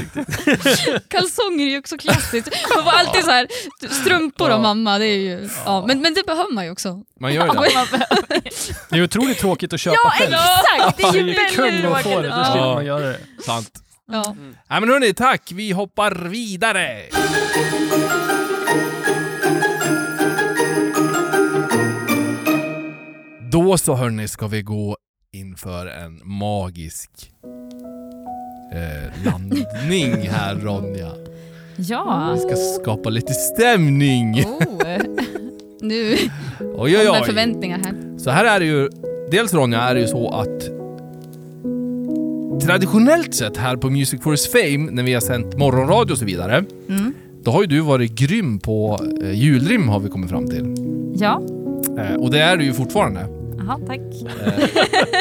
Kalsonger 1.08 1.66
är 1.66 1.70
ju 1.70 1.80
också 1.80 1.98
klassiskt. 1.98 2.50
Man 2.76 2.84
får 2.84 2.92
alltid 2.92 3.24
så 3.24 3.32
här, 3.32 3.48
strumpor 4.02 4.50
av 4.50 4.62
mamma, 4.62 4.98
det 4.98 5.06
är 5.06 5.18
ju, 5.20 5.50
ja, 5.66 5.86
men, 5.88 6.02
men 6.02 6.14
det 6.14 6.26
behöver 6.26 6.49
man 6.56 6.66
ju 6.66 6.72
också. 6.72 7.04
Man 7.20 7.34
gör 7.34 7.46
ju 7.46 7.52
det. 7.92 8.08
Det 8.90 8.98
är 8.98 9.04
otroligt 9.04 9.38
tråkigt 9.38 9.74
att 9.74 9.80
köpa 9.80 9.98
Ja 10.04 10.10
själv. 10.10 10.34
exakt, 10.34 10.98
det 10.98 11.04
är 11.04 11.14
ju 11.14 11.20
väldigt 11.26 11.86
att 11.92 12.04
få 12.04 12.22
det, 12.22 12.28
då 12.28 12.34
tråkigt. 12.34 12.56
Ja. 12.58 12.74
man 12.76 12.86
göra 12.86 13.06
det. 13.06 13.20
Sant. 13.46 13.72
Ja. 14.12 14.36
Nej 14.70 14.80
men 14.80 14.90
hörni, 14.90 15.14
tack. 15.14 15.52
Vi 15.52 15.72
hoppar 15.72 16.12
vidare. 16.16 17.02
Då 23.52 23.78
så 23.78 23.96
hörni 23.96 24.28
ska 24.28 24.48
vi 24.48 24.62
gå 24.62 24.98
inför 25.34 25.86
en 25.88 26.22
magisk 26.24 27.12
eh, 28.74 29.26
landning 29.26 30.30
här 30.30 30.56
Ronja. 30.56 31.12
Ja. 31.78 32.32
Vi 32.36 32.40
ska 32.40 32.56
skapa 32.56 33.10
lite 33.10 33.34
stämning. 33.34 34.46
Oh. 34.46 34.98
Nu 35.82 36.16
Oj 36.60 36.98
oj 36.98 37.06
kommer 37.06 37.22
oj. 37.22 37.26
förväntningar 37.26 37.80
här. 37.84 38.18
Så 38.18 38.30
här 38.30 38.46
är 38.46 38.60
det 38.60 38.66
ju, 38.66 38.90
dels 39.32 39.54
Ronja 39.54 39.82
är 39.82 39.96
det 39.96 40.02
ju 40.02 40.08
så 40.08 40.30
att 40.30 40.70
traditionellt 42.64 43.34
sett 43.36 43.58
här 43.58 43.76
på 43.76 43.90
Music 43.90 44.22
for 44.22 44.32
His 44.32 44.52
Fame, 44.52 44.92
när 44.92 45.04
vi 45.04 45.14
har 45.14 45.22
sänt 45.22 45.58
morgonradio 45.58 46.12
och 46.14 46.18
så 46.20 46.26
vidare, 46.26 46.64
Mm. 46.90 47.14
då 47.44 47.52
har 47.52 47.62
ju 47.62 47.68
du 47.68 47.80
varit 47.80 48.12
grym 48.12 48.60
på 48.60 49.00
eh, 49.24 49.32
julrim 49.32 49.90
har 49.90 50.00
vi 50.00 50.10
kommit 50.10 50.30
fram 50.30 50.48
till. 50.48 50.76
Ja, 51.20 51.42
Eh, 51.98 52.16
och 52.16 52.32
det 52.32 52.40
är 52.40 52.58
du 52.58 52.64
ju 52.66 52.74
fortfarande, 52.74 53.20
Jaha, 53.70 53.80
tack. 53.88 54.00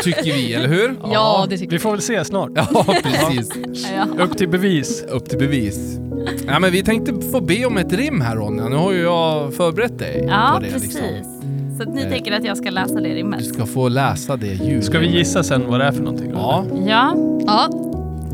tycker 0.04 0.22
vi, 0.32 0.54
eller 0.54 0.68
hur? 0.68 0.94
Ja, 1.12 1.46
det 1.50 1.58
tycker 1.58 1.70
Vi 1.72 1.78
får 1.78 1.90
väl 1.90 2.00
se 2.00 2.24
snart. 2.24 2.50
Ja, 2.54 2.84
precis. 3.02 3.50
Ja. 3.94 4.24
Upp 4.24 4.38
till 4.38 4.48
bevis. 4.48 5.04
Upp 5.08 5.28
till 5.28 5.38
bevis. 5.38 5.98
Ja, 6.46 6.58
men 6.58 6.72
vi 6.72 6.82
tänkte 6.82 7.14
få 7.32 7.40
be 7.40 7.64
om 7.66 7.76
ett 7.76 7.92
rim 7.92 8.20
här 8.20 8.37
Ronja, 8.37 8.68
nu 8.68 8.76
har 8.76 8.92
ju 8.92 9.02
jag 9.02 9.54
förberett 9.54 9.98
dig 9.98 10.24
Ja, 10.28 10.52
på 10.54 10.61
det. 10.64 10.72
precis. 10.72 10.94
Liksom. 10.94 11.74
Så 11.76 11.82
att 11.82 11.94
ni 11.94 12.02
Eh. 12.02 12.08
tänker 12.08 12.32
att 12.32 12.44
jag 12.44 12.56
ska 12.56 12.70
läsa 12.70 12.94
det 12.94 13.08
Du 13.08 13.14
rimmet? 13.14 13.46
ska 13.46 13.66
få 13.66 13.88
läsa 13.88 14.37
det 14.37 14.46
ljud. 14.54 14.84
Ska 14.84 14.98
vi 14.98 15.06
gissa 15.06 15.42
sen 15.42 15.62
vad 15.70 15.80
det 15.80 15.87
är 15.87 15.92
för 15.92 16.02
någonting? 16.02 16.30
Ja. 16.34 16.64
Ja. 16.87 17.14
Ja, 17.46 17.68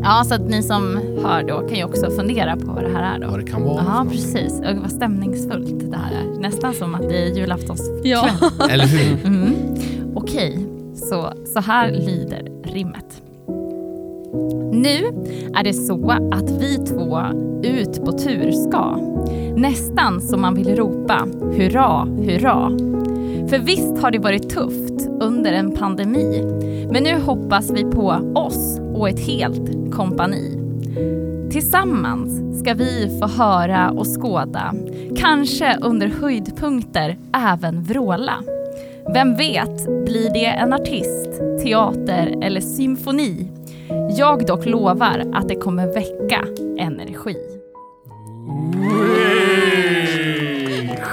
ja, 0.02 0.24
så 0.28 0.34
att 0.34 0.48
ni 0.48 0.62
som 0.62 1.00
hör 1.24 1.42
då 1.42 1.68
kan 1.68 1.76
ju 1.78 1.84
också 1.84 2.10
fundera 2.10 2.56
på 2.56 2.66
vad 2.72 2.84
det 2.84 2.90
här 2.90 3.14
är 3.16 3.20
då. 3.20 3.30
Vad 3.30 3.38
det 3.44 3.50
kan 3.50 3.62
vara 3.62 3.78
för 3.84 3.90
Ja, 3.90 3.92
någonting. 3.92 4.18
precis. 4.18 4.52
Och 4.60 4.76
vad 4.82 4.90
stämningsfullt 4.90 5.90
det 5.90 5.96
här 5.96 6.12
är. 6.12 6.40
Nästan 6.40 6.74
som 6.74 6.94
att 6.94 7.08
det 7.08 7.18
är 7.18 7.36
julaftons. 7.36 7.90
ja. 8.04 8.28
Eller 8.70 8.86
hur? 8.86 9.26
Mm. 9.26 9.54
Okej, 10.14 10.66
så, 10.94 11.32
så 11.46 11.60
här 11.60 11.92
lyder 11.92 12.52
rimmet. 12.64 13.22
Nu 14.72 15.06
är 15.54 15.64
det 15.64 15.74
så 15.74 16.10
att 16.10 16.50
vi 16.50 16.76
två 16.76 17.18
ut 17.62 18.04
på 18.04 18.12
tur 18.12 18.52
ska. 18.52 18.96
Nästan 19.56 20.20
som 20.20 20.40
man 20.40 20.54
vill 20.54 20.76
ropa 20.76 21.26
hurra, 21.56 22.04
hurra. 22.04 22.70
För 23.48 23.58
visst 23.58 23.98
har 23.98 24.10
det 24.10 24.18
varit 24.18 24.50
tufft 24.50 25.08
under 25.20 25.52
en 25.52 25.72
pandemi. 25.72 26.42
Men 26.92 27.02
nu 27.02 27.20
hoppas 27.20 27.70
vi 27.70 27.84
på 27.84 28.08
oss 28.34 28.80
och 28.94 29.08
ett 29.08 29.20
helt 29.20 29.92
kompani. 29.92 30.60
Tillsammans 31.50 32.58
ska 32.60 32.74
vi 32.74 33.18
få 33.20 33.26
höra 33.26 33.90
och 33.90 34.06
skåda, 34.06 34.74
kanske 35.16 35.78
under 35.82 36.06
höjdpunkter 36.08 37.16
även 37.32 37.82
vråla. 37.82 38.34
Vem 39.12 39.36
vet, 39.36 40.04
blir 40.04 40.32
det 40.32 40.46
en 40.46 40.72
artist, 40.72 41.30
teater 41.62 42.34
eller 42.42 42.60
symfoni? 42.60 43.48
Jag 44.18 44.46
dock 44.46 44.66
lovar 44.66 45.24
att 45.34 45.48
det 45.48 45.54
kommer 45.56 45.86
väcka 45.86 46.44
energi. 46.78 47.36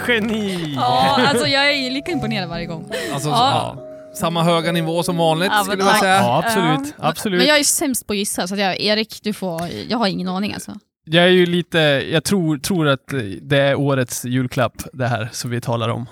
Geni! 0.08 0.73
Ja, 0.75 1.19
alltså 1.27 1.47
jag 1.47 1.71
är 1.71 1.91
lika 1.91 2.12
imponerad 2.12 2.49
varje 2.49 2.65
gång. 2.65 2.86
Alltså, 3.13 3.30
Ja. 3.30 3.75
ja. 3.77 3.88
Samma 4.15 4.43
höga 4.43 4.71
nivå 4.71 5.04
som 5.04 5.17
vanligt 5.17 5.49
Ja, 5.51 5.56
men 5.56 5.65
skulle 5.65 5.84
jag 5.84 5.99
säga. 5.99 6.15
Ja, 6.15 6.43
absolut. 6.45 6.93
absolut. 6.97 7.38
Men 7.38 7.47
jag 7.47 7.60
är 7.60 7.63
sämst 7.63 8.08
på 8.08 8.13
att 8.13 8.17
gissa, 8.17 8.47
så 8.47 8.54
att 8.54 8.60
jag, 8.60 8.82
Erik, 8.82 9.19
du 9.23 9.34
får, 9.34 9.62
jag 9.89 9.97
har 9.97 10.08
ingen 10.08 10.27
aning 10.27 10.54
alltså. 10.54 10.71
Jag 11.06 11.23
är 11.23 11.30
ju 11.30 11.45
lite, 11.45 11.80
jag 12.12 12.23
tror, 12.23 12.58
tror 12.58 12.88
att 12.88 13.13
det 13.41 13.58
är 13.58 13.75
årets 13.75 14.25
julklapp 14.25 14.73
det 14.93 15.08
här 15.08 15.30
som 15.32 15.51
vi 15.51 15.62
talar 15.62 15.89
om. 15.89 16.06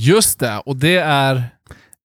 Just 0.00 0.38
det, 0.38 0.58
och 0.58 0.76
det 0.76 0.96
är... 0.96 1.42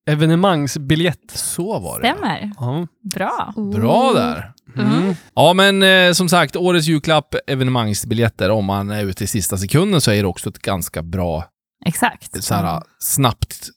Evenemangsbiljett. 0.06 1.30
Så 1.30 1.78
var 1.78 2.00
det. 2.00 2.08
Stämmer. 2.08 2.52
Ja. 2.58 2.86
Bra. 3.14 3.54
Bra 3.74 4.12
där. 4.12 4.52
Mm. 4.76 5.14
Ja, 5.34 5.52
men 5.52 5.82
eh, 5.82 6.12
som 6.12 6.28
sagt, 6.28 6.56
årets 6.56 6.86
julklapp, 6.86 7.34
evenemangsbiljetter. 7.46 8.50
Om 8.50 8.64
man 8.64 8.90
är 8.90 9.04
ute 9.04 9.24
i 9.24 9.26
sista 9.26 9.56
sekunden 9.56 10.00
så 10.00 10.10
är 10.10 10.22
det 10.22 10.28
också 10.28 10.50
ett 10.50 10.58
ganska 10.58 11.02
bra, 11.02 11.44
Exakt. 11.86 12.44
så 12.44 12.54
här, 12.54 12.82
snabbt 12.98 13.68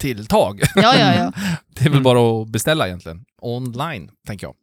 tilltag. 0.00 0.60
Ja, 0.74 0.94
ja, 0.98 1.14
ja. 1.14 1.32
Det 1.74 1.84
är 1.84 1.90
väl 1.90 2.02
bara 2.02 2.42
att 2.42 2.48
beställa 2.48 2.86
egentligen. 2.86 3.24
Online, 3.42 4.10
tänker 4.26 4.46
jag. 4.46 4.54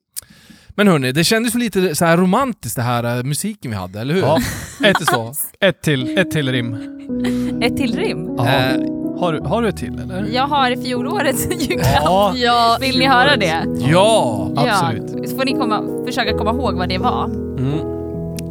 Men 0.76 0.88
hörni, 0.88 1.12
det 1.12 1.24
kändes 1.24 1.56
lite 1.56 1.96
så 1.96 2.06
här 2.06 2.18
romantiskt 2.18 2.76
det 2.76 2.82
här 2.82 3.18
eh, 3.18 3.24
musiken 3.24 3.72
vi 3.72 3.78
hade, 3.78 4.00
eller 4.02 4.14
hur? 4.14 4.22
Ja. 4.22 4.38
Ett 4.86 5.06
så. 5.08 5.34
Ett 5.60 5.82
till, 5.82 6.18
ett 6.18 6.32
till 6.32 6.52
rim. 6.52 6.76
Ett 7.62 7.78
till 7.78 7.96
rim. 7.98 8.28
Eh, 8.40 8.44
Har, 9.20 9.34
du- 9.34 9.40
har 9.42 9.62
du 9.62 9.68
ett 9.68 9.78
till 9.78 10.00
eller? 10.00 10.26
Jag 10.34 10.48
har 10.48 10.84
fjolårets 10.84 11.48
julklapp. 11.70 12.02
Ja, 12.04 12.34
ja. 12.36 12.78
Vill 12.82 13.00
ni 13.00 13.06
höra 13.06 13.36
det? 13.36 13.66
ja! 13.92 14.50
Absolut. 14.56 15.12
Ja, 15.22 15.28
så 15.30 15.36
får 15.38 15.46
ni 15.46 15.52
komma, 15.52 15.82
försöka 16.06 16.38
komma 16.38 16.52
ihåg 16.52 16.74
vad 16.76 16.90
det 16.90 16.98
var. 16.98 17.26
Mm. 17.26 17.80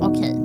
Okej. 0.01 0.37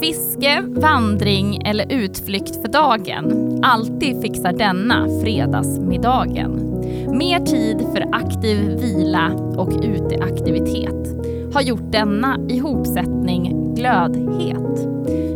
Fiske, 0.00 0.62
vandring 0.66 1.62
eller 1.66 1.92
utflykt 1.92 2.62
för 2.62 2.68
dagen. 2.68 3.60
Alltid 3.64 4.22
fixar 4.22 4.52
denna 4.52 5.06
fredagsmiddagen. 5.22 6.67
Mer 7.12 7.38
tid 7.38 7.86
för 7.92 8.04
aktiv 8.12 8.80
vila 8.80 9.32
och 9.56 9.70
uteaktivitet 9.82 11.08
har 11.54 11.62
gjort 11.62 11.92
denna 11.92 12.38
ihopsättning 12.48 13.74
glödhet. 13.74 14.88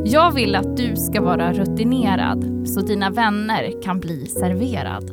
Jag 0.04 0.32
vill 0.32 0.54
att 0.54 0.76
du 0.76 0.96
ska 0.96 1.20
vara 1.20 1.52
rutinerad 1.52 2.68
så 2.68 2.80
dina 2.80 3.10
vänner 3.10 3.82
kan 3.82 4.00
bli 4.00 4.26
serverad. 4.26 5.10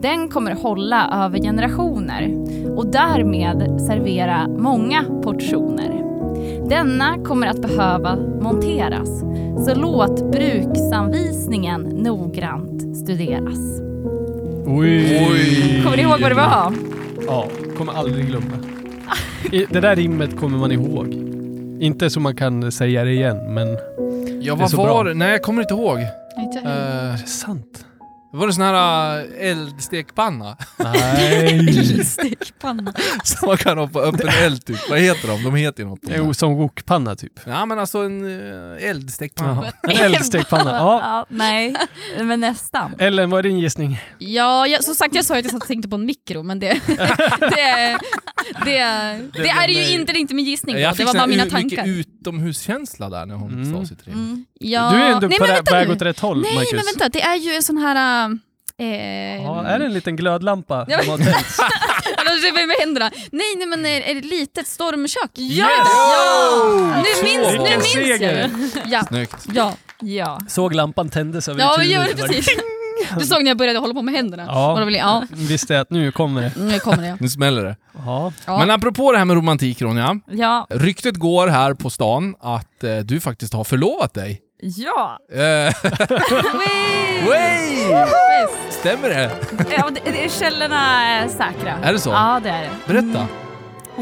Den 0.00 0.28
kommer 0.28 0.52
hålla 0.54 1.24
över 1.24 1.38
generationer 1.38 2.34
och 2.76 2.86
därmed 2.86 3.80
servera 3.80 4.48
många 4.48 5.04
portioner. 5.22 6.04
Denna 6.68 7.24
kommer 7.24 7.46
att 7.46 7.62
behöva 7.62 8.16
monteras, 8.40 9.20
så 9.66 9.74
låt 9.74 10.32
bruksanvisningen 10.32 11.82
noggrant 11.82 12.96
studeras. 12.96 13.87
Oj. 14.70 15.28
Oj. 15.30 15.80
Kommer 15.84 15.96
ni 15.96 16.02
ihåg 16.02 16.20
vad 16.20 16.30
det 16.30 16.34
var? 16.34 16.74
Ja, 17.26 17.48
kommer 17.76 17.92
aldrig 17.92 18.26
glömma. 18.26 18.46
I, 19.52 19.66
det 19.70 19.80
där 19.80 19.96
rimmet 19.96 20.36
kommer 20.40 20.58
man 20.58 20.72
ihåg. 20.72 21.06
Inte 21.80 22.10
så 22.10 22.20
man 22.20 22.36
kan 22.36 22.72
säga 22.72 23.04
det 23.04 23.10
igen, 23.12 23.54
men... 23.54 23.78
Ja, 24.40 24.54
vad 24.54 24.70
så 24.70 24.76
var 24.76 24.84
bra. 24.84 25.02
det? 25.04 25.14
Nej, 25.14 25.30
jag 25.30 25.42
kommer 25.42 25.62
inte 25.62 25.74
ihåg. 25.74 25.98
Inte. 26.38 26.58
Eh, 26.58 26.66
Är 26.66 27.12
det 27.12 27.18
sant? 27.28 27.84
Var 28.32 28.46
det 28.46 28.52
sån 28.52 28.62
här 28.64 29.18
eh, 29.40 29.50
eldstekpanna? 29.50 30.56
Nej. 30.76 32.04
Stekpanna. 32.04 32.92
Som 33.24 33.48
man 33.48 33.56
kan 33.56 33.78
ha 33.78 33.86
på 33.88 34.00
öppen 34.00 34.28
eld 34.42 34.64
typ. 34.66 34.90
Vad 34.90 34.98
heter 34.98 35.28
de? 35.28 35.42
De 35.44 35.54
heter 35.54 35.82
ju 35.82 35.88
något. 35.88 36.02
de 36.02 36.14
Jo, 36.16 36.24
där. 36.26 36.32
som 36.32 36.54
wokpanna 36.56 37.16
typ. 37.16 37.32
Ja 37.46 37.66
men 37.66 37.78
alltså 37.78 37.98
en 37.98 38.24
uh, 38.24 38.84
eldstekpanna. 38.88 39.72
Jaha. 39.82 39.92
En 40.06 40.14
eldstekpanna. 40.14 40.70
Ja. 40.70 41.00
Ja, 41.02 41.26
nej, 41.28 41.74
men 42.20 42.40
nästan. 42.40 42.94
Ellen, 42.98 43.30
vad 43.30 43.38
är 43.38 43.42
din 43.42 43.58
gissning? 43.58 44.00
Ja, 44.18 44.66
jag, 44.66 44.84
som 44.84 44.94
sagt 44.94 45.14
jag 45.14 45.24
sa 45.24 45.38
att 45.38 45.44
jag 45.44 45.52
satt 45.52 45.62
och 45.62 45.68
tänkte 45.68 45.88
på 45.88 45.96
en 45.96 46.06
mikro, 46.06 46.42
men 46.42 46.58
det, 46.60 46.80
det, 46.86 47.98
det, 48.64 48.78
det 49.34 49.48
är 49.48 49.68
ju 49.68 49.94
inte, 50.00 50.12
det 50.12 50.18
är 50.18 50.20
inte 50.20 50.34
min 50.34 50.44
gissning. 50.44 50.74
Då. 50.74 50.80
Jag 50.80 50.92
Det 50.92 50.96
fick 50.96 51.06
var 51.06 51.12
sån 51.12 51.18
bara 51.18 51.22
här 51.22 51.28
mina 51.28 51.42
u- 51.42 51.64
mycket 51.64 51.78
tankar. 51.78 51.92
utomhuskänsla 51.92 53.10
där 53.10 53.26
när 53.26 53.34
hon 53.34 53.52
Mm. 53.52 53.72
sa 53.82 53.86
sitt 53.88 54.06
rim. 54.06 54.14
Mm. 54.14 54.44
Ja. 54.60 54.90
Du 54.90 54.96
är 54.96 55.10
ändå 55.12 55.26
Nej, 55.28 55.38
på 55.38 55.44
men 55.44 55.50
rä- 55.50 55.54
vänta 55.56 55.74
väg 55.74 55.88
nu. 55.88 55.94
åt 55.94 56.02
rätt 56.02 56.20
håll, 56.20 56.40
Nej, 56.42 56.54
Marcus. 56.54 56.72
men 56.72 56.82
vänta, 56.84 57.08
det 57.08 57.22
är 57.22 57.36
ju 57.36 57.52
en 57.54 57.62
sån 57.62 57.78
här... 57.78 58.27
Eh, 58.80 59.42
Ja, 59.42 59.64
är 59.66 59.78
det 59.78 59.84
en 59.84 59.92
liten 59.92 60.16
glödlampa 60.16 60.86
Ja, 60.88 60.98
som 61.02 61.10
har 61.10 61.18
tänts? 61.18 61.60
Annars 62.16 62.66
med 62.66 62.76
händerna. 62.80 63.10
Nej, 63.32 63.56
nej 63.56 63.66
men 63.66 63.86
är, 63.86 64.00
är 64.00 64.14
det 64.14 64.20
litet 64.20 64.66
stormkök? 64.66 65.30
Ja! 65.34 65.66
Yes! 65.66 65.88
ja! 65.94 66.96
Nu 66.96 67.28
minns, 67.28 67.52
nu 67.70 67.76
minns 67.76 68.20
jag. 68.20 68.50
Ja, 68.86 69.04
Snyggt. 69.08 69.46
ja. 69.52 69.72
Ja. 70.00 70.40
Såg 70.48 70.74
lampan 70.74 71.08
tändes 71.08 71.48
över 71.48 71.60
ja 71.60 71.76
det 71.76 72.16
precis. 72.22 72.48
Du 73.18 73.24
såg 73.24 73.42
när 73.44 73.50
jag 73.50 73.58
började 73.58 73.78
hålla 73.78 73.94
på 73.94 74.02
med 74.02 74.14
händerna. 74.14 74.44
Ja. 74.48 74.72
Och 74.72 74.78
då 74.78 74.84
ville, 74.84 74.98
ja, 74.98 75.22
Visste 75.30 75.74
jag 75.74 75.80
att 75.80 75.90
nu 75.90 76.12
kommer 76.12 76.42
det. 76.42 76.52
nu 76.56 76.78
kommer 76.78 77.02
det. 77.02 77.16
Nu 77.20 77.28
smäller 77.28 77.64
det. 77.64 77.76
Ja. 78.06 78.32
Ja. 78.46 78.58
Men 78.58 78.70
apropå 78.70 79.12
det 79.12 79.18
här 79.18 79.24
med 79.24 79.34
romantik 79.36 79.82
Ronja. 79.82 80.20
Ja. 80.30 80.66
Ryktet 80.70 81.16
går 81.16 81.46
här 81.48 81.74
på 81.74 81.90
stan 81.90 82.34
att 82.40 82.84
eh, 82.84 82.96
du 82.96 83.20
faktiskt 83.20 83.52
har 83.54 83.64
förlovat 83.64 84.14
dig. 84.14 84.40
Ja. 84.60 85.18
Eh, 85.32 85.38
Way! 87.28 88.46
Stämmer 88.70 89.08
det? 89.08 89.30
ja 89.76 89.90
det, 89.90 90.10
det, 90.10 90.32
källorna 90.32 91.06
är 91.08 91.28
säkra. 91.28 91.74
Är 91.82 91.92
det 91.92 91.98
så? 91.98 92.10
Ja, 92.10 92.40
det 92.42 92.48
är 92.50 92.62
det. 92.62 92.70
Berätta. 92.86 93.26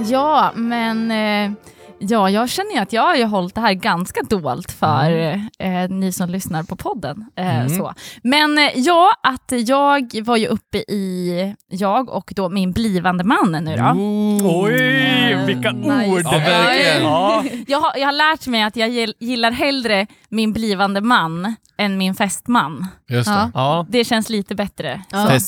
Ja, 0.07 0.51
men 0.55 1.11
eh, 1.11 1.53
ja, 1.99 2.31
jag 2.31 2.49
känner 2.51 2.83
att 2.83 2.93
jag 2.93 3.03
har 3.03 3.17
ju 3.17 3.25
hållit 3.25 3.55
det 3.55 3.61
här 3.61 3.73
ganska 3.73 4.21
dolt 4.31 4.73
för 4.73 5.11
eh, 5.59 5.89
ni 5.89 6.13
som 6.13 6.31
lyssnar 6.31 6.63
på 6.63 6.77
podden. 6.77 7.27
Eh, 7.37 7.57
Mm. 7.57 7.69
så. 7.69 7.95
Men 8.23 8.59
eh, 8.59 8.71
ja, 8.75 9.11
att 9.23 9.53
jag 9.67 10.11
var 10.25 10.37
ju 10.37 10.47
uppe 10.47 10.79
i, 10.79 11.55
jag 11.71 12.09
och 12.11 12.33
då 12.37 12.49
min 12.49 12.73
blivande 12.73 13.25
man 13.25 13.53
nu 13.65 13.77
då. 13.77 13.83
Ooh. 13.83 14.65
Oj, 14.65 15.45
vilka 15.47 15.71
Nice. 15.73 16.11
ord! 16.11 16.21
Ja, 16.25 16.31
verkligen. 16.31 17.03
Ja. 17.03 17.45
Jag 17.67 17.81
har, 17.81 17.93
jag 17.97 18.07
har 18.07 18.13
lärt 18.13 18.47
mig 18.47 18.63
att 18.63 18.77
jag 18.77 18.89
gill- 18.91 19.15
gillar 19.21 19.51
hellre 19.51 20.07
min 20.29 20.53
blivande 20.53 21.01
man 21.01 21.55
än 21.79 21.99
min 21.99 22.15
fästman. 22.15 22.87
Just 23.09 23.29
det. 23.29 23.33
Ja. 23.35 23.51
Ja. 23.55 23.87
Det 23.89 24.05
känns 24.05 24.29
lite 24.29 24.55
bättre. 24.55 25.03
Ja. 25.11 25.29
Det, 25.29 25.39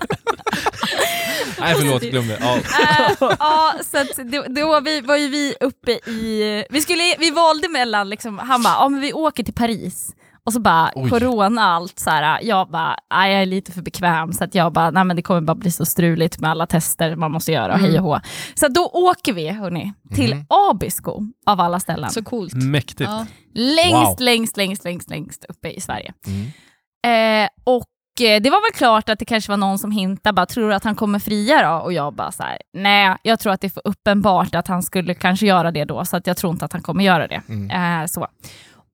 nej. 1.60 1.76
förlåt, 1.76 2.02
glöm 2.02 2.28
det. 2.28 2.38
Ja. 2.42 2.56
Eh, 2.58 3.16
ja, 3.40 3.74
så 3.92 3.98
att 3.98 4.32
då, 4.32 4.44
då 4.50 4.80
vi, 4.80 5.02
var 5.02 5.18
ju 5.18 5.28
vi 5.28 5.56
uppe 5.62 5.92
i... 5.92 6.64
Vi, 6.70 6.82
skulle, 6.82 7.16
vi 7.20 7.32
valde 7.32 7.70
mellan, 7.70 8.10
liksom, 8.10 8.38
han 8.40 8.64
bara, 8.64 8.74
ja 8.74 8.90
men 8.90 9.00
vi 9.02 9.14
åker 9.14 9.44
till 9.44 9.54
Paris. 9.54 10.16
Och 10.44 10.54
så 10.54 10.60
bara, 10.60 10.92
Oj. 10.96 11.10
corona 11.10 11.62
allt 11.64 12.00
så 12.00 12.10
här. 12.10 12.40
Jag 12.44 12.70
bara, 12.70 12.96
nej, 13.14 13.34
jag 13.34 13.42
är 13.42 13.46
lite 13.46 13.72
för 13.72 13.82
bekväm 13.82 14.34
så 14.34 14.44
att 14.44 14.56
jag 14.56 14.74
bara, 14.74 14.92
nej 14.92 15.04
men 15.04 15.16
det 15.16 15.22
kommer 15.22 15.42
bara 15.42 15.56
bli 15.56 15.72
så 15.72 15.86
struligt 15.86 16.40
med 16.40 16.52
alla 16.52 16.66
tester 16.68 17.16
man 17.16 17.32
måste 17.32 17.52
göra, 17.52 17.74
Mm. 17.74 17.86
hej 17.86 18.00
och 18.00 18.06
hå. 18.06 18.20
Så 18.56 18.68
då 18.68 18.86
åker 18.94 19.34
vi, 19.34 19.50
hörni, 19.50 19.94
till 20.16 20.36
Mhm. 20.36 20.46
Abisko 20.50 21.22
av 21.46 21.62
alla 21.62 21.80
ställen. 21.80 22.10
Så 22.10 22.24
coolt. 22.24 22.54
Mäktigt. 22.54 23.10
Ja. 23.10 23.26
längst, 23.54 23.94
Wow. 23.94 24.16
längst, 24.20 24.58
längst, 24.58 24.84
längst, 24.84 25.10
längst 25.10 25.46
uppe 25.50 25.70
i 25.70 25.82
Sverige. 25.82 26.14
Mm. 26.28 27.44
Eh, 27.44 27.50
och 27.64 27.86
det 28.20 28.50
var 28.50 28.72
väl 28.72 28.78
klart 28.78 29.10
att 29.10 29.20
det 29.20 29.26
kanske 29.26 29.52
var 29.52 29.58
någon 29.58 29.80
som 29.80 29.92
hintade, 29.92 30.34
bara, 30.34 30.46
tror 30.46 30.70
du 30.70 30.76
att 30.76 30.84
han 30.84 30.96
kommer 30.96 31.20
fria 31.20 31.70
då? 31.70 31.84
Och 31.84 31.94
jag 31.94 32.14
bara 32.14 32.32
så 32.32 32.44
här, 32.44 32.58
nej, 32.74 33.16
jag 33.24 33.40
tror 33.40 33.54
att 33.54 33.62
det 33.62 33.68
är 33.68 33.70
för 33.70 33.88
uppenbart 33.88 34.56
att 34.56 34.68
han 34.68 34.84
skulle 34.84 35.14
kanske 35.14 35.46
göra 35.46 35.72
det 35.72 35.86
då, 35.86 36.06
så 36.06 36.18
att 36.18 36.28
jag 36.28 36.38
tror 36.38 36.54
inte 36.54 36.66
att 36.66 36.74
han 36.74 36.82
kommer 36.82 37.04
göra 37.04 37.28
det. 37.28 37.42
Mm. 37.50 38.02
Eh, 38.02 38.08
så. 38.08 38.28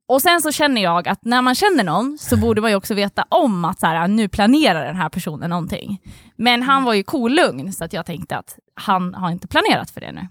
Och 0.07 0.21
sen 0.21 0.41
så 0.41 0.51
känner 0.51 0.83
jag 0.83 1.07
att 1.07 1.25
när 1.25 1.41
man 1.41 1.55
känner 1.55 1.83
någon 1.83 2.17
så 2.21 2.37
borde 2.41 2.61
man 2.61 2.71
ju 2.71 2.77
också 2.77 2.93
veta 2.93 3.25
om 3.29 3.65
att 3.65 3.79
så 3.79 3.85
här, 3.85 4.07
nu 4.07 4.27
planerar 4.27 4.85
den 4.85 4.95
här 4.95 5.09
personen 5.09 5.49
någonting. 5.49 6.01
Men 6.37 6.63
han 6.63 6.83
var 6.83 6.93
ju 6.93 7.03
kolugn 7.03 7.73
så 7.73 7.83
att 7.83 7.93
jag 7.93 8.05
tänkte 8.05 8.37
att 8.37 8.59
han 8.75 9.13
har 9.13 9.31
inte 9.31 9.47
planerat 9.47 9.89
för 9.89 10.01
det 10.01 10.11
nu. 10.11 10.27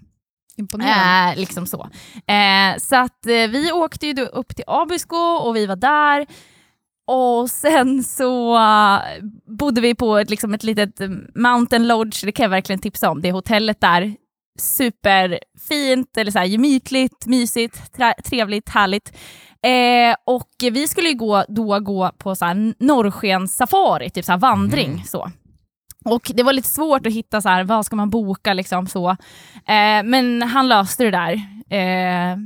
Imponerande. 0.57 1.31
Eh, 1.31 1.39
liksom 1.39 1.67
så. 1.67 1.89
Eh, 2.27 2.77
så 2.77 2.95
att 2.95 3.25
eh, 3.25 3.47
vi 3.49 3.71
åkte 3.71 4.07
ju 4.07 4.13
då 4.13 4.21
upp 4.21 4.55
till 4.55 4.65
Abisko 4.67 5.15
och 5.15 5.55
vi 5.55 5.65
var 5.65 5.75
där. 5.75 6.27
Och 7.07 7.49
sen 7.49 8.03
så 8.03 8.55
eh, 8.55 8.99
bodde 9.59 9.81
vi 9.81 9.95
på 9.95 10.17
ett, 10.17 10.29
liksom 10.29 10.53
ett 10.53 10.63
litet 10.63 11.01
eh, 11.01 11.09
mountain 11.35 11.87
lodge, 11.87 12.25
det 12.25 12.31
kan 12.31 12.43
jag 12.43 12.49
verkligen 12.49 12.79
tipsa 12.79 13.09
om. 13.09 13.21
Det 13.21 13.31
hotellet 13.31 13.81
där, 13.81 14.15
superfint, 14.59 16.17
eller 16.17 16.31
så 16.31 16.39
här, 16.39 16.45
gemytligt, 16.45 17.25
mysigt, 17.25 17.97
trevligt, 18.25 18.69
härligt. 18.69 19.17
Eh, 19.65 20.15
och 20.25 20.49
vi 20.71 20.87
skulle 20.87 21.09
ju 21.09 21.15
gå, 21.15 21.43
då 21.47 21.79
gå 21.79 22.11
på 22.17 22.35
så 22.35 22.45
här 22.45 22.73
norrskenssafari, 22.79 24.09
typ 24.09 24.25
så 24.25 24.31
här 24.31 24.39
vandring. 24.39 25.03
Så. 25.05 25.31
Och 26.05 26.31
det 26.35 26.43
var 26.43 26.53
lite 26.53 26.69
svårt 26.69 27.05
att 27.05 27.13
hitta 27.13 27.41
så 27.41 27.49
här, 27.49 27.63
vad 27.63 27.85
ska 27.85 27.95
man 27.95 28.09
boka 28.09 28.53
liksom 28.53 28.87
så. 28.87 29.09
Eh, 29.09 30.03
men 30.03 30.41
han 30.41 30.67
löste 30.67 31.03
det 31.03 31.11
där. 31.11 31.33
Eh, 31.69 32.37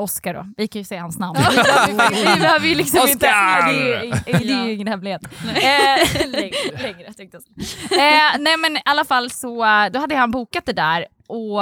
Oscar 0.00 0.34
då, 0.34 0.46
vi 0.56 0.68
kan 0.68 0.80
ju 0.80 0.84
säga 0.84 1.00
hans 1.00 1.18
namn. 1.18 1.38
Vi 1.88 1.94
behöver- 2.40 2.66
ju 2.66 2.74
liksom 2.74 2.98
inte... 3.08 3.26
Oscar! 3.26 3.72
Det 3.72 4.08
är, 4.32 4.38
det 4.38 4.52
är 4.52 4.66
ju 4.66 4.72
ingen 4.72 4.86
hemlighet. 4.86 5.22
Eh, 5.44 6.26
längre, 6.28 6.82
längre 6.82 7.12
tänkte 7.12 7.36
jag 7.36 7.42
säga. 7.88 8.30
eh, 8.32 8.38
Nej 8.38 8.56
men 8.56 8.76
i 8.76 8.82
alla 8.84 9.04
fall 9.04 9.30
så, 9.30 9.64
eh, 9.64 9.86
då 9.92 9.98
hade 10.00 10.16
han 10.16 10.30
bokat 10.30 10.66
det 10.66 10.72
där 10.72 11.06
och 11.28 11.60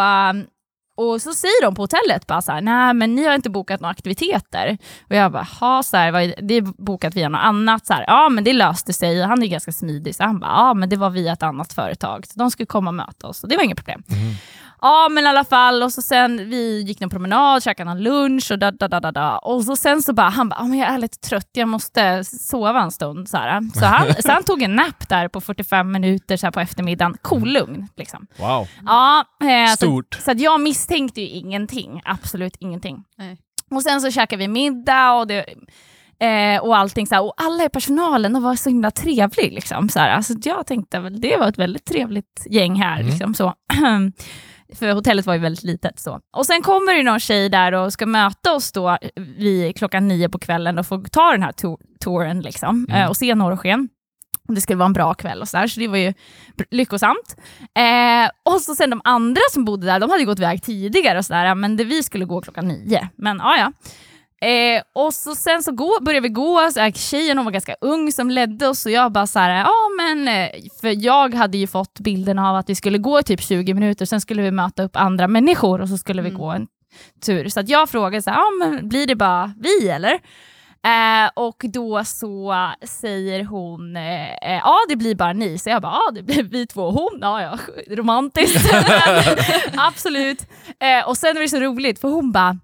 och 1.00 1.22
så 1.22 1.32
säger 1.34 1.62
de 1.64 1.74
på 1.74 1.82
hotellet 1.82 2.26
bara 2.26 2.42
så 2.42 2.52
här, 2.52 2.60
nej 2.60 2.94
men 2.94 3.14
ni 3.14 3.24
har 3.26 3.34
inte 3.34 3.50
bokat 3.50 3.80
några 3.80 3.90
aktiviteter. 3.92 4.78
Och 5.10 5.16
jag 5.16 5.32
bara, 5.32 5.42
ha 5.60 5.82
så 5.82 5.96
här, 5.96 6.12
vad 6.12 6.22
är 6.22 6.26
det? 6.26 6.34
det 6.40 6.54
är 6.54 6.62
bokat 6.62 7.14
via 7.16 7.28
något 7.28 7.40
annat. 7.42 7.86
Så 7.86 7.92
här, 7.92 8.04
ja 8.06 8.28
men 8.28 8.44
det 8.44 8.52
löste 8.52 8.92
sig, 8.92 9.22
han 9.22 9.42
är 9.42 9.46
ganska 9.46 9.72
smidig. 9.72 10.14
Så 10.14 10.22
han 10.24 10.40
bara, 10.40 10.50
ja 10.50 10.74
men 10.74 10.88
det 10.88 10.96
var 10.96 11.10
via 11.10 11.32
ett 11.32 11.42
annat 11.42 11.72
företag. 11.72 12.26
Så 12.26 12.38
de 12.38 12.50
skulle 12.50 12.66
komma 12.66 12.90
och 12.90 12.94
möta 12.94 13.26
oss 13.26 13.42
och 13.42 13.48
det 13.48 13.56
var 13.56 13.64
inget 13.64 13.76
problem. 13.78 14.02
Ja 14.80 15.08
men 15.10 15.24
i 15.24 15.26
alla 15.26 15.44
fall, 15.44 15.82
och 15.82 15.92
så 15.92 16.02
sen 16.02 16.50
vi 16.50 16.82
gick 16.82 17.00
en 17.00 17.10
promenad, 17.10 17.62
käkade 17.62 17.90
en 17.90 18.02
lunch 18.02 18.50
och 18.52 18.58
da, 18.58 18.70
da, 18.70 18.88
da, 18.88 19.00
da, 19.00 19.12
da. 19.12 19.38
Och 19.38 19.64
så 19.64 19.76
sen 19.76 20.02
så 20.02 20.12
bara, 20.12 20.28
han 20.28 20.48
bara, 20.48 20.56
"Ja, 20.60 20.66
men 20.66 20.78
jag 20.78 20.88
är 20.88 20.98
lite 20.98 21.18
trött, 21.18 21.50
jag 21.52 21.68
måste 21.68 22.24
sova 22.24 22.80
en 22.82 22.90
stund. 22.90 23.28
Så, 23.28 23.36
här. 23.36 23.62
Så, 23.74 23.84
han, 23.84 24.14
så 24.22 24.32
han 24.32 24.42
tog 24.44 24.62
en 24.62 24.76
nap 24.76 25.08
där 25.08 25.28
på 25.28 25.40
45 25.40 25.92
minuter 25.92 26.36
så 26.36 26.46
här 26.46 26.50
på 26.50 26.60
eftermiddagen, 26.60 27.16
kolugn. 27.22 27.88
Liksom. 27.96 28.26
Wow. 28.38 28.68
Ja, 28.86 29.24
eh, 29.42 29.70
så, 29.70 29.76
Stort. 29.76 30.14
så 30.24 30.30
att 30.30 30.40
jag 30.40 30.60
misstänkte 30.60 31.20
ju 31.20 31.26
ingenting, 31.28 32.00
absolut 32.04 32.56
ingenting. 32.60 33.04
Nej. 33.18 33.38
Och 33.70 33.82
sen 33.82 34.00
så 34.00 34.10
käkade 34.10 34.40
vi 34.40 34.48
middag 34.48 35.12
och, 35.12 35.26
det, 35.26 35.44
eh, 36.20 36.60
och 36.62 36.76
allting 36.76 37.06
så 37.06 37.14
här, 37.14 37.22
och 37.22 37.34
alla 37.36 37.64
i 37.64 37.68
personalen 37.68 38.32
de 38.32 38.42
var 38.42 38.56
så 38.56 38.68
himla 38.68 38.90
trevlig. 38.90 39.52
Liksom, 39.52 39.88
så 39.88 39.98
här. 39.98 40.10
Alltså, 40.10 40.34
jag 40.42 40.66
tänkte 40.66 41.00
väl 41.00 41.20
det 41.20 41.36
var 41.36 41.48
ett 41.48 41.58
väldigt 41.58 41.84
trevligt 41.84 42.46
gäng 42.50 42.82
här. 42.82 43.02
Liksom, 43.02 43.34
så. 43.34 43.54
För 44.74 44.92
hotellet 44.92 45.26
var 45.26 45.34
ju 45.34 45.40
väldigt 45.40 45.64
litet. 45.64 45.98
Så. 45.98 46.20
Och 46.36 46.46
sen 46.46 46.62
kommer 46.62 46.94
det 46.94 47.02
någon 47.02 47.20
tjej 47.20 47.48
där 47.48 47.72
och 47.72 47.92
ska 47.92 48.06
möta 48.06 48.52
oss 48.52 48.72
då 48.72 48.98
vid 49.16 49.76
klockan 49.76 50.08
nio 50.08 50.28
på 50.28 50.38
kvällen 50.38 50.78
och 50.78 50.86
få 50.86 51.02
ta 51.12 51.32
den 51.32 51.42
här 51.42 51.52
to- 51.52 51.78
touren 52.00 52.40
liksom, 52.40 52.86
eh, 52.90 53.08
och 53.08 53.16
se 53.16 53.34
norrsken. 53.34 53.88
Det 54.48 54.60
skulle 54.60 54.76
vara 54.76 54.86
en 54.86 54.92
bra 54.92 55.14
kväll 55.14 55.40
och 55.40 55.48
så, 55.48 55.56
där, 55.56 55.66
så 55.66 55.80
det 55.80 55.88
var 55.88 55.96
ju 55.96 56.14
lyckosamt. 56.70 57.36
Eh, 57.78 58.30
och 58.54 58.60
så 58.60 58.74
sen 58.74 58.90
de 58.90 59.00
andra 59.04 59.40
som 59.52 59.64
bodde 59.64 59.86
där, 59.86 60.00
de 60.00 60.10
hade 60.10 60.24
gått 60.24 60.38
iväg 60.38 60.62
tidigare 60.62 61.18
och 61.18 61.24
sådär, 61.24 61.54
men 61.54 61.76
det, 61.76 61.84
vi 61.84 62.02
skulle 62.02 62.24
gå 62.24 62.40
klockan 62.40 62.68
nio. 62.68 63.08
Men 63.16 63.36
ja, 63.38 63.56
ja. 63.58 63.72
Eh, 64.40 64.82
och 64.92 65.14
så 65.14 65.34
sen 65.34 65.62
så 65.62 65.72
gå, 65.72 65.98
började 66.00 66.28
vi 66.28 66.34
gå, 66.34 66.70
så 66.70 66.80
här, 66.80 66.90
tjejen 66.90 67.38
hon 67.38 67.44
var 67.44 67.52
ganska 67.52 67.76
ung 67.80 68.12
som 68.12 68.30
ledde 68.30 68.68
oss 68.68 68.86
och 68.86 68.92
jag 68.92 69.12
bara 69.12 69.26
så 69.26 69.38
här, 69.38 69.50
ja 69.58 69.74
men, 69.96 70.28
eh, 70.28 70.48
för 70.80 71.04
jag 71.04 71.34
hade 71.34 71.58
ju 71.58 71.66
fått 71.66 72.00
bilden 72.00 72.38
av 72.38 72.56
att 72.56 72.70
vi 72.70 72.74
skulle 72.74 72.98
gå 72.98 73.20
i 73.20 73.22
typ 73.22 73.42
20 73.42 73.74
minuter, 73.74 74.06
sen 74.06 74.20
skulle 74.20 74.42
vi 74.42 74.50
möta 74.50 74.82
upp 74.82 74.96
andra 74.96 75.28
människor 75.28 75.80
och 75.80 75.88
så 75.88 75.98
skulle 75.98 76.22
vi 76.22 76.30
gå 76.30 76.50
en 76.50 76.66
tur. 77.26 77.48
Så 77.48 77.60
att 77.60 77.68
jag 77.68 77.88
frågade 77.88 78.22
så 78.22 78.30
här, 78.30 78.38
ja 78.38 78.50
men 78.58 78.88
blir 78.88 79.06
det 79.06 79.16
bara 79.16 79.54
vi 79.60 79.88
eller? 79.88 80.20
Eh, 80.84 81.30
och 81.34 81.56
då 81.72 82.04
så 82.04 82.54
säger 82.82 83.44
hon, 83.44 83.96
eh, 83.96 84.32
eh, 84.32 84.60
ja 84.64 84.76
det 84.88 84.96
blir 84.96 85.14
bara 85.14 85.32
ni. 85.32 85.58
Så 85.58 85.70
jag 85.70 85.82
bara, 85.82 85.92
ja 85.92 86.10
det 86.14 86.22
blir 86.22 86.42
vi 86.42 86.66
två 86.66 86.82
och 86.82 86.92
hon. 86.94 87.18
Ja, 87.20 87.42
ja, 87.42 87.58
romantiskt. 87.96 88.72
Absolut. 89.76 90.46
Eh, 90.80 91.08
och 91.08 91.16
sen 91.16 91.36
är 91.36 91.40
det 91.40 91.48
så 91.48 91.60
roligt 91.60 92.00
för 92.00 92.08
hon 92.08 92.32
bara, 92.32 92.58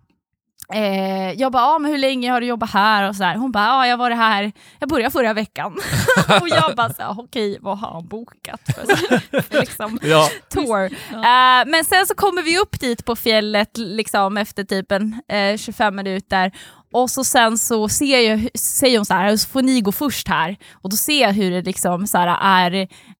Eh, 0.72 1.32
jag 1.32 1.52
bara, 1.52 1.62
ah, 1.62 1.78
men 1.78 1.90
hur 1.90 1.98
länge 1.98 2.30
har 2.30 2.40
du 2.40 2.46
jobbat 2.46 2.70
här? 2.70 3.08
Och 3.08 3.16
så 3.16 3.24
här. 3.24 3.36
Hon 3.36 3.52
bara, 3.52 3.72
ah, 3.72 3.86
jag 3.86 3.96
var 3.96 4.10
det 4.10 4.16
här, 4.16 4.52
jag 4.78 4.88
började 4.88 5.10
förra 5.12 5.32
veckan. 5.32 5.72
och 6.40 6.48
jag 6.48 6.76
bara, 6.76 6.90
okej, 7.18 7.58
vad 7.60 7.78
har 7.78 7.92
han 7.92 8.08
bokat 8.08 8.60
för, 8.74 9.58
liksom, 9.60 9.98
Ja. 10.02 10.28
tour? 10.48 10.84
Eh, 11.12 11.64
men 11.66 11.84
sen 11.84 12.06
så 12.06 12.14
kommer 12.14 12.42
vi 12.42 12.58
upp 12.58 12.80
dit 12.80 13.04
på 13.04 13.16
fjället 13.16 13.70
liksom, 13.78 14.36
efter 14.36 14.64
typ 14.64 14.92
en 14.92 15.22
eh, 15.28 15.56
25 15.56 15.96
minuter 15.96 16.52
och 16.95 17.11
så 17.11 17.24
sen 17.24 17.59
så 17.59 17.88
ser 17.88 18.20
jag, 18.20 18.49
säger 18.59 18.99
hon 18.99 19.05
så 19.05 19.14
här, 19.14 19.36
så 19.36 19.49
får 19.49 19.62
ni 19.62 19.80
gå 19.80 19.92
först 19.92 20.28
här. 20.28 20.57
Och 20.72 20.90
då 20.90 20.97
ser 20.97 21.22
jag 21.22 21.32
hur 21.32 21.51
det 21.51 21.62
liksom 21.62 22.07
så 22.07 22.18
är 22.40 22.72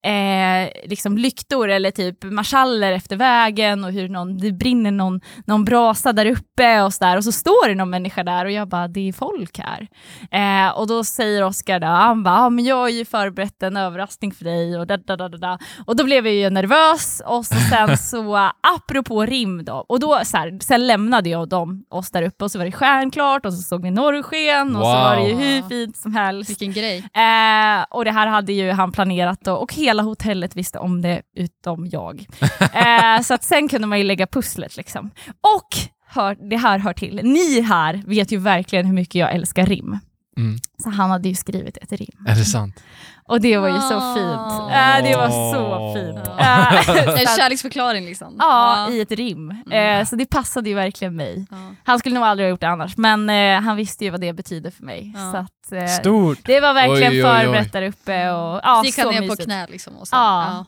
eh, 0.05 0.69
liksom 0.85 1.17
lyktor 1.17 1.69
eller 1.69 1.91
typ 1.91 2.23
marschaller 2.23 2.91
efter 2.91 3.15
vägen 3.15 3.83
och 3.83 3.91
hur 3.91 4.09
någon, 4.09 4.37
det 4.37 4.51
brinner 4.51 4.91
någon, 4.91 5.21
någon 5.45 5.65
brasa 5.65 6.13
där 6.13 6.25
uppe 6.25 6.81
och 6.81 6.93
så 6.93 7.05
där. 7.05 7.17
Och 7.17 7.23
så 7.23 7.31
står 7.31 7.67
det 7.69 7.75
någon 7.75 7.89
människa 7.89 8.23
där 8.23 8.45
och 8.45 8.51
jag 8.51 8.67
bara, 8.67 8.87
det 8.87 9.09
är 9.09 9.13
folk 9.13 9.59
här. 9.59 9.87
Eh, 10.31 10.77
och 10.77 10.87
då 10.87 11.03
säger 11.03 11.43
Oskar 11.43 11.79
då, 11.79 11.87
han 11.87 12.23
bara, 12.23 12.39
ah, 12.39 12.49
men 12.49 12.65
jag 12.65 12.75
har 12.75 12.89
ju 12.89 13.05
förberett 13.05 13.63
en 13.63 13.77
överraskning 13.77 14.31
för 14.31 14.45
dig 14.45 14.77
och 14.77 14.87
da, 14.87 14.97
da, 14.97 15.15
da, 15.15 15.27
da. 15.27 15.59
Och 15.85 15.95
då 15.95 16.03
blev 16.03 16.27
jag 16.27 16.35
ju 16.35 16.49
nervös 16.49 17.21
och 17.25 17.45
så 17.45 17.55
sen 17.55 17.97
så, 18.11 18.51
apropå 18.75 19.25
rim 19.25 19.65
då, 19.65 19.85
och 19.89 19.99
då 19.99 20.19
så 20.23 20.37
här, 20.37 20.59
sen 20.61 20.87
lämnade 20.87 21.29
jag 21.29 21.49
dem, 21.49 21.85
oss 21.89 22.11
där 22.11 22.23
uppe 22.23 22.43
och 22.43 22.51
så 22.51 22.57
var 22.57 22.65
det 22.65 22.71
stjärnklart 22.71 23.45
och 23.45 23.53
så 23.53 23.64
såg 23.65 23.81
vi 23.81 23.91
norrsken 23.91 24.67
och 24.75 24.81
så 24.81 24.87
Wow. 24.87 24.93
var 25.03 25.15
det 25.15 25.27
ju 25.29 25.35
hur 25.35 25.69
fint 25.69 25.97
som 25.97 26.13
helst. 26.15 26.49
Vilken 26.49 26.71
grej. 26.73 26.97
Eh, 26.97 27.85
och 27.89 28.05
det 28.05 28.11
här 28.11 28.27
hade 28.27 28.53
ju 28.53 28.71
han 28.71 28.91
planerat 28.91 29.41
då, 29.41 29.53
och 29.55 29.73
hela 29.73 30.03
hotellet 30.03 30.55
visste 30.55 30.79
om 30.79 31.01
det 31.01 31.21
utom 31.37 31.87
jag. 31.91 32.25
Eh, 32.73 33.21
så 33.21 33.33
att 33.33 33.43
sen 33.43 33.67
kunde 33.69 33.87
man 33.87 33.97
ju 33.97 34.03
lägga 34.03 34.27
pusslet 34.27 34.77
liksom. 34.77 35.11
Och 35.57 35.67
hör, 36.07 36.49
det 36.49 36.57
här 36.57 36.79
hör 36.79 36.93
till, 36.93 37.19
ni 37.23 37.61
här 37.61 38.03
vet 38.07 38.31
ju 38.31 38.37
verkligen 38.37 38.85
hur 38.85 38.93
mycket 38.93 39.15
jag 39.15 39.33
älskar 39.35 39.65
rim. 39.65 39.99
Mm. 40.37 40.57
Så 40.83 40.89
han 40.89 41.09
hade 41.09 41.29
ju 41.29 41.35
skrivit 41.35 41.77
ett 41.77 41.91
rim. 41.91 42.25
Är 42.27 42.35
det 42.35 42.45
sant? 42.45 42.83
Och 43.27 43.41
det 43.41 43.57
var 43.57 43.67
ju 43.67 43.79
så 43.81 43.95
Åh. 43.95 44.13
fint. 44.13 44.71
Eh, 44.71 45.03
det 45.11 45.17
var 45.17 45.29
så 45.53 45.93
fint. 45.95 46.29
Ja. 46.39 46.73
Eh, 46.75 46.81
så 47.05 47.11
En 47.11 47.37
kärleksförklaring 47.37 48.05
liksom. 48.05 48.35
Ja, 48.39 48.89
i 48.91 49.01
ett 49.01 49.11
rim. 49.11 49.51
Eh, 49.71 50.05
så 50.05 50.15
det 50.15 50.25
passade 50.25 50.69
ju 50.69 50.75
verkligen 50.75 51.15
mig. 51.15 51.45
Han 51.83 51.99
skulle 51.99 52.15
nog 52.15 52.23
aldrig 52.23 52.45
ha 52.45 52.49
gjort 52.49 52.61
det 52.61 52.67
annars, 52.67 52.97
men 52.97 53.29
eh, 53.29 53.61
han 53.61 53.75
visste 53.77 54.03
ju 54.05 54.09
vad 54.09 54.21
det 54.21 54.33
betyder 54.33 54.71
för 54.71 54.83
mig. 54.83 55.13
Så 55.31 55.37
att, 55.37 55.71
eh, 55.81 55.87
Stort. 55.87 56.39
det 56.43 56.59
var 56.59 56.73
verkligen 56.73 57.11
Oj, 57.11 57.25
oj, 57.25 57.31
oj. 57.31 57.43
förberett 57.45 57.73
där 57.73 57.81
uppe. 57.81 58.29
Och, 58.31 58.59
ja, 58.63 58.79
Så 58.81 58.85
gick 58.85 58.97
han 58.99 59.07
ner 59.07 59.27
på 59.27 59.35
knä 59.35 59.67
liksom. 59.69 59.95
Och 59.97 60.07
så. 60.07 60.15
Ja. 60.15 60.65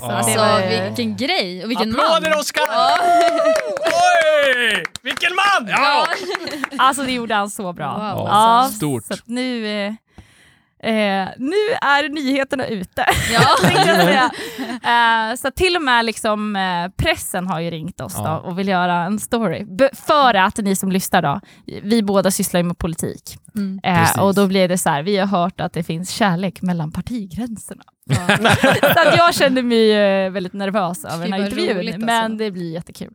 Så. 0.00 0.06
Alltså, 0.10 0.38
var- 0.38 0.84
vilken 0.88 1.16
grej 1.16 1.64
och 1.64 1.70
vilken 1.70 1.90
Applåder 2.00 2.30
man. 2.30 2.38
Oskar! 2.38 2.62
Oj! 3.84 4.84
Vilken 5.02 5.30
man! 5.34 5.68
Ja. 5.68 6.06
Alltså 6.78 7.02
det 7.02 7.12
gjorde 7.12 7.34
han 7.34 7.50
så 7.50 7.72
bra. 7.72 7.92
Wow, 7.92 8.26
ja, 8.28 8.32
alltså. 8.32 8.76
Stort. 8.76 9.04
Så 9.04 9.14
att 9.14 9.22
nu, 9.28 9.96
eh, 10.82 11.28
nu 11.36 11.56
är 11.82 12.08
nyheterna 12.08 12.66
ute. 12.66 13.04
Ja. 13.32 14.30
Eh, 14.84 15.34
så 15.36 15.50
till 15.50 15.76
och 15.76 15.82
med 15.82 16.04
liksom, 16.04 16.56
eh, 16.56 16.88
pressen 16.96 17.46
har 17.46 17.60
ju 17.60 17.70
ringt 17.70 18.00
oss 18.00 18.14
Ja. 18.16 18.22
då 18.42 18.48
och 18.50 18.58
vill 18.58 18.68
göra 18.68 18.94
en 18.94 19.18
story. 19.18 19.64
B- 19.64 19.88
för 20.06 20.34
att 20.34 20.56
ni 20.58 20.76
som 20.76 20.92
lyssnar 20.92 21.22
då, 21.22 21.40
vi 21.82 22.02
båda 22.02 22.30
sysslar 22.30 22.60
ju 22.60 22.64
med 22.64 22.78
politik. 22.78 23.36
Mm. 23.54 23.80
Eh, 23.84 24.20
och 24.22 24.34
då 24.34 24.46
blir 24.46 24.68
det 24.68 24.78
så 24.78 24.90
här, 24.90 25.02
vi 25.02 25.16
har 25.16 25.26
hört 25.26 25.60
att 25.60 25.72
det 25.72 25.82
finns 25.82 26.10
kärlek 26.10 26.62
mellan 26.62 26.92
partigränserna. 26.92 27.82
så 28.94 29.08
att 29.08 29.16
jag 29.16 29.34
kände 29.34 29.62
mig 29.62 29.92
eh, 29.92 30.30
väldigt 30.30 30.52
nervös 30.52 31.04
över 31.04 31.24
den 31.24 31.32
här 31.32 31.40
intervjun, 31.44 31.76
roligt, 31.76 31.94
alltså. 31.94 32.06
men 32.06 32.36
det 32.38 32.50
blir 32.50 32.72
jättekul. 32.72 33.12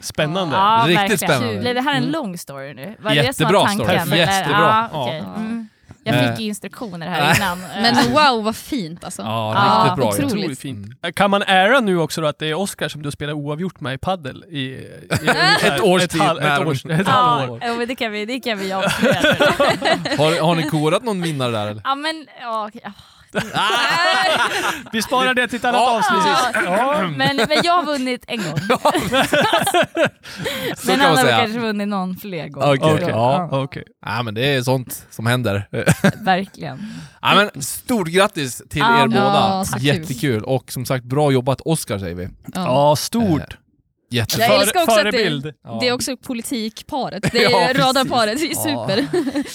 Spännande. 0.00 0.56
Ja, 0.56 0.84
Riktigt 0.86 0.98
verkligen. 1.10 1.18
spännande. 1.38 1.60
Blev 1.60 1.74
det 1.74 1.80
här 1.80 1.92
en 1.94 1.98
Mm. 2.02 2.10
lång 2.12 2.38
story 2.38 2.74
nu? 2.74 2.96
Var 3.00 3.10
det 3.14 3.22
det 3.22 3.32
som 3.34 3.42
Jättebra 3.44 3.58
var 3.58 3.66
tanken? 3.66 4.00
story. 4.06 4.18
Jättebra. 4.20 4.88
Okej. 4.92 5.22
Ja. 5.26 5.34
Mm. 5.40 5.68
Jag 6.04 6.14
Eh. 6.14 6.30
fick 6.30 6.40
ju 6.40 6.46
instruktioner 6.46 7.08
här 7.08 7.36
innan. 7.36 7.58
Men 7.82 7.96
Eh, 7.96 8.12
wow 8.34 8.44
vad 8.44 8.56
fint 8.56 9.04
alltså. 9.04 9.22
Ja, 9.22 9.54
Ja, 9.54 9.84
riktigt 9.84 9.96
bra. 9.96 10.08
otroligt. 10.08 10.32
Otroligt 10.34 10.58
fint. 10.60 11.14
Kan 11.14 11.30
man 11.30 11.42
ära 11.42 11.80
nu 11.80 11.98
också 11.98 12.20
då 12.20 12.26
att 12.26 12.38
det 12.38 12.46
är 12.46 12.54
Oskar 12.54 12.88
som 12.88 13.02
du 13.02 13.10
spelar 13.10 13.32
oavgjort 13.32 13.80
med 13.80 13.94
i 13.94 13.98
paddel 13.98 14.44
i, 14.48 14.58
i 14.60 14.86
Ett 15.62 15.80
års 15.80 16.08
tid, 16.08 16.20
ett, 16.22 16.66
års, 16.66 16.84
ett 16.84 17.06
ja, 17.06 17.58
men 17.60 17.88
det 17.88 17.94
kan 17.94 18.12
vi, 18.12 18.24
det 18.26 18.40
kan 18.40 18.58
vi 18.58 18.72
avslöja. 18.72 19.20
Har, 20.18 20.40
har 20.42 20.54
ni 20.54 20.62
korat 20.62 21.02
någon 21.02 21.22
vinnare 21.22 21.50
där 21.52 21.66
eller? 21.66 21.82
ja, 21.84 21.94
men. 21.94 22.26
Ja. 22.42 22.70
Vi 24.92 25.02
sparar 25.02 25.34
det 25.34 25.48
till 25.48 25.56
ett 25.58 25.64
annat 25.64 25.80
Ja, 25.80 25.98
avsnitt. 25.98 26.24
Ja, 26.64 27.08
men, 27.16 27.36
men 27.36 27.48
jag 27.64 27.72
har 27.72 27.84
vunnit 27.84 28.24
en 28.28 28.36
gång. 28.36 28.54
Men 30.86 31.00
han 31.00 31.16
har 31.16 31.24
säga. 31.24 31.38
kanske 31.38 31.58
vunnit 31.60 31.88
någon 31.88 32.16
fler 32.16 32.48
gånger. 32.48 32.74
Okej, 32.74 32.94
Okej, 32.94 33.08
ja. 33.08 33.48
okej. 33.52 33.84
Ja, 34.06 34.22
men 34.22 34.34
det 34.34 34.54
är 34.54 34.62
sånt 34.62 35.06
som 35.10 35.26
händer. 35.26 35.68
Verkligen. 36.24 36.78
Ja, 37.22 37.34
men 37.34 37.62
stort 37.62 38.08
grattis 38.08 38.62
till 38.70 38.82
er 38.82 39.06
båda. 39.08 39.64
Jättekul. 39.78 40.44
Och 40.44 40.72
som 40.72 40.86
sagt, 40.86 41.04
bra 41.04 41.32
jobbat 41.32 41.60
Oscar 41.60 41.98
säger 41.98 42.14
vi. 42.14 42.24
Ja. 42.24 42.30
Ja, 42.64 42.96
stort. 42.96 43.56
Jättebra. 44.12 44.46
Jag 44.46 44.60
älskar 44.62 44.82
också 44.82 45.00
att 45.00 45.12
det. 45.12 45.54
Ja. 45.64 45.78
det 45.80 45.88
är 45.88 45.92
också 45.92 46.16
politikparet. 46.16 47.22
Det 47.32 47.38
Ja, 47.42 47.60
är 47.60 47.66
precis. 47.74 47.82
radarparet, 47.86 48.38
det 48.38 48.44
är 48.46 48.54
Ja. 48.54 48.62
super. 48.62 49.06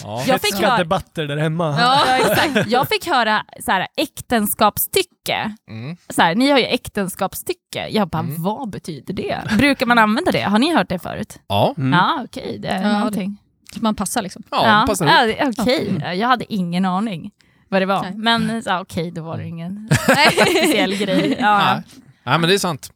Ja. 0.03 0.23
Jag 0.27 0.41
fick 0.41 0.55
höra, 0.55 0.77
debatter 0.77 1.25
där 1.25 1.37
hemma. 1.37 1.75
Ja. 1.79 2.03
ja, 2.07 2.17
exakt. 2.31 2.71
jag 2.71 2.87
fick 2.89 3.07
höra 3.07 3.45
så 3.65 3.71
här, 3.71 3.87
äktenskapstycke. 3.97 5.55
Mm. 5.69 5.97
Så 6.09 6.21
här, 6.21 6.35
ni 6.35 6.49
har 6.51 6.59
ju 6.59 6.65
äktenskapstycke. 6.65 7.87
Jag 7.89 8.07
bara, 8.09 8.19
Mm. 8.23 8.43
vad 8.43 8.69
betyder 8.69 9.13
det? 9.13 9.41
Brukar 9.57 9.85
man 9.85 9.97
använda 9.97 10.31
det? 10.31 10.41
Har 10.41 10.59
ni 10.59 10.75
hört 10.75 10.89
det 10.89 10.99
förut? 10.99 11.39
Ja, 11.47 11.73
Mm. 11.77 11.93
Ja, 11.93 12.21
okej, 12.25 12.59
det 12.59 12.67
är 12.67 12.81
Ja, 12.81 12.87
det- 12.87 12.97
någonting. 12.97 13.37
Man 13.79 13.95
passar 13.95 14.21
liksom. 14.21 14.43
ja, 14.51 14.83
passar 14.87 15.05
ihop. 15.25 15.35
ja, 15.39 15.51
okej. 15.63 16.17
Jag 16.19 16.27
hade 16.27 16.53
ingen 16.53 16.85
aning 16.85 17.31
vad 17.69 17.81
det 17.81 17.85
var. 17.85 18.01
Nej. 18.01 18.13
Men 18.15 18.63
okej, 18.81 19.11
då 19.11 19.21
var 19.21 19.37
det 19.37 19.47
ingen 19.47 19.89
speciell 20.03 20.95
grej. 20.97 21.37
Ja. 21.39 21.57
Nej. 21.57 21.83
Nej, 22.23 22.39
men 22.39 22.49
det 22.49 22.53
är 22.55 22.59
sant. 22.59 22.91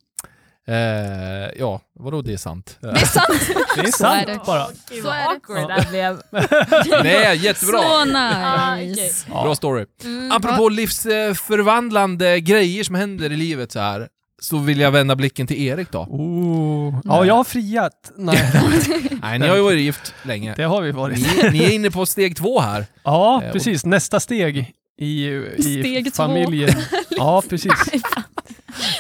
Eh, 0.70 1.50
ja, 1.60 1.82
vadå 2.00 2.22
det 2.22 2.34
är 2.34 2.38
sant? 2.38 2.78
Det 2.82 2.88
är 2.90 2.96
sant. 2.96 3.26
Det 3.76 3.82
är 3.82 3.92
Så 3.92 4.06
är 4.06 4.10
sant 4.16 4.28
det. 4.28 4.40
bara. 4.46 4.66
Så 4.66 4.94
är 4.94 5.02
det. 5.04 5.28
awkward 5.28 5.68
det 5.68 5.74
här 5.74 5.90
blev. 5.90 6.22
Nej, 7.04 7.38
jättebra. 7.38 7.82
Så 7.82 8.18
Ah, 8.18 8.76
nice. 8.76 9.30
Bra 9.30 9.56
story. 9.56 9.86
Mm, 10.04 10.32
Apropå 10.32 10.70
livsförvandlande 10.70 12.40
grejer 12.40 12.84
som 12.84 12.96
händer 12.96 13.32
i 13.32 13.36
livet 13.36 13.72
så 13.72 13.80
här 13.80 14.08
så 14.42 14.58
vill 14.58 14.80
jag 14.80 14.92
vända 14.92 15.16
blicken 15.16 15.48
till 15.48 15.62
Erik 15.68 15.92
då. 15.92 16.00
Oh. 16.00 17.00
Ja, 17.04 17.26
jag 17.26 17.36
har 17.36 17.44
friat. 17.44 18.12
Nej, 18.18 18.52
Nej, 19.22 19.40
ni 19.40 19.48
har 19.48 19.56
ju 19.56 19.62
varit 19.62 19.80
gift 19.80 20.14
länge. 20.24 20.54
det 20.58 20.64
har 20.64 20.82
vi 20.82 20.92
varit. 20.92 21.44
Ni, 21.44 21.50
ni 21.52 21.64
är 21.66 21.70
inne 21.74 21.92
på 21.92 22.06
steg 22.06 22.38
två 22.38 22.60
här. 22.60 22.86
Ja, 23.04 23.44
Eh, 23.44 23.52
precis. 23.52 23.86
Nästa 23.86 24.20
steg 24.20 24.74
i, 25.02 25.28
i 25.28 25.62
Steg 25.62 26.06
två. 26.14 26.24
familjen. 26.24 26.70
Ja, 27.10 27.44
precis. 27.50 27.72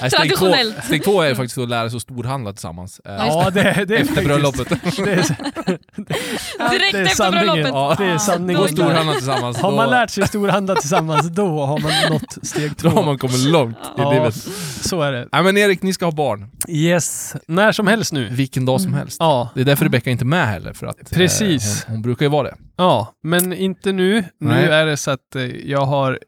Nej, 0.01 0.11
steg, 0.11 0.11
två, 0.11 0.17
Traditionellt. 0.17 0.85
steg 0.85 1.03
två 1.03 1.21
är 1.21 1.35
faktiskt 1.35 1.57
att 1.57 1.69
lära 1.69 1.89
sig 1.89 1.97
att 1.97 2.01
storhandla 2.01 2.51
tillsammans. 2.53 3.01
Eh, 3.05 3.13
Ja, 3.13 3.49
det, 3.53 3.61
det 3.61 3.67
är 3.69 3.81
efter 3.81 3.95
faktiskt- 4.05 4.27
bröllopet. 4.27 4.67
Det 5.05 5.11
är, 5.13 6.69
Direkt 6.71 6.93
efter 6.95 7.15
sanningen. 7.15 7.45
bröllopet. 7.45 7.71
Ja. 7.73 7.95
Det 7.97 8.03
är 8.05 8.13
Gå 8.13 8.19
sanningen. 8.19 8.61
och 8.61 8.69
storhandla 8.69 9.13
tillsammans. 9.13 9.57
Har 9.57 9.71
då- 9.71 9.77
man 9.77 9.89
lärt 9.89 10.09
sig 10.09 10.27
storhandla 10.27 10.75
tillsammans, 10.75 11.27
då 11.29 11.65
har 11.65 11.79
man 11.79 11.91
nått 12.09 12.37
steg 12.47 12.71
Då 12.81 12.89
har 12.89 12.95
två. 12.95 13.01
man 13.05 13.17
kommit 13.17 13.39
långt 13.39 13.77
i 13.77 13.79
Ja, 13.97 14.11
livet. 14.13 14.35
så 14.81 15.01
är 15.01 15.11
det. 15.11 15.27
Nej 15.31 15.43
men 15.43 15.57
Erik, 15.57 15.81
ni 15.81 15.93
ska 15.93 16.05
ha 16.05 16.11
barn. 16.11 16.51
Yes, 16.67 17.35
när 17.47 17.71
som 17.71 17.87
helst 17.87 18.13
nu. 18.13 18.27
Vilken 18.31 18.65
dag 18.65 18.81
som 18.81 18.93
helst. 18.93 19.17
Ja, 19.19 19.49
Det 19.55 19.61
är 19.61 19.65
därför 19.65 19.85
Rebecka 19.85 20.09
inte 20.09 20.23
är 20.23 20.25
med 20.25 20.47
heller, 20.47 20.73
för 20.73 20.87
att 20.87 21.11
eh, 21.11 21.17
Precis. 21.17 21.83
hon, 21.87 21.93
hon 21.95 22.01
brukar 22.01 22.25
ju 22.25 22.29
vara 22.29 22.47
det. 22.47 22.55
ja, 22.77 23.13
men 23.23 23.53
inte 23.53 23.91
nu. 23.91 24.13
Nej. 24.13 24.65
Nu 24.65 24.71
är 24.71 24.85
det 24.85 24.97
så 24.97 25.11
att 25.11 25.35
eh, 25.35 25.41
jag 25.43 25.85
har... 25.85 26.19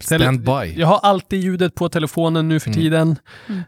Stand 0.00 0.40
by. 0.44 0.74
Jag 0.80 0.86
har 0.86 0.98
alltid 1.02 1.40
ljudet 1.40 1.74
på 1.74 1.88
telefonen 1.88 2.48
nu 2.48 2.60
för 2.60 2.70
Mm. 2.70 2.80
tiden. 2.80 3.16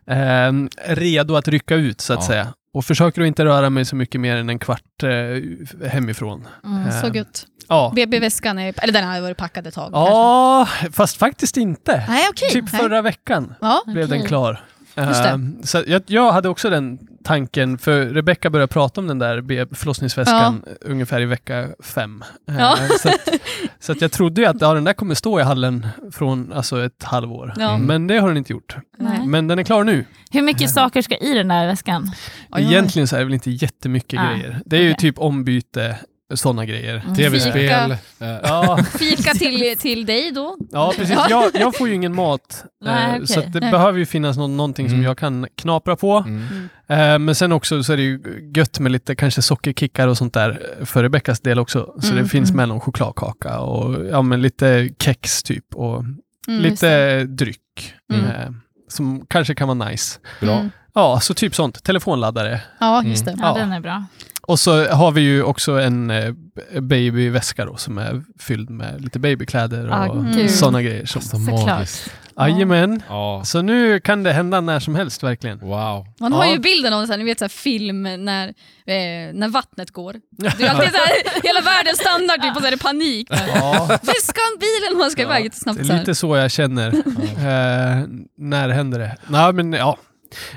Eh, 0.06 0.52
redo 0.94 1.36
att 1.36 1.48
rycka 1.48 1.74
ut, 1.74 2.00
så 2.00 2.12
att 2.12 2.18
Ja. 2.20 2.26
säga. 2.26 2.48
Och 2.74 2.84
försöker 2.84 3.20
att 3.22 3.26
inte 3.26 3.44
röra 3.44 3.70
mig 3.70 3.84
så 3.84 3.96
mycket 3.96 4.20
mer 4.20 4.36
än 4.36 4.48
en 4.50 4.58
kvart 4.58 5.02
eh, 5.02 5.88
hemifrån. 5.88 6.46
Mm, 6.64 6.92
så 7.00 7.06
Eh, 7.06 7.16
gött. 7.16 7.46
Ja. 7.68 7.92
BB-väskan, 7.96 8.58
är, 8.58 8.74
eller 8.82 8.92
den 8.92 9.04
har 9.08 9.20
varit 9.20 9.36
packad 9.36 9.66
ett 9.66 9.74
tag. 9.74 9.90
Ja, 9.92 10.68
fast 10.92 11.16
faktiskt 11.16 11.56
inte. 11.56 11.92
kanske. 11.92 12.12
Nej, 12.12 12.26
okej. 12.30 12.50
Typ 12.50 12.72
Nej. 12.72 12.82
förra 12.82 13.02
veckan 13.02 13.54
Ja. 13.60 13.82
blev 13.86 14.08
den 14.08 14.18
Okej. 14.18 14.28
klar. 14.28 14.60
Just 15.08 15.22
det. 15.22 15.28
Ehm, 15.28 15.62
så 15.62 15.82
jag, 15.86 16.02
jag 16.06 16.32
hade 16.32 16.48
också 16.48 16.70
den 16.70 16.98
tanken, 17.24 17.78
för 17.78 18.06
Rebecca 18.06 18.50
började 18.50 18.72
prata 18.72 19.00
om 19.00 19.06
den 19.06 19.18
där 19.18 19.74
förlossningsväskan 19.74 20.62
ungefär 20.80 21.20
i 21.20 21.24
vecka 21.24 21.68
fem. 21.82 22.24
Ehm, 22.48 22.56
Ja. 22.58 22.76
så 23.02 23.08
att, 23.08 23.28
så 23.80 23.92
att 23.92 24.00
jag 24.00 24.12
trodde 24.12 24.40
ju 24.40 24.46
att 24.46 24.60
ja, 24.60 24.74
den 24.74 24.84
där 24.84 24.92
kommer 24.92 25.14
stå 25.14 25.40
i 25.40 25.42
hallen 25.42 25.86
från 26.12 26.52
alltså, 26.52 26.84
ett 26.84 27.02
halvår. 27.02 27.54
Ja. 27.58 27.78
Men 27.78 28.06
det 28.06 28.18
har 28.18 28.28
den 28.28 28.36
inte 28.36 28.52
gjort. 28.52 28.76
Nej. 28.98 29.26
Men 29.26 29.48
den 29.48 29.58
är 29.58 29.62
klar 29.62 29.84
nu. 29.84 30.04
Hur 30.30 30.42
mycket 30.42 30.70
saker 30.70 31.02
ska 31.02 31.16
i 31.16 31.34
den 31.34 31.48
där 31.48 31.66
väskan? 31.66 32.10
Egentligen 32.56 33.08
så 33.08 33.16
är 33.16 33.18
det 33.20 33.24
väl 33.24 33.34
inte 33.34 33.50
jättemycket 33.50 34.20
Ah, 34.20 34.32
grejer. 34.32 34.60
Det 34.66 34.76
är 34.76 34.82
ju 34.82 34.90
okej. 34.90 35.00
typ 35.00 35.18
ombyte, 35.18 35.96
sådana 36.34 36.64
grejer. 36.64 37.02
Mm. 37.04 37.14
Tv-spel. 37.16 37.52
Fika. 37.52 37.98
Ja, 38.42 38.78
Fika 38.98 39.34
till, 39.34 39.76
till 39.78 40.06
dig 40.06 40.30
då? 40.32 40.56
ja 40.72 40.92
precis. 40.96 41.16
Jag, 41.30 41.50
jag 41.54 41.76
får 41.76 41.88
ju 41.88 41.94
ingen 41.94 42.14
mat. 42.14 42.64
Nej, 42.84 43.04
eh, 43.10 43.14
okej. 43.14 43.26
Så 43.26 43.40
att 43.40 43.52
det 43.52 43.60
Nej. 43.60 43.70
behöver 43.70 43.98
ju 43.98 44.06
finnas 44.06 44.36
nå- 44.36 44.46
någonting 44.46 44.88
som 44.88 44.94
Mm. 44.94 45.06
jag 45.06 45.18
kan 45.18 45.46
knapra 45.56 45.96
på. 45.96 46.16
Mm. 46.26 46.68
Eh, 46.88 47.18
men 47.18 47.34
sen 47.34 47.52
också 47.52 47.82
så 47.82 47.92
är 47.92 47.96
det 47.96 48.02
ju 48.02 48.20
gött 48.56 48.78
med 48.78 48.92
lite 48.92 49.14
kanske 49.16 49.42
sockerkickar 49.42 50.08
och 50.08 50.18
sånt 50.18 50.34
där 50.34 50.60
eh, 50.80 50.84
för 50.84 51.02
Rebeckas 51.02 51.40
del 51.40 51.58
också. 51.58 51.94
Så 52.00 52.10
Mm, 52.12 52.22
det 52.22 52.28
finns 52.28 52.50
mm. 52.50 52.56
med 52.56 52.68
någon 52.68 52.80
chokladkaka 52.80 53.58
och 53.60 54.06
ja, 54.10 54.22
men 54.22 54.42
lite 54.42 54.88
kex 54.98 55.42
typ 55.42 55.74
och 55.74 56.04
Mm, 56.48 56.62
lite 56.62 57.24
dryck. 57.24 57.94
Mm. 58.12 58.60
Som 58.88 59.26
kanske 59.28 59.54
kan 59.54 59.68
vara 59.78 59.88
nice. 59.88 60.18
Bra. 60.40 60.54
Mm. 60.56 60.70
Ja, 60.94 61.20
så 61.20 61.34
typ 61.34 61.54
sånt. 61.54 61.84
Telefonladdare. 61.84 62.60
Ja, 62.80 63.02
just 63.04 63.24
det. 63.24 63.34
Ja. 63.42 63.54
den 63.54 63.72
är 63.72 63.80
bra. 63.80 64.04
Och 64.50 64.58
så 64.60 64.86
har 64.88 65.10
vi 65.12 65.20
ju 65.20 65.42
också 65.42 65.72
en 65.80 66.10
eh, 66.10 66.32
babyväska 66.80 67.64
då 67.64 67.76
som 67.76 67.98
är 67.98 68.22
fylld 68.38 68.70
med 68.70 69.00
lite 69.04 69.18
babykläder 69.18 69.88
Ah, 69.92 70.08
och 70.08 70.24
kul. 70.34 70.48
sådana 70.48 70.82
grejer. 70.82 71.06
Som, 71.06 71.22
Så 71.22 71.28
Såklart. 71.38 71.66
magiskt. 71.66 72.10
Jajamän. 72.38 73.02
Ja. 73.08 73.42
Så 73.44 73.62
nu 73.62 74.00
kan 74.00 74.22
det 74.22 74.32
hända 74.32 74.60
när 74.60 74.80
som 74.80 74.94
helst 74.94 75.22
verkligen. 75.22 75.58
Wow. 75.58 76.06
Man 76.20 76.32
har 76.32 76.44
Ja. 76.44 76.52
ju 76.52 76.58
bilden 76.58 76.92
av 76.92 77.00
en 77.00 77.06
sån 77.06 77.12
här, 77.12 77.18
ni 77.18 77.24
vet, 77.24 77.38
så 77.38 77.44
här 77.44 77.48
film 77.48 78.02
när, 78.02 78.48
eh, 78.48 79.32
när 79.34 79.48
vattnet 79.48 79.90
går. 79.90 80.14
Det 80.38 80.46
är 80.46 80.50
alltid 80.70 80.90
så 80.90 80.96
här, 80.96 81.42
hela 81.42 81.60
världens 81.60 81.98
standard, 81.98 82.42
typ, 82.42 82.56
och 82.56 82.60
så 82.62 82.66
är 82.66 82.70
det 82.70 82.76
panik. 82.78 83.28
Ja. 83.30 83.86
Väskan, 84.02 84.50
bilen, 84.60 84.98
man 84.98 85.10
ska 85.10 85.22
Ja, 85.22 85.28
iväg 85.38 85.54
snabbt. 85.54 85.78
Det 85.78 85.84
Så 85.84 85.92
är 85.92 85.98
lite 85.98 86.14
så 86.14 86.36
jag 86.36 86.50
känner. 86.50 86.88
eh, 86.88 88.04
när 88.38 88.68
händer 88.68 88.98
det? 88.98 89.16
Nej, 89.28 89.52
men 89.52 89.72
ja. 89.72 89.98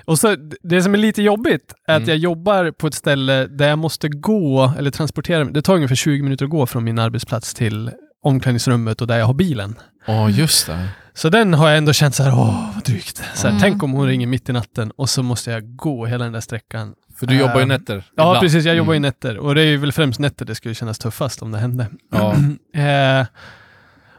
Och 0.05 0.19
så, 0.19 0.35
det 0.63 0.81
som 0.83 0.93
är 0.93 0.97
lite 0.97 1.21
jobbigt 1.21 1.73
är 1.87 1.93
att 1.95 1.97
Mm. 1.97 2.09
jag 2.09 2.17
jobbar 2.17 2.71
på 2.71 2.87
ett 2.87 2.93
ställe 2.93 3.47
där 3.47 3.69
jag 3.69 3.79
måste 3.79 4.07
gå, 4.09 4.73
eller 4.77 4.91
transportera 4.91 5.43
mig. 5.43 5.53
Det 5.53 5.61
tar 5.61 5.75
ungefär 5.75 5.95
20 5.95 6.23
minuter 6.23 6.45
att 6.45 6.51
gå 6.51 6.65
från 6.65 6.83
min 6.83 6.99
arbetsplats 6.99 7.53
till 7.53 7.91
omklädningsrummet 8.23 9.01
och 9.01 9.07
där 9.07 9.17
jag 9.17 9.25
har 9.25 9.33
bilen. 9.33 9.75
Ja, 10.05 10.29
just 10.29 10.67
det. 10.67 10.87
Så 11.13 11.29
den 11.29 11.53
har 11.53 11.69
jag 11.69 11.77
ändå 11.77 11.93
känt 11.93 12.15
så 12.15 12.23
här, 12.23 12.31
åh 12.33 12.71
vad 12.75 12.83
drygt. 12.85 13.17
Så 13.35 13.41
här, 13.41 13.49
Mm. 13.49 13.61
Tänk 13.61 13.83
om 13.83 13.91
hon 13.91 14.07
ringer 14.07 14.27
mitt 14.27 14.49
i 14.49 14.53
natten 14.53 14.91
och 14.91 15.09
så 15.09 15.23
måste 15.23 15.51
jag 15.51 15.75
gå 15.75 16.05
hela 16.05 16.23
den 16.23 16.33
där 16.33 16.39
sträckan. 16.39 16.93
För 17.19 17.25
du 17.27 17.37
jobbar 17.37 17.55
ju 17.55 17.61
Eh, 17.61 17.67
nätter. 17.67 17.95
Ja, 17.95 18.23
ibland. 18.23 18.39
precis. 18.39 18.65
Jag 18.65 18.75
jobbar 18.75 18.93
ju 18.93 18.97
Mm. 18.97 19.07
nätter 19.07 19.37
och 19.37 19.55
det 19.55 19.61
är 19.61 19.65
ju 19.65 19.77
väl 19.77 19.91
främst 19.91 20.19
nätter 20.19 20.45
det 20.45 20.55
skulle 20.55 20.75
kännas 20.75 20.99
tuffast 20.99 21.41
om 21.41 21.51
det 21.51 21.57
hände. 21.57 21.87
Ja. 22.11 22.35
Eh, 22.75 23.25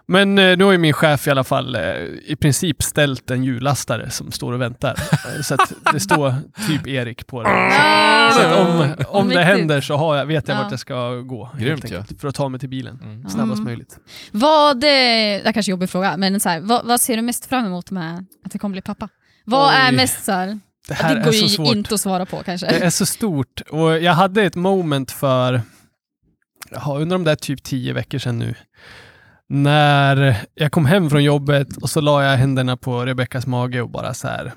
men 0.07 0.39
eh, 0.39 0.57
nu 0.57 0.65
har 0.65 0.73
ju 0.73 0.79
min 0.79 0.93
chef 0.93 1.27
i 1.27 1.31
alla 1.31 1.45
fall 1.45 1.75
eh, 1.75 1.83
i 2.27 2.37
princip 2.41 2.83
ställt 2.83 3.31
en 3.31 3.45
hjullastare 3.45 4.11
som 4.11 4.33
står 4.33 4.53
och 4.53 4.61
väntar. 4.61 4.97
Eh, 5.13 5.43
så 5.43 5.55
att 5.55 5.73
det 5.93 6.01
står 6.01 6.35
typ 6.67 6.87
Erik 6.87 7.27
på 7.27 7.43
den. 7.43 7.53
Ah, 7.53 8.31
Så 8.31 8.41
att 8.41 8.59
om, 8.69 8.95
om 9.09 9.29
det 9.29 9.43
händer 9.43 9.81
så 9.81 9.97
har 9.97 10.17
jag, 10.17 10.27
vet 10.27 10.49
jag 10.49 10.57
Ja. 10.59 10.63
vart 10.63 10.71
jag 10.71 10.81
ska 10.81 11.11
gå. 11.15 11.45
helt 11.45 11.61
Grymt, 11.65 11.85
enkelt, 11.85 12.21
För 12.21 12.29
att 12.29 12.35
ta 12.35 12.49
mig 12.49 12.61
till 12.61 12.69
bilen 12.69 12.99
Mm. 13.03 13.29
snabbast 13.29 13.59
Mm. 13.59 13.65
möjligt. 13.65 13.99
Vad, 14.33 14.81
det 14.81 14.87
här 15.45 15.53
kanske 15.53 15.71
en 15.71 15.73
jobbig 15.73 15.91
fråga, 15.91 16.17
men 16.17 16.41
så 16.41 16.49
här, 16.49 16.61
vad, 16.61 16.87
vad 16.87 17.01
ser 17.01 17.17
du 17.17 17.23
mest 17.23 17.47
fram 17.47 17.67
emot 17.67 17.91
med 17.91 18.27
att 18.45 18.53
det 18.53 18.59
kommer 18.59 18.73
bli 18.73 18.83
pappa? 18.83 19.09
Vad 19.45 19.69
Oj. 19.69 19.75
är 19.81 19.93
mest 19.93 20.25
så 20.25 20.33
här, 20.33 20.47
Det 20.47 20.61
det, 20.89 20.95
här 20.95 21.17
är 21.17 21.25
går 21.25 21.33
så 21.33 21.43
ju 21.43 21.49
svårt. 21.49 21.75
inte 21.77 21.95
att 21.95 22.01
svara 22.01 22.27
på 22.27 22.43
kanske. 22.45 22.67
Det 22.67 22.79
är 22.85 22.91
så 22.91 23.07
stort. 23.07 23.61
Och 23.71 23.99
jag 23.99 24.13
hade 24.13 24.43
ett 24.43 24.55
moment 24.55 25.11
för, 25.11 25.63
ja, 26.71 26.97
under 26.99 27.15
de 27.17 27.25
där 27.25 27.37
typ 27.37 27.63
tio 27.63 27.93
veckor 27.93 28.19
sedan 28.19 28.39
nu, 28.39 28.55
när 29.49 30.37
jag 30.55 30.73
kom 30.73 30.87
hem 30.87 31.11
från 31.11 31.25
jobbet 31.25 31.77
och 31.77 31.91
så 31.91 32.01
la 32.01 32.25
jag 32.25 32.37
händerna 32.37 32.77
på 32.77 33.05
Rebeckas 33.07 33.47
mage 33.47 33.83
och 33.83 33.91
bara 33.91 34.15
så 34.15 34.29
här, 34.29 34.53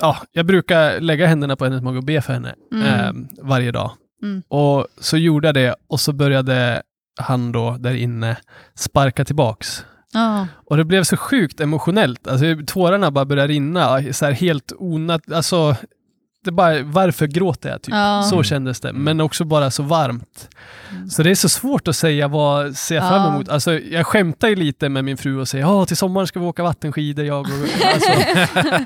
ja, 0.00 0.16
jag 0.32 0.46
brukar 0.46 1.00
lägga 1.00 1.26
händerna 1.26 1.56
på 1.56 1.64
hennes 1.64 1.82
mage 1.82 1.98
och 1.98 2.04
be 2.04 2.20
för 2.20 2.32
henne 2.32 2.54
Mm. 2.72 2.86
eh, 2.86 3.12
varje 3.42 3.72
dag. 3.72 3.90
Mm. 4.22 4.42
Och 4.48 4.86
så 5.00 5.16
gjorde 5.16 5.48
jag 5.48 5.54
det 5.54 5.74
och 5.88 6.00
så 6.00 6.12
började 6.12 6.82
han 7.20 7.52
då 7.52 7.76
där 7.78 7.94
inne 7.94 8.36
sparka 8.74 9.24
tillbaks. 9.24 9.84
Ja. 10.12 10.46
Och 10.66 10.76
det 10.76 10.84
blev 10.84 11.02
så 11.04 11.16
sjukt 11.16 11.60
emotionellt. 11.60 12.28
Alltså, 12.28 12.44
tårarna 12.66 13.10
bara 13.10 13.24
började 13.24 13.52
rinna, 13.52 14.12
så 14.12 14.24
här 14.26 14.32
helt 14.32 14.72
onat... 14.78 15.32
Alltså, 15.32 15.76
det 16.44 16.50
bara, 16.52 16.82
varför 16.82 17.26
gråter 17.26 17.68
jag? 17.68 17.82
Typ? 17.82 17.94
Ja. 17.94 18.22
Så 18.30 18.42
kändes 18.42 18.80
det. 18.80 18.92
Men 18.92 19.20
också 19.20 19.44
bara 19.44 19.70
så 19.70 19.82
varmt. 19.82 20.48
Så 21.10 21.22
det 21.22 21.30
är 21.30 21.34
så 21.34 21.48
svårt 21.48 21.88
att 21.88 21.96
säga 21.96 22.28
vad 22.28 22.76
ser 22.76 22.94
jag 22.94 23.08
fram 23.08 23.22
Ja. 23.22 23.28
emot. 23.34 23.48
Alltså, 23.48 23.72
jag 23.78 24.06
skämtar 24.06 24.48
ju 24.48 24.56
lite 24.56 24.88
med 24.88 25.04
min 25.04 25.16
fru 25.16 25.40
och 25.40 25.48
säger 25.48 25.64
ja 25.64 25.86
till 25.86 25.96
sommaren 25.96 26.26
ska 26.26 26.40
vi 26.40 26.46
åka 26.46 26.62
vattenskidor 26.62 27.24
jag 27.24 27.40
och... 27.40 27.46
Alltså, 27.94 28.10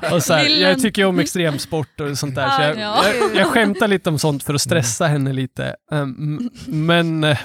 och 0.15 0.23
så 0.23 0.33
här, 0.33 0.45
jag 0.61 0.79
tycker 0.79 1.01
ju 1.01 1.07
om 1.07 1.19
extremsport 1.19 1.99
och 1.99 2.17
sånt 2.17 2.35
där. 2.35 2.49
Så 2.49 2.61
jag, 2.61 2.77
Ja. 2.77 3.03
jag, 3.21 3.35
jag 3.41 3.47
skämtar 3.47 3.87
lite 3.87 4.09
om 4.09 4.19
sånt 4.19 4.43
för 4.43 4.53
att 4.53 4.61
stressa 4.61 5.07
henne 5.07 5.33
lite. 5.33 5.75
Um, 5.91 6.49
men 6.67 7.19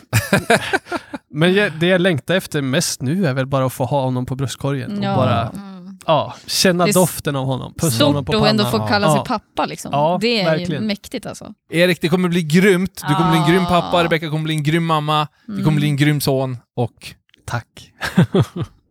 men 1.30 1.54
jag, 1.54 1.72
det 1.72 1.86
jag 1.86 2.00
längtar 2.00 2.34
efter 2.34 2.62
mest 2.62 3.02
nu 3.02 3.26
är 3.26 3.34
väl 3.34 3.46
bara 3.46 3.66
att 3.66 3.72
få 3.72 3.84
ha 3.84 4.00
honom 4.02 4.26
på 4.26 4.34
bröstkorgen 4.36 4.98
och 4.98 5.04
Ja. 5.04 5.16
bara 5.16 5.48
Mm. 5.48 5.77
Ja, 6.08 6.34
känna 6.46 6.86
Det 6.86 6.92
doften 6.92 7.36
av 7.36 7.46
honom. 7.46 7.74
Pussa 7.78 8.04
honom 8.04 8.24
Stort 8.24 8.36
på 8.36 8.44
att 8.44 8.50
ändå 8.50 8.64
pannan. 8.64 8.80
få 8.80 8.86
kalla 8.88 9.06
sig 9.08 9.16
Ja. 9.16 9.24
pappa 9.24 9.66
liksom. 9.66 9.90
Ja, 9.92 10.18
det 10.20 10.40
är 10.40 10.44
verkligen. 10.44 10.82
ju 10.82 10.86
mäktigt 10.88 11.26
alltså. 11.26 11.54
Erik, 11.70 12.00
det 12.00 12.08
kommer 12.08 12.28
bli 12.28 12.42
grymt. 12.42 13.02
Du 13.08 13.14
kommer 13.14 13.30
bli 13.30 13.40
en 13.40 13.48
grym 13.50 13.62
Ah. 13.62 13.66
pappa, 13.80 14.04
Rebecka 14.04 14.30
kommer 14.30 14.44
bli 14.44 14.54
en 14.54 14.62
grym 14.62 14.86
mamma, 14.86 15.28
du 15.46 15.52
Mm. 15.52 15.64
kommer 15.64 15.76
bli 15.76 15.88
en 15.88 15.96
grym 15.96 16.20
son 16.20 16.56
och 16.76 17.14
Tack. 17.46 17.92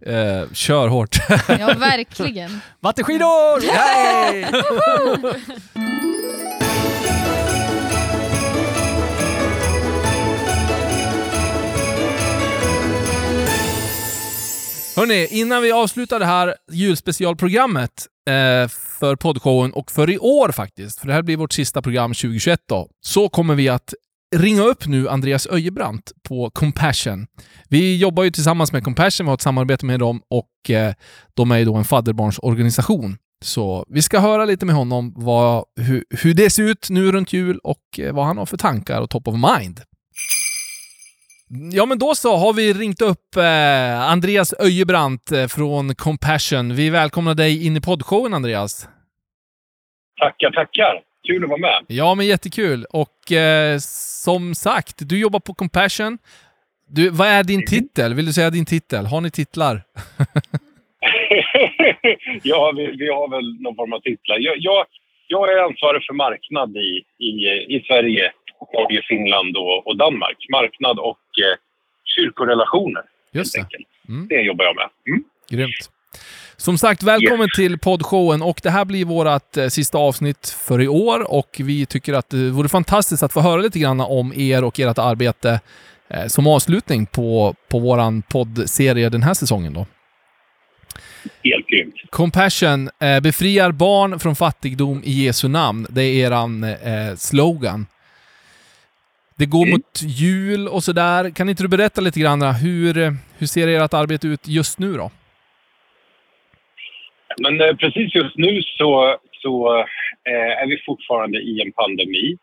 eh, 0.05 0.51
kör 0.53 0.87
hårt. 0.87 1.15
Ja, 1.59 1.73
verkligen. 1.77 2.61
Vattenskidor! 2.79 3.63
Hörni, 14.97 15.27
innan 15.31 15.61
vi 15.61 15.71
avslutar 15.71 16.19
det 16.19 16.25
här 16.25 16.55
julspecialprogrammet 16.71 17.91
eh, 18.29 18.67
för 18.99 19.15
poddshowen 19.15 19.73
och 19.73 19.91
för 19.91 20.09
i 20.09 20.17
år 20.17 20.51
faktiskt, 20.51 20.99
för 20.99 21.07
det 21.07 21.13
här 21.13 21.21
blir 21.21 21.37
vårt 21.37 21.53
sista 21.53 21.81
program 21.81 22.13
2021 22.13 22.59
då, 22.69 22.89
så 23.05 23.29
kommer 23.29 23.55
vi 23.55 23.69
att 23.69 23.93
ringa 24.35 24.61
upp 24.61 24.87
nu 24.87 25.09
Andreas 25.09 25.47
Öjebrant 25.47 26.11
på 26.27 26.49
Compassion. 26.49 27.27
Vi 27.69 27.97
jobbar 27.97 28.23
ju 28.23 28.31
tillsammans 28.31 28.71
med 28.71 28.83
Compassion, 28.83 29.25
vi 29.25 29.29
har 29.29 29.33
ett 29.33 29.41
samarbete 29.41 29.85
med 29.85 29.99
dem 29.99 30.21
och 30.29 30.69
eh, 30.69 30.93
de 31.33 31.51
är 31.51 31.57
ju 31.57 31.65
då 31.65 31.75
en 31.75 31.85
fadderbarnsorganisation. 31.85 33.17
Så 33.45 33.85
vi 33.89 34.01
ska 34.01 34.19
höra 34.19 34.45
lite 34.45 34.65
med 34.65 34.75
honom 34.75 35.13
vad, 35.15 35.63
hur, 35.79 36.05
hur 36.09 36.33
det 36.33 36.49
ser 36.49 36.63
ut 36.63 36.87
nu 36.89 37.11
runt 37.11 37.33
jul 37.33 37.59
och 37.63 37.99
eh, 37.99 38.13
vad 38.13 38.25
han 38.25 38.37
har 38.37 38.45
för 38.45 38.57
tankar 38.57 39.01
och 39.01 39.09
top 39.09 39.27
of 39.27 39.35
mind. 39.35 39.81
Ja, 41.49 41.85
men 41.85 41.99
då 41.99 42.15
så 42.15 42.35
har 42.35 42.53
vi 42.53 42.73
ringt 42.73 43.01
upp 43.01 43.35
eh, 43.35 44.11
Andreas 44.11 44.53
Öjebrant 44.59 45.31
eh, 45.31 45.47
från 45.47 45.95
Compassion. 45.95 46.75
Vi 46.75 46.89
välkomnar 46.89 47.35
dig 47.35 47.65
in 47.65 47.77
i 47.77 47.81
poddshowen, 47.81 48.33
Andreas. 48.33 48.89
Tackar, 50.19 50.51
tackar. 50.51 51.01
Kul 51.27 51.43
att 51.43 51.49
vara 51.49 51.59
med. 51.59 51.85
Ja, 51.87 52.15
men 52.15 52.25
jättekul. 52.25 52.85
Och 52.89 53.31
eh, 53.31 53.77
som 54.23 54.55
sagt, 54.55 54.95
du 55.09 55.19
jobbar 55.19 55.39
på 55.39 55.53
Compassion. 55.53 56.17
Du, 56.89 57.09
vad 57.09 57.27
är 57.27 57.43
din 57.43 57.65
titel? 57.65 58.13
Vill 58.13 58.25
du 58.25 58.33
säga 58.33 58.49
din 58.49 58.65
titel? 58.65 59.05
Har 59.05 59.21
ni 59.21 59.31
titlar? 59.31 59.81
ja, 62.43 62.73
vi, 62.75 62.85
vi 62.85 63.07
har 63.09 63.29
väl 63.29 63.61
någon 63.61 63.75
form 63.75 63.93
av 63.93 63.99
titlar. 63.99 64.37
Jag, 64.39 64.55
jag, 64.57 64.85
jag 65.27 65.53
är 65.53 65.57
ansvarig 65.63 66.03
för 66.07 66.13
marknad 66.13 66.77
i, 66.77 67.03
i, 67.29 67.31
i 67.75 67.83
Sverige, 67.87 68.31
Norge, 68.73 69.01
Finland 69.07 69.57
och, 69.57 69.87
och 69.87 69.97
Danmark. 69.97 70.37
Marknad 70.49 70.99
och 70.99 71.25
eh, 71.45 71.57
kyrkorelationer, 72.15 73.03
Just 73.31 73.53
det. 73.53 73.65
Mm. 74.09 74.27
Det 74.27 74.41
jobbar 74.41 74.65
jag 74.65 74.75
med. 74.75 74.89
Mm. 75.07 75.23
Grymt. 75.49 75.91
Som 76.57 76.77
sagt, 76.77 77.03
välkommen 77.03 77.49
till 77.55 77.79
poddshowen 77.79 78.41
och 78.41 78.59
det 78.63 78.69
här 78.69 78.85
blir 78.85 79.05
vårt 79.05 79.57
eh, 79.57 79.67
sista 79.67 79.97
avsnitt 79.97 80.57
för 80.67 80.81
i 80.81 80.87
år 80.87 81.31
och 81.31 81.57
vi 81.59 81.85
tycker 81.85 82.13
att 82.13 82.29
det 82.29 82.49
vore 82.49 82.69
fantastiskt 82.69 83.23
att 83.23 83.33
få 83.33 83.41
höra 83.41 83.61
lite 83.61 83.79
grann 83.79 83.99
om 83.99 84.33
er 84.35 84.63
och 84.63 84.79
ert 84.79 84.97
arbete 84.97 85.59
eh, 86.09 86.25
som 86.25 86.47
avslutning 86.47 87.05
på, 87.05 87.55
på 87.69 87.79
våran 87.79 88.21
poddserie 88.21 89.09
den 89.09 89.23
här 89.23 89.33
säsongen 89.33 89.73
då. 89.73 89.85
Helt 91.43 91.67
grymt. 91.67 91.95
Compassion 92.09 92.89
eh, 92.99 93.19
befriar 93.19 93.71
barn 93.71 94.19
från 94.19 94.35
fattigdom 94.35 95.01
i 95.03 95.11
Jesu 95.11 95.47
namn. 95.47 95.87
Det 95.89 96.03
är 96.03 96.27
eran 96.27 96.63
eh, 96.63 97.15
slogan. 97.15 97.85
Det 99.39 99.45
går 99.45 99.65
Mm. 99.65 99.71
mot 99.71 100.01
jul 100.01 100.67
och 100.67 100.83
sådär. 100.83 101.35
Kan 101.35 101.49
inte 101.49 101.63
du 101.63 101.69
berätta 101.69 102.01
lite 102.01 102.19
grann 102.19 102.41
hur, 102.41 102.97
eh, 102.97 103.11
hur 103.37 103.47
ser 103.47 103.67
ert 103.67 103.93
arbete 103.93 104.27
ut 104.27 104.47
just 104.47 104.79
nu 104.79 104.93
då? 104.93 105.11
Men 107.39 107.61
eh, 107.61 107.75
precis 107.75 108.15
just 108.15 108.37
nu 108.37 108.61
så, 108.61 109.17
så 109.41 109.77
eh, 110.29 110.61
är 110.61 110.67
vi 110.67 110.77
fortfarande 110.85 111.37
i 111.39 111.61
en 111.61 111.71
pandemi. 111.71 112.37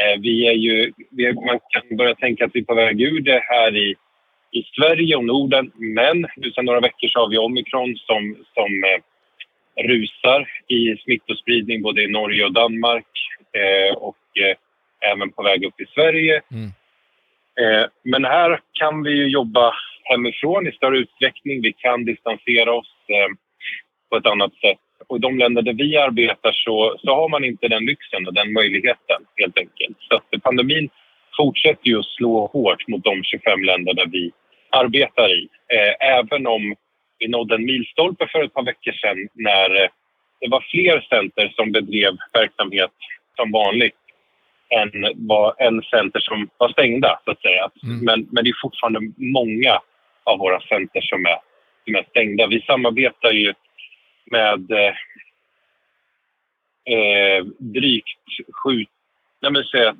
Eh, 0.00 0.20
vi 0.20 0.46
är 0.46 0.52
ju, 0.52 0.92
vi 1.10 1.26
är, 1.26 1.32
man 1.32 1.60
kan 1.68 1.96
börja 1.96 2.14
tänka 2.14 2.44
att 2.44 2.50
vi 2.54 2.60
är 2.60 2.64
på 2.64 2.74
väg 2.74 3.00
ur 3.02 3.20
det 3.20 3.42
här 3.50 3.76
i, 3.76 3.94
i 4.50 4.62
Sverige 4.76 5.16
och 5.16 5.24
Norden. 5.24 5.70
Men 5.74 6.26
nu 6.36 6.50
sedan 6.50 6.64
några 6.64 6.80
veckor 6.80 7.08
så 7.08 7.20
har 7.20 7.28
vi 7.28 7.38
omikron 7.38 7.96
som, 7.96 8.36
som 8.54 8.70
eh, 8.84 9.00
rusar 9.82 10.48
i 10.68 10.96
smittospridning 11.04 11.82
både 11.82 12.02
i 12.02 12.08
Norge 12.08 12.44
och 12.44 12.52
Danmark 12.52 13.06
eh, 13.52 13.96
och 13.96 14.24
eh, 14.42 14.56
även 15.12 15.32
på 15.32 15.42
väg 15.42 15.64
upp 15.64 15.80
i 15.80 15.86
Sverige. 15.86 16.40
Mm. 16.50 16.70
Eh, 17.60 17.86
men 18.04 18.24
här 18.24 18.60
kan 18.72 19.02
vi 19.02 19.10
ju 19.10 19.28
jobba 19.28 19.74
hemifrån 20.04 20.66
i 20.66 20.72
större 20.72 20.98
utsträckning. 20.98 21.62
Vi 21.62 21.72
kan 21.72 22.04
distansera 22.04 22.72
oss 22.72 22.94
eh, 23.08 23.34
på 24.10 24.16
ett 24.16 24.26
annat 24.26 24.54
sätt. 24.54 24.78
Och 25.08 25.16
i 25.16 25.20
de 25.20 25.38
länder 25.38 25.62
där 25.62 25.72
vi 25.72 25.96
arbetar 25.96 26.52
så, 26.52 26.96
så 26.98 27.14
har 27.14 27.28
man 27.28 27.44
inte 27.44 27.68
den 27.68 27.84
lyxen 27.84 28.26
och 28.26 28.34
den 28.34 28.52
möjligheten 28.52 29.20
helt 29.36 29.58
enkelt. 29.58 29.96
Så 29.98 30.14
att 30.16 30.42
pandemin 30.42 30.88
fortsätter 31.36 31.88
ju 31.88 31.98
att 31.98 32.06
slå 32.06 32.46
hårt 32.46 32.88
mot 32.88 33.04
de 33.04 33.22
25 33.22 33.64
länder 33.64 33.94
där 33.94 34.06
vi 34.06 34.32
arbetar 34.70 35.28
i. 35.28 35.48
Eh, 35.74 36.08
även 36.08 36.46
om 36.46 36.74
vi 37.18 37.28
nådde 37.28 37.54
en 37.54 37.64
milstolpe 37.64 38.26
för 38.32 38.44
ett 38.44 38.54
par 38.54 38.64
veckor 38.64 38.92
sedan 38.92 39.28
när 39.34 39.82
eh, 39.82 39.88
det 40.40 40.48
var 40.48 40.64
fler 40.70 41.06
center 41.10 41.52
som 41.56 41.72
bedrev 41.72 42.16
verksamhet 42.32 42.90
som 43.36 43.52
vanligt 43.52 44.03
än 44.80 45.26
var 45.28 45.54
en 45.58 45.82
center 45.82 46.20
som 46.20 46.48
var 46.58 46.68
stängda, 46.68 47.20
så 47.24 47.30
att 47.30 47.40
säga. 47.40 47.70
Mm. 47.82 48.04
Men, 48.04 48.28
men 48.32 48.44
det 48.44 48.50
är 48.50 48.62
fortfarande 48.62 49.00
många 49.16 49.80
av 50.24 50.38
våra 50.38 50.60
center 50.60 51.00
som 51.00 51.26
är, 51.26 51.38
som 51.84 51.94
är 51.94 52.06
stängda. 52.10 52.46
Vi 52.46 52.60
samarbetar 52.60 53.32
ju 53.32 53.54
med 54.30 54.70
eh, 54.70 54.94
eh, 56.94 57.44
drygt 57.58 58.18
sju, 58.62 58.84
nej 59.42 59.52
men 59.52 59.64
säga 59.64 59.94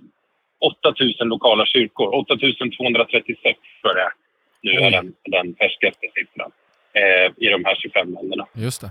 8000 0.61 1.29
lokala 1.29 1.67
kyrkor. 1.67 2.15
8236 2.15 3.59
tror 3.83 3.99
jag. 3.99 4.13
Nu 4.63 4.71
är 4.71 4.91
den, 4.91 5.15
den 5.25 5.55
färskaste 5.55 6.07
siffran 6.15 6.53
eh, 6.93 7.33
i 7.37 7.49
de 7.49 7.65
här 7.65 7.75
25 7.75 8.15
länderna. 8.15 8.47
Just 8.55 8.81
det. 8.81 8.91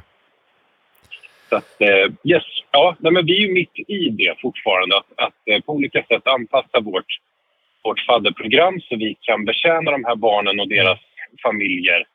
Så 1.53 1.57
att, 1.57 1.81
eh, 1.81 2.13
yes, 2.23 2.43
ja, 2.71 2.95
men 2.99 3.25
vi 3.25 3.37
är 3.37 3.47
ju 3.47 3.53
mitt 3.53 3.79
i 3.87 4.09
det 4.09 4.35
fortfarande. 4.41 4.97
Att, 4.97 5.11
att 5.15 5.39
eh, 5.45 5.59
på 5.65 5.73
olika 5.73 6.03
sätt 6.03 6.27
anpassa 6.27 6.79
vårt, 6.79 7.11
vårt 7.83 7.99
fadderprogram 8.07 8.81
så 8.81 8.95
vi 8.95 9.15
kan 9.21 9.45
betjäna 9.45 9.91
de 9.91 10.03
här 10.03 10.15
barnen 10.15 10.59
och 10.59 10.69
deras 10.69 10.99
familjer 11.43 12.05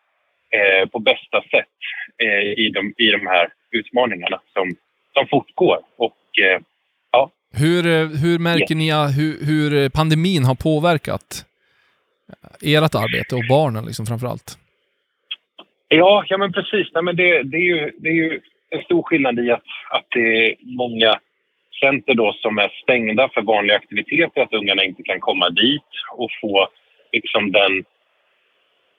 eh, 0.57 0.89
på 0.89 0.99
bästa 0.99 1.43
sätt 1.43 1.76
eh, 2.22 2.64
i, 2.64 2.70
de, 2.74 2.95
i 3.05 3.11
de 3.11 3.26
här 3.26 3.49
utmaningarna 3.70 4.41
som, 4.53 4.76
som 5.14 5.26
fortgår. 5.28 5.78
Och 5.97 6.22
eh, 6.43 6.61
Hur, 7.53 7.86
eh, 7.86 8.09
hur 8.22 8.39
märker 8.39 8.74
ni 8.74 8.89
eh, 8.89 9.07
hur, 9.18 9.47
hur 9.47 9.89
pandemin 9.89 10.45
har 10.45 10.55
påverkat 10.55 11.45
ert 12.62 12.95
arbete 12.95 13.34
och 13.34 13.47
barnen 13.49 13.84
liksom 13.84 14.07
framför 14.07 14.26
allt? 14.26 14.59
Ja, 15.89 16.24
ja 16.28 16.39
men 16.39 16.53
precis. 16.53 16.86
Nej, 16.95 17.03
men 17.03 17.16
det, 17.16 17.43
det, 17.43 17.57
är 17.57 17.68
ju, 17.74 17.93
det 17.99 18.09
är 18.09 18.14
ju 18.14 18.41
en 18.71 18.83
stor 18.83 19.03
skillnad 19.03 19.39
i 19.39 19.51
att, 19.51 19.64
att 19.91 20.07
det 20.11 20.47
är 20.47 20.55
många 20.61 21.21
center 21.81 22.14
då 22.14 22.33
som 22.33 22.59
är 22.59 22.69
stängda 22.83 23.29
för 23.35 23.43
vanliga 23.43 23.77
aktiviteter, 23.77 24.43
att 24.43 24.53
ungarna 24.53 24.85
inte 24.85 25.03
kan 25.03 25.21
komma 25.21 25.51
dit 25.51 25.91
och 26.16 26.31
få 26.41 26.69
liksom 27.12 27.53
den, 27.53 27.85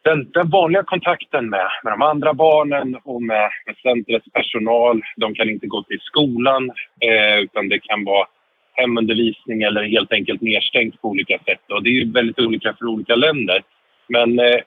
den, 0.02 0.32
den 0.32 0.50
vanliga 0.50 0.84
kontakten 0.84 1.50
med, 1.50 1.68
med 1.84 1.94
de 1.94 2.02
andra 2.02 2.34
barnen 2.34 2.98
och 3.04 3.22
med, 3.22 3.50
med 3.66 3.76
centrets 3.84 4.32
personal. 4.34 5.02
De 5.18 5.36
kan 5.36 5.50
inte 5.50 5.68
gå 5.68 5.84
till 5.84 6.00
skolan 6.00 6.72
eh, 7.00 7.40
utan 7.40 7.70
det 7.70 7.80
kan 7.80 8.04
vara 8.04 8.28
hemundervisning 8.74 9.62
eller 9.62 9.84
helt 9.84 10.14
enkelt 10.14 10.42
nedstängt 10.42 11.02
på 11.02 11.08
olika 11.08 11.40
sätt. 11.40 11.72
Och 11.72 11.84
det 11.84 11.90
är 11.90 11.94
ju 11.94 12.12
väldigt 12.12 12.40
olika 12.40 12.74
för 12.74 12.86
olika 12.86 13.16
länder. 13.16 13.62
Men 14.08 14.40
eh, 14.40 14.60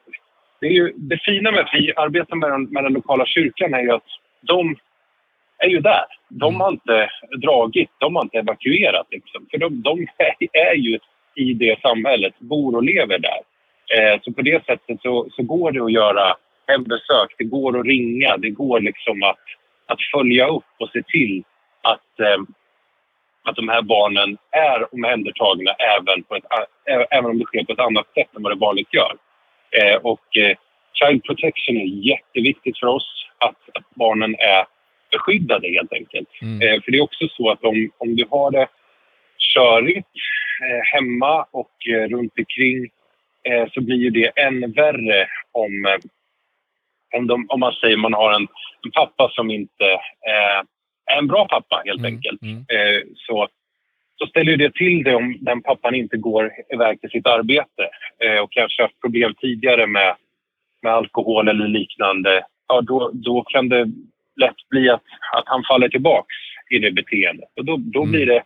det, 0.60 0.66
är 0.66 0.72
ju, 0.72 0.92
det 0.96 1.18
fina 1.22 1.50
med 1.50 1.60
att 1.60 1.74
vi 1.74 1.92
arbetar 1.96 2.36
med 2.36 2.50
den, 2.50 2.64
med 2.64 2.84
den 2.84 2.92
lokala 2.92 3.26
kyrkan 3.26 3.74
är 3.74 3.80
ju 3.80 3.92
att 3.92 4.06
de 4.40 4.76
är 5.62 5.68
ju 5.68 5.80
där. 5.80 6.04
De 6.28 6.60
har 6.60 6.68
inte 6.68 7.10
dragit, 7.42 7.90
de 7.98 8.16
har 8.16 8.22
inte 8.22 8.38
evakuerat. 8.38 9.06
Liksom. 9.10 9.46
För 9.50 9.58
de, 9.58 9.82
de 9.82 10.06
är, 10.52 10.74
ju 10.74 10.98
i 11.34 11.54
det 11.54 11.80
samhället, 11.80 12.38
bor 12.38 12.76
och 12.76 12.82
lever 12.82 13.18
där. 13.18 13.40
Eh, 13.96 14.20
så 14.22 14.32
på 14.32 14.42
det 14.42 14.64
sättet 14.66 15.02
så, 15.02 15.28
så 15.30 15.42
går 15.42 15.72
det 15.72 15.84
att 15.84 15.92
göra 15.92 16.36
hembesök, 16.66 17.34
det 17.38 17.44
går 17.44 17.78
att 17.78 17.86
ringa, 17.86 18.36
det 18.36 18.50
går 18.50 18.80
liksom 18.80 19.22
att, 19.22 19.44
att 19.86 19.98
följa 20.14 20.46
upp 20.46 20.72
och 20.78 20.88
se 20.88 21.02
till 21.02 21.42
att, 21.82 22.20
eh, 22.20 22.42
att 23.44 23.56
de 23.56 23.68
här 23.68 23.82
barnen 23.82 24.36
är 24.50 24.94
omhändertagna 24.94 25.72
även, 25.72 26.22
på 26.22 26.34
ett, 26.36 26.44
ä- 26.90 27.06
även 27.10 27.30
om 27.30 27.38
det 27.38 27.44
sker 27.44 27.64
på 27.64 27.72
ett 27.72 27.86
annat 27.88 28.06
sätt 28.14 28.36
än 28.36 28.42
vad 28.42 28.52
det 28.52 28.66
vanligt 28.66 28.94
gör. 28.94 29.12
Eh, 29.70 29.96
och 29.96 30.36
eh, 30.36 30.56
Child 30.92 31.24
Protection 31.24 31.76
är 31.76 32.08
jätteviktigt 32.10 32.78
för 32.78 32.86
oss, 32.86 33.26
att, 33.38 33.56
att 33.74 33.94
barnen 33.94 34.34
är 34.38 34.64
beskyddade 35.12 35.68
helt 35.68 35.92
enkelt. 35.92 36.28
Mm. 36.42 36.60
Eh, 36.62 36.82
för 36.82 36.92
det 36.92 36.98
är 36.98 37.02
också 37.02 37.28
så 37.28 37.50
att 37.50 37.64
om, 37.64 37.90
om 37.98 38.16
du 38.16 38.24
har 38.30 38.50
det 38.50 38.66
körigt 39.54 40.08
eh, 40.62 40.82
hemma 40.94 41.46
och 41.50 41.72
eh, 41.88 42.08
runt 42.08 42.32
omkring 42.38 42.88
eh, 43.48 43.68
så 43.72 43.80
blir 43.80 43.96
ju 43.96 44.10
det 44.10 44.26
än 44.40 44.72
värre 44.72 45.26
om, 45.52 45.98
om, 47.16 47.26
de, 47.26 47.46
om 47.48 47.60
man 47.60 47.72
säger 47.72 47.96
man 47.96 48.12
har 48.14 48.32
en, 48.32 48.46
en 48.84 48.90
pappa 48.90 49.30
som 49.32 49.50
inte 49.50 49.84
är 50.28 50.62
en 51.18 51.26
bra 51.26 51.46
pappa 51.48 51.82
helt 51.84 51.98
Mm, 52.00 52.14
enkelt. 52.14 52.42
mm. 52.42 52.64
Så, 53.16 53.48
så 54.18 54.26
ställer 54.26 54.50
ju 54.50 54.56
det 54.56 54.74
till 54.74 55.02
det 55.04 55.14
om 55.14 55.36
den 55.40 55.62
pappan 55.62 55.94
inte 55.94 56.16
går 56.16 56.52
iväg 56.74 57.00
till 57.00 57.10
sitt 57.10 57.26
arbete 57.26 57.88
och 58.42 58.52
kanske 58.52 58.82
haft 58.82 59.00
problem 59.00 59.34
tidigare 59.34 59.86
med, 59.86 60.14
med 60.82 60.92
alkohol 60.92 61.48
eller 61.48 61.68
liknande. 61.68 62.44
Ja, 62.68 62.80
då, 62.80 63.10
då 63.14 63.42
kan 63.42 63.68
det 63.68 63.86
lätt 64.40 64.68
bli 64.70 64.90
att, 64.90 65.02
att 65.32 65.44
han 65.46 65.62
faller 65.68 65.88
tillbaks 65.88 66.34
i 66.70 66.78
det 66.78 66.90
beteendet. 66.90 67.48
Och 67.56 67.64
då, 67.64 67.76
då 67.76 68.00
Mm. 68.00 68.12
blir 68.12 68.26
det, 68.26 68.42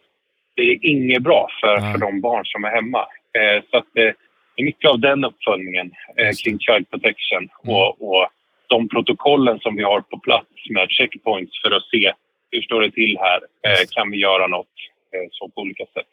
det 0.55 0.63
är 0.63 0.79
inget 0.83 1.23
bra 1.23 1.49
för, 1.61 1.81
Nej. 1.81 1.93
för 1.93 2.01
de 2.01 2.21
barn 2.21 2.45
som 2.45 2.65
är 2.65 2.71
hemma. 2.71 2.99
Eh, 3.39 3.63
så 3.71 3.77
att 3.77 3.97
eh, 3.97 4.13
mycket 4.59 4.91
av 4.91 5.01
den 5.01 5.25
uppföljningen 5.25 5.91
eh, 6.17 6.31
kring 6.45 6.59
child 6.59 6.91
protection 6.91 7.49
Mm. 7.65 7.77
och, 7.77 8.09
och 8.09 8.29
de 8.69 8.89
protokollen 8.89 9.61
som 9.61 9.77
vi 9.77 9.83
har 9.83 10.01
på 10.01 10.19
plats 10.19 10.51
med 10.71 10.87
checkpoints 10.91 11.63
för 11.63 11.71
att 11.71 11.87
se 11.87 12.13
hur 12.51 12.63
står 12.63 12.81
det 12.81 12.91
till 12.91 13.17
här? 13.21 13.41
Eh, 13.67 13.87
kan 13.91 14.11
vi 14.11 14.17
göra 14.19 14.47
något 14.47 14.75
eh, 15.15 15.29
så 15.31 15.49
på 15.49 15.61
olika 15.61 15.85
sätt? 15.95 16.07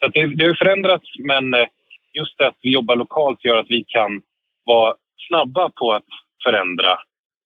Så 0.00 0.08
det, 0.08 0.26
det 0.26 0.44
har 0.46 0.54
förändrats, 0.54 1.08
men 1.18 1.54
eh, 1.54 1.66
just 2.12 2.38
det 2.38 2.46
att 2.46 2.56
vi 2.62 2.70
jobbar 2.72 2.96
lokalt 2.96 3.44
gör 3.44 3.56
att 3.56 3.70
vi 3.70 3.84
kan 3.88 4.22
vara 4.64 4.94
snabba 5.28 5.70
på 5.70 5.92
att 5.92 6.04
förändra 6.44 6.98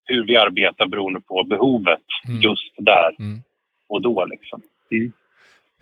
hur 0.04 0.26
vi 0.26 0.36
arbetar 0.36 0.86
beroende 0.86 1.20
på 1.20 1.44
behovet 1.44 2.00
Mm. 2.28 2.40
just 2.40 2.72
där 2.78 3.16
Mm. 3.18 3.42
och 3.88 4.02
då. 4.02 4.24
Liksom. 4.24 4.62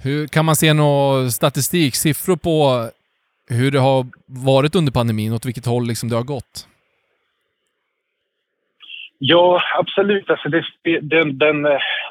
Hur 0.02 0.26
Kan 0.26 0.44
man 0.44 0.56
se 0.56 0.72
någon 0.74 1.30
statistik, 1.30 1.94
siffror 1.94 2.36
på 2.36 2.88
hur 3.48 3.70
det 3.70 3.78
har 3.78 4.06
varit 4.26 4.74
under 4.74 4.92
pandemin, 4.92 5.32
åt 5.32 5.46
vilket 5.46 5.66
håll 5.66 5.86
liksom 5.86 6.08
det 6.08 6.16
har 6.16 6.22
gått? 6.22 6.66
Ja, 9.18 9.62
absolut. 9.78 10.30
Alltså 10.30 10.48
det, 10.48 10.64
den, 11.00 11.38
den, 11.38 11.62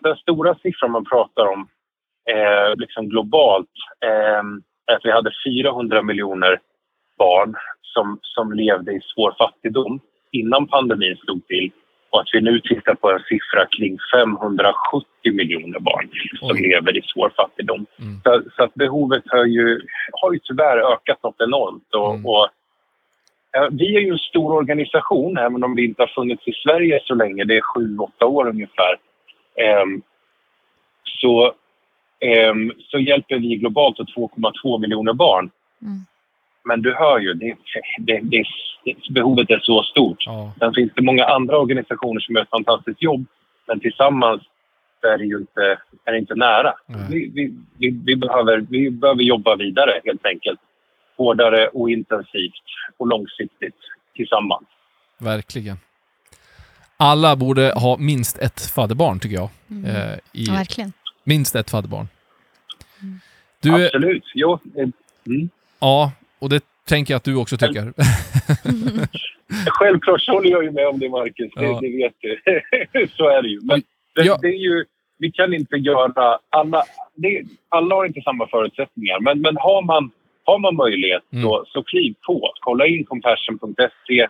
den 0.01 0.15
stora 0.21 0.55
siffran 0.55 0.91
man 0.91 1.05
pratar 1.05 1.45
om 1.47 1.67
eh, 2.29 2.75
liksom 2.77 3.09
globalt 3.09 3.69
eh, 4.05 4.43
är 4.91 4.95
att 4.95 5.05
vi 5.05 5.11
hade 5.11 5.31
400 5.45 6.01
miljoner 6.03 6.59
barn 7.17 7.55
som, 7.81 8.19
som 8.21 8.53
levde 8.53 8.91
i 8.91 8.99
svår 9.15 9.35
fattigdom 9.37 9.99
innan 10.31 10.67
pandemin 10.67 11.15
slog 11.17 11.47
till 11.47 11.71
och 12.09 12.19
att 12.21 12.27
vi 12.33 12.41
nu 12.41 12.59
tittar 12.59 12.95
på 12.95 13.11
en 13.11 13.19
siffra 13.19 13.65
kring 13.77 13.97
570 14.13 15.07
miljoner 15.33 15.79
barn 15.79 16.09
som 16.39 16.49
Oj. 16.51 16.61
lever 16.61 16.97
i 16.97 17.01
svår 17.01 17.31
fattigdom. 17.35 17.85
Mm. 17.99 18.21
Så, 18.23 18.41
så 18.55 18.63
att 18.63 18.73
behovet 18.73 19.23
har 19.27 19.45
ju, 19.45 19.81
har 20.11 20.33
ju 20.33 20.39
tyvärr 20.39 20.93
ökat 20.93 21.23
något 21.23 21.41
enormt. 21.41 21.93
Och, 21.95 22.13
Mm. 22.13 22.25
och 22.25 22.47
Ja, 23.51 23.69
vi 23.71 23.95
är 23.95 23.99
ju 23.99 24.09
en 24.11 24.17
stor 24.17 24.51
organisation, 24.53 25.37
även 25.37 25.63
om 25.63 25.75
vi 25.75 25.85
inte 25.85 26.01
har 26.01 26.07
funnits 26.07 26.47
i 26.47 26.53
Sverige 26.53 26.99
så 27.03 27.15
länge. 27.15 27.43
Det 27.43 27.57
är 27.57 27.61
sju, 27.61 27.97
åtta 27.97 28.25
år 28.25 28.47
ungefär. 28.47 28.95
Ehm, 29.55 30.01
så, 31.03 31.53
ehm, 32.19 32.73
så 32.79 32.99
hjälper 32.99 33.35
vi 33.35 33.55
globalt 33.55 33.99
åt 33.99 34.15
2,2 34.15 34.79
miljoner 34.79 35.13
barn. 35.13 35.49
Mm. 35.81 35.99
Men 36.63 36.81
du 36.81 36.95
hör 36.95 37.19
ju, 37.19 37.33
det, 37.33 37.55
det, 37.99 38.19
det, 38.23 38.43
behovet 39.09 39.49
är 39.49 39.59
så 39.59 39.83
stort. 39.83 40.25
Ja. 40.25 40.53
Sen 40.59 40.73
finns 40.73 40.91
det 40.95 41.01
många 41.01 41.25
andra 41.25 41.57
organisationer 41.57 42.19
som 42.19 42.35
gör 42.35 42.41
ett 42.41 42.49
fantastiskt 42.49 43.01
jobb. 43.01 43.25
Men 43.67 43.79
tillsammans 43.79 44.41
är 45.01 45.17
det 45.17 45.25
ju 45.25 45.37
inte, 45.37 45.79
är 46.05 46.11
det 46.11 46.17
inte 46.17 46.35
nära. 46.35 46.73
Vi, 47.09 47.31
vi, 47.33 47.53
vi, 47.77 48.01
vi, 48.05 48.15
behöver, 48.15 48.65
vi 48.69 48.91
behöver 48.91 49.23
jobba 49.23 49.55
vidare 49.55 50.01
helt 50.05 50.25
enkelt. 50.25 50.59
Hårdare 51.17 51.67
och 51.67 51.89
intensivt 51.89 52.63
och 52.97 53.07
långsiktigt 53.07 53.75
tillsammans. 54.15 54.67
Verkligen. 55.17 55.77
Alla 56.97 57.35
borde 57.35 57.73
ha 57.75 57.97
minst 57.97 58.37
ett 58.37 58.61
fadderbarn, 58.61 59.19
tycker 59.19 59.35
jag. 59.35 59.49
Eh, 59.85 60.13
i, 60.13 60.43
Ja, 60.43 60.53
verkligen. 60.53 60.93
minst 61.23 61.55
ett 61.55 61.69
fadderbarn. 61.69 62.07
Du, 63.61 63.85
Absolut. 63.85 64.23
Jo, 64.33 64.59
eh, 64.75 64.87
mm. 65.27 65.49
ja, 65.79 66.11
och 66.39 66.49
det 66.49 66.63
tänker 66.87 67.13
jag 67.13 67.17
att 67.17 67.23
du 67.23 67.35
också 67.35 67.57
tycker. 67.57 67.93
Självklart 69.67 70.21
så 70.21 70.31
håller 70.31 70.49
jag 70.49 70.63
ju 70.63 70.71
med 70.71 70.87
om 70.87 70.99
det, 70.99 71.09
Marcus. 71.09 71.51
Det, 71.55 71.63
Ja. 71.63 71.79
det 71.81 71.89
vet 71.97 72.13
du. 72.21 72.41
så 73.17 73.29
är 73.29 73.41
det 73.41 73.47
ju. 73.49 73.59
Men 73.63 73.81
det, 74.15 74.23
Ja. 74.25 74.37
det 74.41 74.47
är 74.47 74.57
ju, 74.69 74.85
vi 75.17 75.31
kan 75.31 75.53
inte 75.53 75.75
göra... 75.75 76.39
Alla, 76.49 76.83
det, 77.15 77.41
alla 77.69 77.95
har 77.95 78.05
inte 78.05 78.21
samma 78.21 78.47
förutsättningar, 78.47 79.19
men, 79.19 79.41
men 79.41 79.57
har, 79.57 79.81
man, 79.81 80.11
har 80.45 80.59
man 80.59 80.75
möjlighet 80.75 81.23
Mm. 81.33 81.43
så, 81.43 81.63
så 81.67 81.83
kliv 81.83 82.15
på. 82.27 82.51
Kolla 82.59 82.85
in 82.87 83.05
compassion.se. 83.05 84.27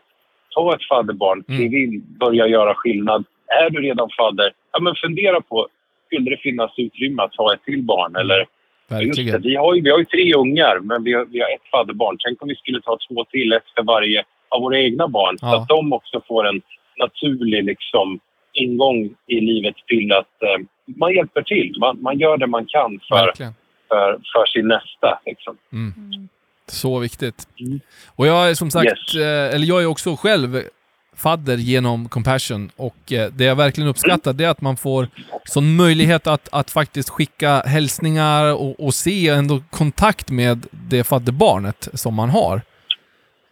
Ta 0.56 0.76
ett 0.76 0.88
fadderbarn, 0.90 1.44
Mm. 1.48 1.58
kliv 1.60 1.74
in, 1.84 2.04
börja 2.20 2.48
göra 2.48 2.74
skillnad. 2.76 3.26
Är 3.66 3.70
du 3.70 3.82
redan 3.82 4.10
fadder, 4.18 4.52
ja, 4.74 4.80
men 4.80 4.96
fundera 4.96 5.42
på 5.42 5.68
skulle 6.06 6.30
det 6.30 6.38
finnas 6.38 6.72
utrymme 6.78 7.24
att 7.24 7.36
ha 7.36 7.54
ett 7.54 7.64
till 7.64 7.84
barn? 7.84 8.16
Eller, 8.16 8.46
Verkligen. 8.90 9.42
vi, 9.42 9.56
har 9.56 9.74
ju, 9.76 9.82
vi 9.82 9.90
har 9.90 10.00
ju 10.00 10.06
tre 10.06 10.34
ungar, 10.34 10.80
men 10.80 11.04
vi 11.04 11.14
har, 11.14 11.26
vi 11.26 11.40
har 11.40 11.48
ett 11.50 11.70
fadderbarn. 11.72 12.18
Tänk 12.26 12.42
om 12.42 12.48
vi 12.50 12.56
skulle 12.56 12.82
ta 12.82 12.98
två 13.10 13.26
till, 13.26 13.54
ett 13.54 13.64
för 13.76 13.84
varje 13.84 14.24
av 14.50 14.62
våra 14.62 14.80
egna 14.80 15.08
barn. 15.08 15.38
Ja. 15.42 15.52
Så 15.52 15.58
att 15.58 15.68
de 15.68 15.94
också 15.94 16.22
får 16.28 16.48
en 16.48 16.62
naturlig 16.98 17.64
liksom, 17.64 18.20
ingång 18.54 19.10
i 19.28 19.40
livet 19.42 19.76
till 19.88 20.12
att 20.12 20.44
eh, 20.44 20.66
man 20.98 21.14
hjälper 21.14 21.42
till. 21.42 21.76
Man, 21.80 22.02
man 22.02 22.20
gör 22.20 22.38
det 22.38 22.48
man 22.48 22.66
kan 22.66 23.00
för, 23.10 23.16
Verkligen. 23.16 23.54
för, 23.88 24.20
för 24.34 24.46
sin 24.46 24.68
nästa. 24.68 25.20
Liksom. 25.26 25.58
Mm. 25.74 26.30
Så 26.68 27.00
viktigt. 27.00 27.48
Mm. 27.60 27.80
Och 28.16 28.28
jag 28.28 28.50
är 28.50 28.54
som 28.54 28.72
sagt, 28.72 28.86
Yes. 28.86 29.16
eh, 29.16 29.56
eller 29.56 29.68
jag 29.68 29.82
är 29.82 29.86
också 29.86 30.16
själv 30.16 30.62
fadder 31.16 31.58
genom 31.58 32.10
Compassion 32.10 32.70
och 32.76 33.14
eh, 33.14 33.32
det 33.32 33.44
jag 33.44 33.56
verkligen 33.56 33.90
uppskattar 33.90 34.34
det 34.34 34.44
är 34.46 34.50
att 34.50 34.62
man 34.62 34.78
får 34.78 35.08
sån 35.46 35.76
möjlighet 35.76 36.28
att, 36.28 36.50
att 36.52 36.72
faktiskt 36.72 37.10
skicka 37.10 37.60
hälsningar 37.60 38.54
och, 38.54 38.80
och 38.86 38.94
se 38.94 39.28
ändå 39.30 39.62
kontakt 39.70 40.32
med 40.32 40.66
det 40.72 41.04
fadderbarnet 41.04 41.90
som 41.94 42.14
man 42.14 42.30
har. 42.30 42.62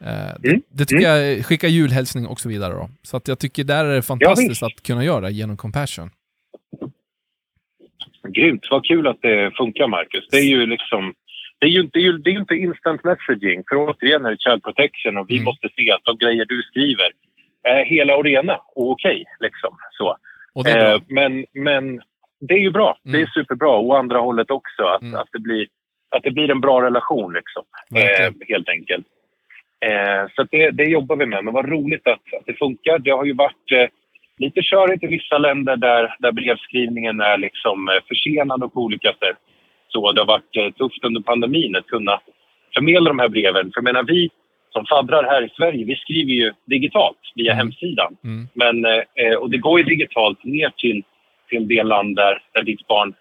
Eh, 0.02 0.34
det, 0.40 0.50
Mm. 0.50 0.62
det 0.70 0.86
tycker 0.86 1.10
jag, 1.10 1.46
skicka 1.46 1.68
julhälsning 1.68 2.28
och 2.28 2.40
så 2.40 2.50
vidare 2.50 2.74
då. 2.74 2.90
Så 3.04 3.18
att 3.18 3.28
jag 3.28 3.40
tycker 3.40 3.64
där 3.64 3.86
är 3.86 3.96
det 3.96 4.02
fantastiskt 4.02 4.64
att 4.64 4.84
kunna 4.84 5.04
göra 5.04 5.22
det 5.22 5.32
genom 5.32 5.58
Compassion. 5.58 6.10
Grymt, 8.36 8.68
vad 8.72 8.86
kul 8.86 9.08
att 9.08 9.22
det 9.22 9.52
funkar, 9.58 9.88
Marcus. 9.88 10.28
Det 10.32 10.38
är 10.38 10.50
ju 10.50 10.66
liksom... 10.66 11.14
Det 11.60 11.66
är 11.66 11.70
ju, 11.70 11.90
ju, 11.94 12.18
det 12.18 12.30
är 12.30 12.40
inte 12.40 12.56
instant 12.56 13.04
messaging, 13.04 13.64
för 13.70 13.76
återigen 13.76 14.26
är 14.26 14.32
det 14.32 14.38
child 14.40 14.64
protection 14.64 15.18
och 15.18 15.30
vi 15.30 15.36
Mm. 15.36 15.46
måste 15.46 15.70
se 15.76 15.92
att 15.92 16.04
de 16.04 16.18
grejer 16.18 16.46
du 16.46 16.62
skriver 16.62 17.10
är 17.68 17.86
hela 17.86 18.16
och 18.16 18.24
rena 18.24 18.56
och 18.76 18.92
okej. 18.92 19.24
liksom. 19.40 19.78
Så. 19.92 20.18
Och 20.54 20.64
det 20.64 20.72
är 20.72 20.76
bra. 20.86 20.94
Eh, 20.96 21.02
men, 21.08 21.46
men 21.54 22.02
det 22.40 22.54
är 22.54 22.60
ju 22.60 22.72
bra. 22.72 22.98
Det 23.04 23.10
är 23.10 23.16
Mm. 23.16 23.28
superbra. 23.28 23.70
Och 23.70 23.98
andra 24.00 24.20
hållet 24.20 24.52
också. 24.52 24.84
Att, 24.84 25.02
Mm. 25.02 25.16
att, 25.20 25.30
det, 25.32 25.40
blir, 25.40 25.68
att 26.16 26.24
det 26.24 26.32
blir 26.32 26.52
en 26.52 26.62
bra 26.62 26.82
relation, 26.82 27.34
liksom. 27.34 27.64
Eh, 27.96 28.34
helt 28.48 28.70
enkelt. 28.70 29.06
Eh, 29.86 30.28
så 30.36 30.44
det, 30.52 30.72
det 30.72 30.84
jobbar 30.84 31.16
vi 31.16 31.26
med. 31.26 31.44
Men 31.46 31.54
vad 31.54 31.70
roligt 31.70 32.08
att, 32.08 32.34
att 32.40 32.46
det 32.46 32.54
funkar. 32.54 33.00
Det 33.00 33.12
har 33.12 33.26
ju 33.26 33.34
varit 33.34 33.72
eh, 33.72 33.88
lite 34.38 34.62
körigt 34.62 35.04
i 35.04 35.08
vissa 35.08 35.38
länder 35.38 35.76
där, 35.76 36.16
där 36.20 36.32
brevskrivningen 36.32 37.20
är 37.22 37.38
liksom, 37.38 37.90
eh, 37.90 38.04
försenad 38.08 38.64
och 38.64 38.74
på 38.74 38.80
olika 38.82 39.10
sätt. 39.10 39.38
Så 39.88 40.12
det 40.12 40.22
har 40.22 40.26
varit 40.28 40.56
eh, 40.58 40.70
tufft 40.70 41.04
under 41.04 41.22
pandemin 41.22 41.76
att 41.76 41.88
kunna 41.88 42.20
förmedla 42.76 43.10
de 43.10 43.20
här 43.20 43.30
breven. 43.30 43.64
För 43.72 43.78
jag 43.78 43.84
menar, 43.84 44.04
vi 44.04 44.30
som 44.74 44.86
faddrar 44.86 45.24
här 45.24 45.46
i 45.46 45.50
Sverige, 45.50 45.86
vi 45.86 45.96
skriver 45.96 46.32
ju 46.32 46.54
digitalt 46.66 47.18
via 47.36 47.52
Mm. 47.54 47.58
hemsidan. 47.68 48.18
Mm. 48.24 48.48
Men, 48.54 48.86
eh, 49.16 49.36
och 49.40 49.50
det 49.50 49.58
går 49.58 49.80
ju 49.80 49.86
digitalt 49.86 50.44
ner 50.44 50.70
till, 50.78 51.04
till 51.50 51.68
det 51.68 51.84
land 51.84 52.16
där, 52.16 52.42
där 52.54 52.64
ditt, 52.64 52.88
barn, 52.88 53.14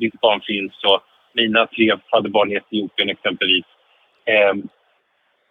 ditt 0.00 0.20
barn 0.20 0.40
finns. 0.40 0.72
Och 0.84 1.00
mina 1.34 1.66
tre 1.66 1.92
fadderbarn 2.10 2.52
i 2.52 2.54
Etiopien 2.54 3.10
exempelvis. 3.10 3.64
Eh, 4.26 4.54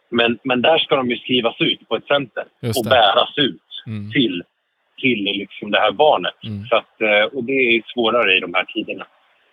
men, 0.09 0.39
men 0.43 0.61
där 0.61 0.77
ska 0.77 0.95
de 0.95 1.09
ju 1.09 1.17
skrivas 1.17 1.55
ut 1.61 1.87
på 1.89 1.95
ett 1.95 2.07
center 2.07 2.43
och 2.77 2.85
bäras 2.89 3.33
ut 3.37 3.59
Mm. 3.87 4.11
till, 4.11 4.43
till 5.01 5.23
liksom 5.23 5.71
det 5.71 5.79
här 5.79 5.91
barnet. 5.91 6.33
Mm. 6.43 6.65
Så 6.65 6.75
att, 6.75 7.01
eh, 7.01 7.23
och 7.37 7.43
det 7.43 7.51
är 7.53 7.81
svårare 7.93 8.37
i 8.37 8.39
de 8.39 8.53
här 8.53 8.63
tiderna, 8.63 9.07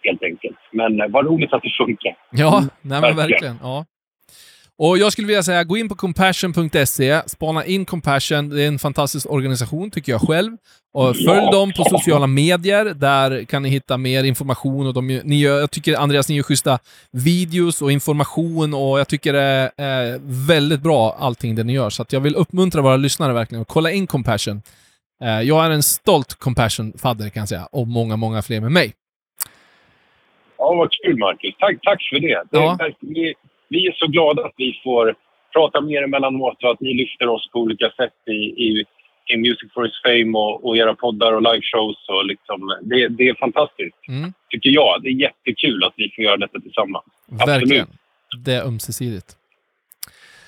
helt 0.05 0.23
enkelt. 0.23 0.57
Men 0.73 1.01
eh, 1.01 1.07
vad 1.09 1.27
roligt 1.27 1.53
att 1.53 1.63
det 1.63 1.71
funkar. 1.71 2.15
Ja, 2.31 2.59
Mm, 2.59 2.71
nej 3.01 3.15
verkligen. 3.15 3.57
Ja. 3.63 3.85
Och 4.83 4.99
jag 4.99 5.13
skulle 5.13 5.27
vilja 5.27 5.43
säga, 5.43 5.65
gå 5.65 5.77
in 5.77 5.89
på 5.89 5.95
compassion.se, 5.95 7.23
spana 7.29 7.65
in 7.65 7.85
Compassion. 7.85 8.49
Det 8.49 8.63
är 8.63 8.69
en 8.69 8.79
fantastisk 8.79 9.31
organisation, 9.31 9.91
tycker 9.91 10.13
jag 10.13 10.21
själv. 10.21 10.57
Och 10.95 11.17
följ 11.17 11.27
Ja. 11.29 11.51
dem 11.53 11.73
på 11.77 11.85
sociala 11.85 12.27
medier. 12.27 12.85
Där 12.85 13.45
kan 13.45 13.63
ni 13.63 13.69
hitta 13.69 13.97
mer 13.97 14.25
information. 14.25 14.87
Och 14.87 14.95
de, 14.95 15.07
ni 15.07 15.41
gör, 15.41 15.61
jag 15.61 15.71
tycker 15.71 15.97
Andreas, 15.97 16.29
ni 16.29 16.35
gör 16.37 16.43
schyssta 16.43 16.79
videos 17.13 17.83
och 17.83 17.93
information 17.93 18.75
och 18.75 19.01
jag 19.01 19.09
tycker 19.09 19.33
det 19.33 19.71
är 19.77 20.21
väldigt 20.49 20.81
bra 20.81 21.17
allting 21.19 21.55
det 21.55 21.65
ni 21.65 21.73
gör. 21.73 21.91
Så 21.91 22.05
jag 22.11 22.21
vill 22.21 22.37
uppmuntra 22.37 22.83
våra 22.83 22.97
lyssnare 22.97 23.33
verkligen 23.33 23.63
att 23.63 23.69
kolla 23.69 23.91
in 23.91 24.07
Compassion. 24.07 24.63
Eh, 25.25 25.41
jag 25.41 25.65
är 25.67 25.71
en 25.71 25.83
stolt 25.83 26.39
Compassion-fadder 26.39 27.29
kan 27.29 27.41
jag 27.41 27.49
säga, 27.49 27.69
och 27.73 27.87
många, 27.89 28.17
många 28.17 28.43
fler 28.43 28.61
med 28.61 28.73
mig. 28.73 28.93
Ja, 30.59 30.75
vad 30.75 30.91
kul, 30.93 31.19
Marcus. 31.19 31.55
Tack, 31.59 31.77
tack 31.83 32.03
för 32.11 32.21
det. 32.21 32.29
det 32.51 32.59
Ja. 32.59 32.79
är, 32.81 33.50
vi, 33.71 33.87
är 33.87 33.93
så 33.93 34.07
glada 34.07 34.45
att 34.45 34.55
vi 34.57 34.81
får 34.85 35.15
prata 35.53 35.81
mer 35.81 36.03
emellanåt 36.03 36.65
och 36.65 36.71
att 36.71 36.81
ni 36.81 36.95
lyfter 36.95 37.29
oss 37.29 37.51
på 37.53 37.59
olika 37.59 37.91
sätt 37.91 38.19
i, 38.27 38.41
i, 38.67 38.85
i 39.33 39.37
Music 39.37 39.73
for 39.75 39.85
His 39.85 40.01
Fame 40.05 40.39
och, 40.39 40.65
och 40.67 40.77
era 40.77 40.95
poddar 40.95 41.33
och 41.33 41.43
liveshows. 41.43 42.09
Och 42.09 42.25
liksom, 42.27 42.79
det, 42.83 43.09
det 43.09 43.29
är 43.29 43.35
fantastiskt, 43.35 43.97
Mm, 44.09 44.33
tycker 44.51 44.71
jag. 44.71 45.03
Det 45.03 45.09
är 45.09 45.13
jättekul 45.13 45.85
att 45.85 45.95
vi 45.97 46.13
får 46.17 46.25
göra 46.25 46.37
detta 46.37 46.61
tillsammans. 46.61 47.05
verkligen. 47.47 47.87
Det 48.45 48.53
är 48.53 48.65
ömsesidigt. 48.67 49.37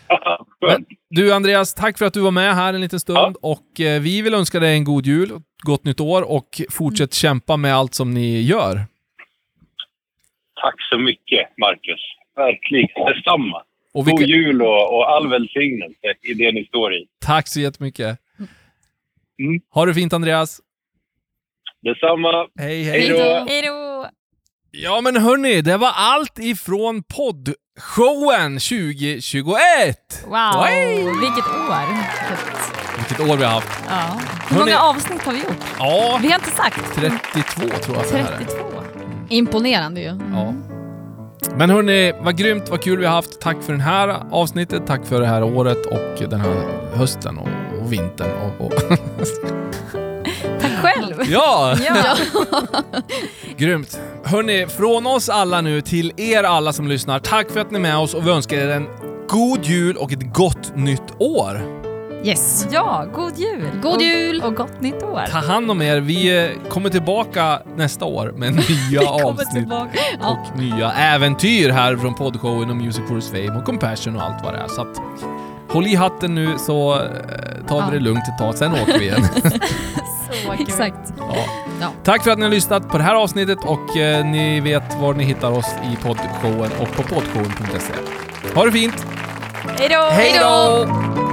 Men, 0.60 0.84
du 1.10 1.32
Andreas, 1.32 1.74
tack 1.74 1.98
för 1.98 2.04
att 2.06 2.14
du 2.14 2.20
var 2.20 2.30
med 2.30 2.54
här 2.54 2.74
en 2.74 2.80
liten 2.80 3.00
stund. 3.00 3.36
Ja. 3.42 3.50
Och 3.50 3.80
eh, 3.80 4.00
vi 4.02 4.22
vill 4.22 4.34
önska 4.34 4.60
dig 4.60 4.74
en 4.74 4.84
god 4.84 5.06
jul, 5.06 5.30
gott 5.62 5.84
nytt 5.84 6.00
år 6.00 6.30
och 6.30 6.60
fortsätt 6.70 7.14
kämpa 7.14 7.56
med 7.56 7.74
allt 7.74 7.94
som 7.94 8.14
ni 8.14 8.40
gör. 8.42 8.74
Tack 10.62 10.74
så 10.90 10.98
mycket, 10.98 11.48
Marcus. 11.58 12.00
Verkligen. 12.36 12.88
Detsamma. 13.14 13.62
Och 13.94 14.08
vi 14.08 14.12
God 14.12 14.22
jul 14.22 14.62
och, 14.62 14.94
och 14.96 15.10
all 15.10 15.28
välsignelse 15.28 15.96
i 16.22 16.34
det 16.34 16.52
ni 16.52 16.64
står 16.64 16.94
i. 16.94 17.06
tack 17.24 17.48
så 17.48 17.60
jättemycket. 17.60 18.18
Mm. 19.38 19.60
Ha 19.74 19.86
det 19.86 19.94
fint 19.94 20.12
Andreas. 20.12 20.60
Detsamma. 21.82 22.46
Hej, 22.58 22.82
hej. 22.84 23.00
Hej 23.48 23.62
då. 23.62 24.06
Ja 24.70 25.00
men 25.00 25.16
hörni, 25.16 25.60
det 25.60 25.76
var 25.76 25.92
allt 25.94 26.38
ifrån 26.38 27.02
poddshowen 27.02 28.58
2021! 28.58 30.24
Wow, 30.24 30.64
Oj! 30.64 30.96
vilket 31.20 31.46
år. 31.46 31.86
Vilket, 32.98 33.20
år 33.20 33.36
vi 33.36 33.44
har 33.44 33.52
haft. 33.52 33.84
ja. 33.88 34.20
Hur 34.48 34.56
Hörni- 34.56 34.58
många 34.58 34.78
avsnitt 34.78 35.22
har 35.22 35.32
vi 35.32 35.38
gjort? 35.38 35.56
Ja, 35.78 36.18
Vi 36.22 36.28
har 36.28 36.34
inte 36.34 36.50
sagt. 36.50 36.94
32 36.94 37.60
tror 37.68 37.96
jag 37.96 38.04
att 38.04 38.12
det 38.12 38.18
här 38.18 38.32
är. 38.32 38.38
32. 38.38 38.82
Imponerande 39.30 40.00
ju. 40.00 40.06
Ja. 40.06 40.54
Men 41.56 41.70
hörni, 41.70 42.12
vad 42.20 42.36
grymt, 42.36 42.68
vad 42.70 42.82
kul 42.82 42.98
vi 42.98 43.06
har 43.06 43.12
haft. 43.14 43.40
Tack 43.40 43.56
för 43.62 43.72
det 43.72 43.82
här 43.82 44.22
avsnittet, 44.30 44.82
tack 44.86 45.06
för 45.06 45.20
det 45.20 45.26
här 45.26 45.42
året 45.42 45.86
och 45.86 46.30
den 46.30 46.40
här 46.40 46.54
hösten 46.94 47.38
och, 47.38 47.48
och 47.82 47.92
vintern. 47.92 48.30
Och, 48.58 48.66
och 48.66 48.72
Tack 50.60 50.72
själv. 50.82 51.14
ja! 51.28 51.76
Ja. 51.86 52.16
Grymt. 53.56 54.00
Hörni, 54.24 54.66
från 54.66 55.06
oss 55.06 55.28
alla 55.28 55.60
nu 55.60 55.80
till 55.80 56.12
er 56.16 56.42
alla 56.42 56.72
som 56.72 56.88
lyssnar, 56.88 57.18
tack 57.18 57.50
för 57.50 57.60
att 57.60 57.70
ni 57.70 57.76
är 57.78 57.82
med 57.82 57.96
oss 57.96 58.14
och 58.14 58.26
vi 58.26 58.30
önskar 58.30 58.56
er 58.56 58.68
en 58.68 58.86
god 59.28 59.64
jul 59.64 59.96
och 59.96 60.12
ett 60.12 60.34
gott 60.34 60.76
nytt 60.76 61.02
år. 61.18 61.81
Yes. 62.24 62.66
ja, 62.70 63.06
god 63.14 63.38
jul. 63.38 63.70
God 63.82 63.94
och, 63.96 64.02
jul! 64.02 64.42
Och 64.42 64.54
gott 64.54 64.80
nytt 64.80 65.02
år. 65.02 65.24
Ta 65.30 65.38
hand 65.38 65.70
om 65.70 65.82
er. 65.82 66.00
Vi 66.00 66.44
eh, 66.44 66.50
kommer 66.68 66.90
tillbaka 66.90 67.58
nästa 67.76 68.04
år 68.04 68.32
med 68.36 68.54
nya 68.90 69.08
avsnitt 69.10 69.50
tillbaka. 69.50 69.98
och 70.20 70.58
nya 70.58 70.92
äventyr 70.92 71.70
här 71.70 71.96
från 71.96 72.14
poddshowen 72.14 72.70
och 72.70 72.76
Music 72.76 73.02
for 73.08 73.20
Fame 73.20 73.58
och 73.58 73.64
Compassion 73.64 74.16
och 74.16 74.22
allt 74.22 74.44
vad 74.44 74.54
det 74.54 74.60
är. 74.60 74.68
Så 74.68 74.80
att, 74.82 75.02
håll 75.68 75.86
i 75.86 75.94
hatten 75.94 76.34
nu 76.34 76.58
så 76.58 76.94
eh, 76.94 77.00
tar 77.68 77.76
vi 77.76 77.82
Ja. 77.86 77.90
det 77.92 77.98
lugnt 77.98 78.28
ett 78.28 78.38
tag, 78.38 78.54
sen 78.54 78.72
åker 78.72 78.98
vi 78.98 79.04
igen. 79.04 79.24
Exakt. 80.58 81.12
Ja. 81.18 81.36
Ja. 81.80 81.88
Tack 82.04 82.22
för 82.24 82.30
att 82.30 82.38
ni 82.38 82.44
har 82.44 82.50
lyssnat 82.50 82.88
på 82.88 82.98
det 82.98 83.04
här 83.04 83.14
avsnittet 83.14 83.58
och 83.64 83.96
eh, 83.96 84.24
ni 84.26 84.60
vet 84.60 85.00
var 85.00 85.14
ni 85.14 85.24
hittar 85.24 85.50
oss 85.50 85.74
i 85.92 85.96
poddshowen 86.02 86.70
och 86.80 86.92
på 86.96 87.02
poddshowen.se. 87.02 87.92
Ha 88.54 88.64
det 88.64 88.72
fint! 88.72 89.06
Hej 89.78 89.88
då! 89.88 90.08
Hej 90.10 90.38
då! 90.40 91.31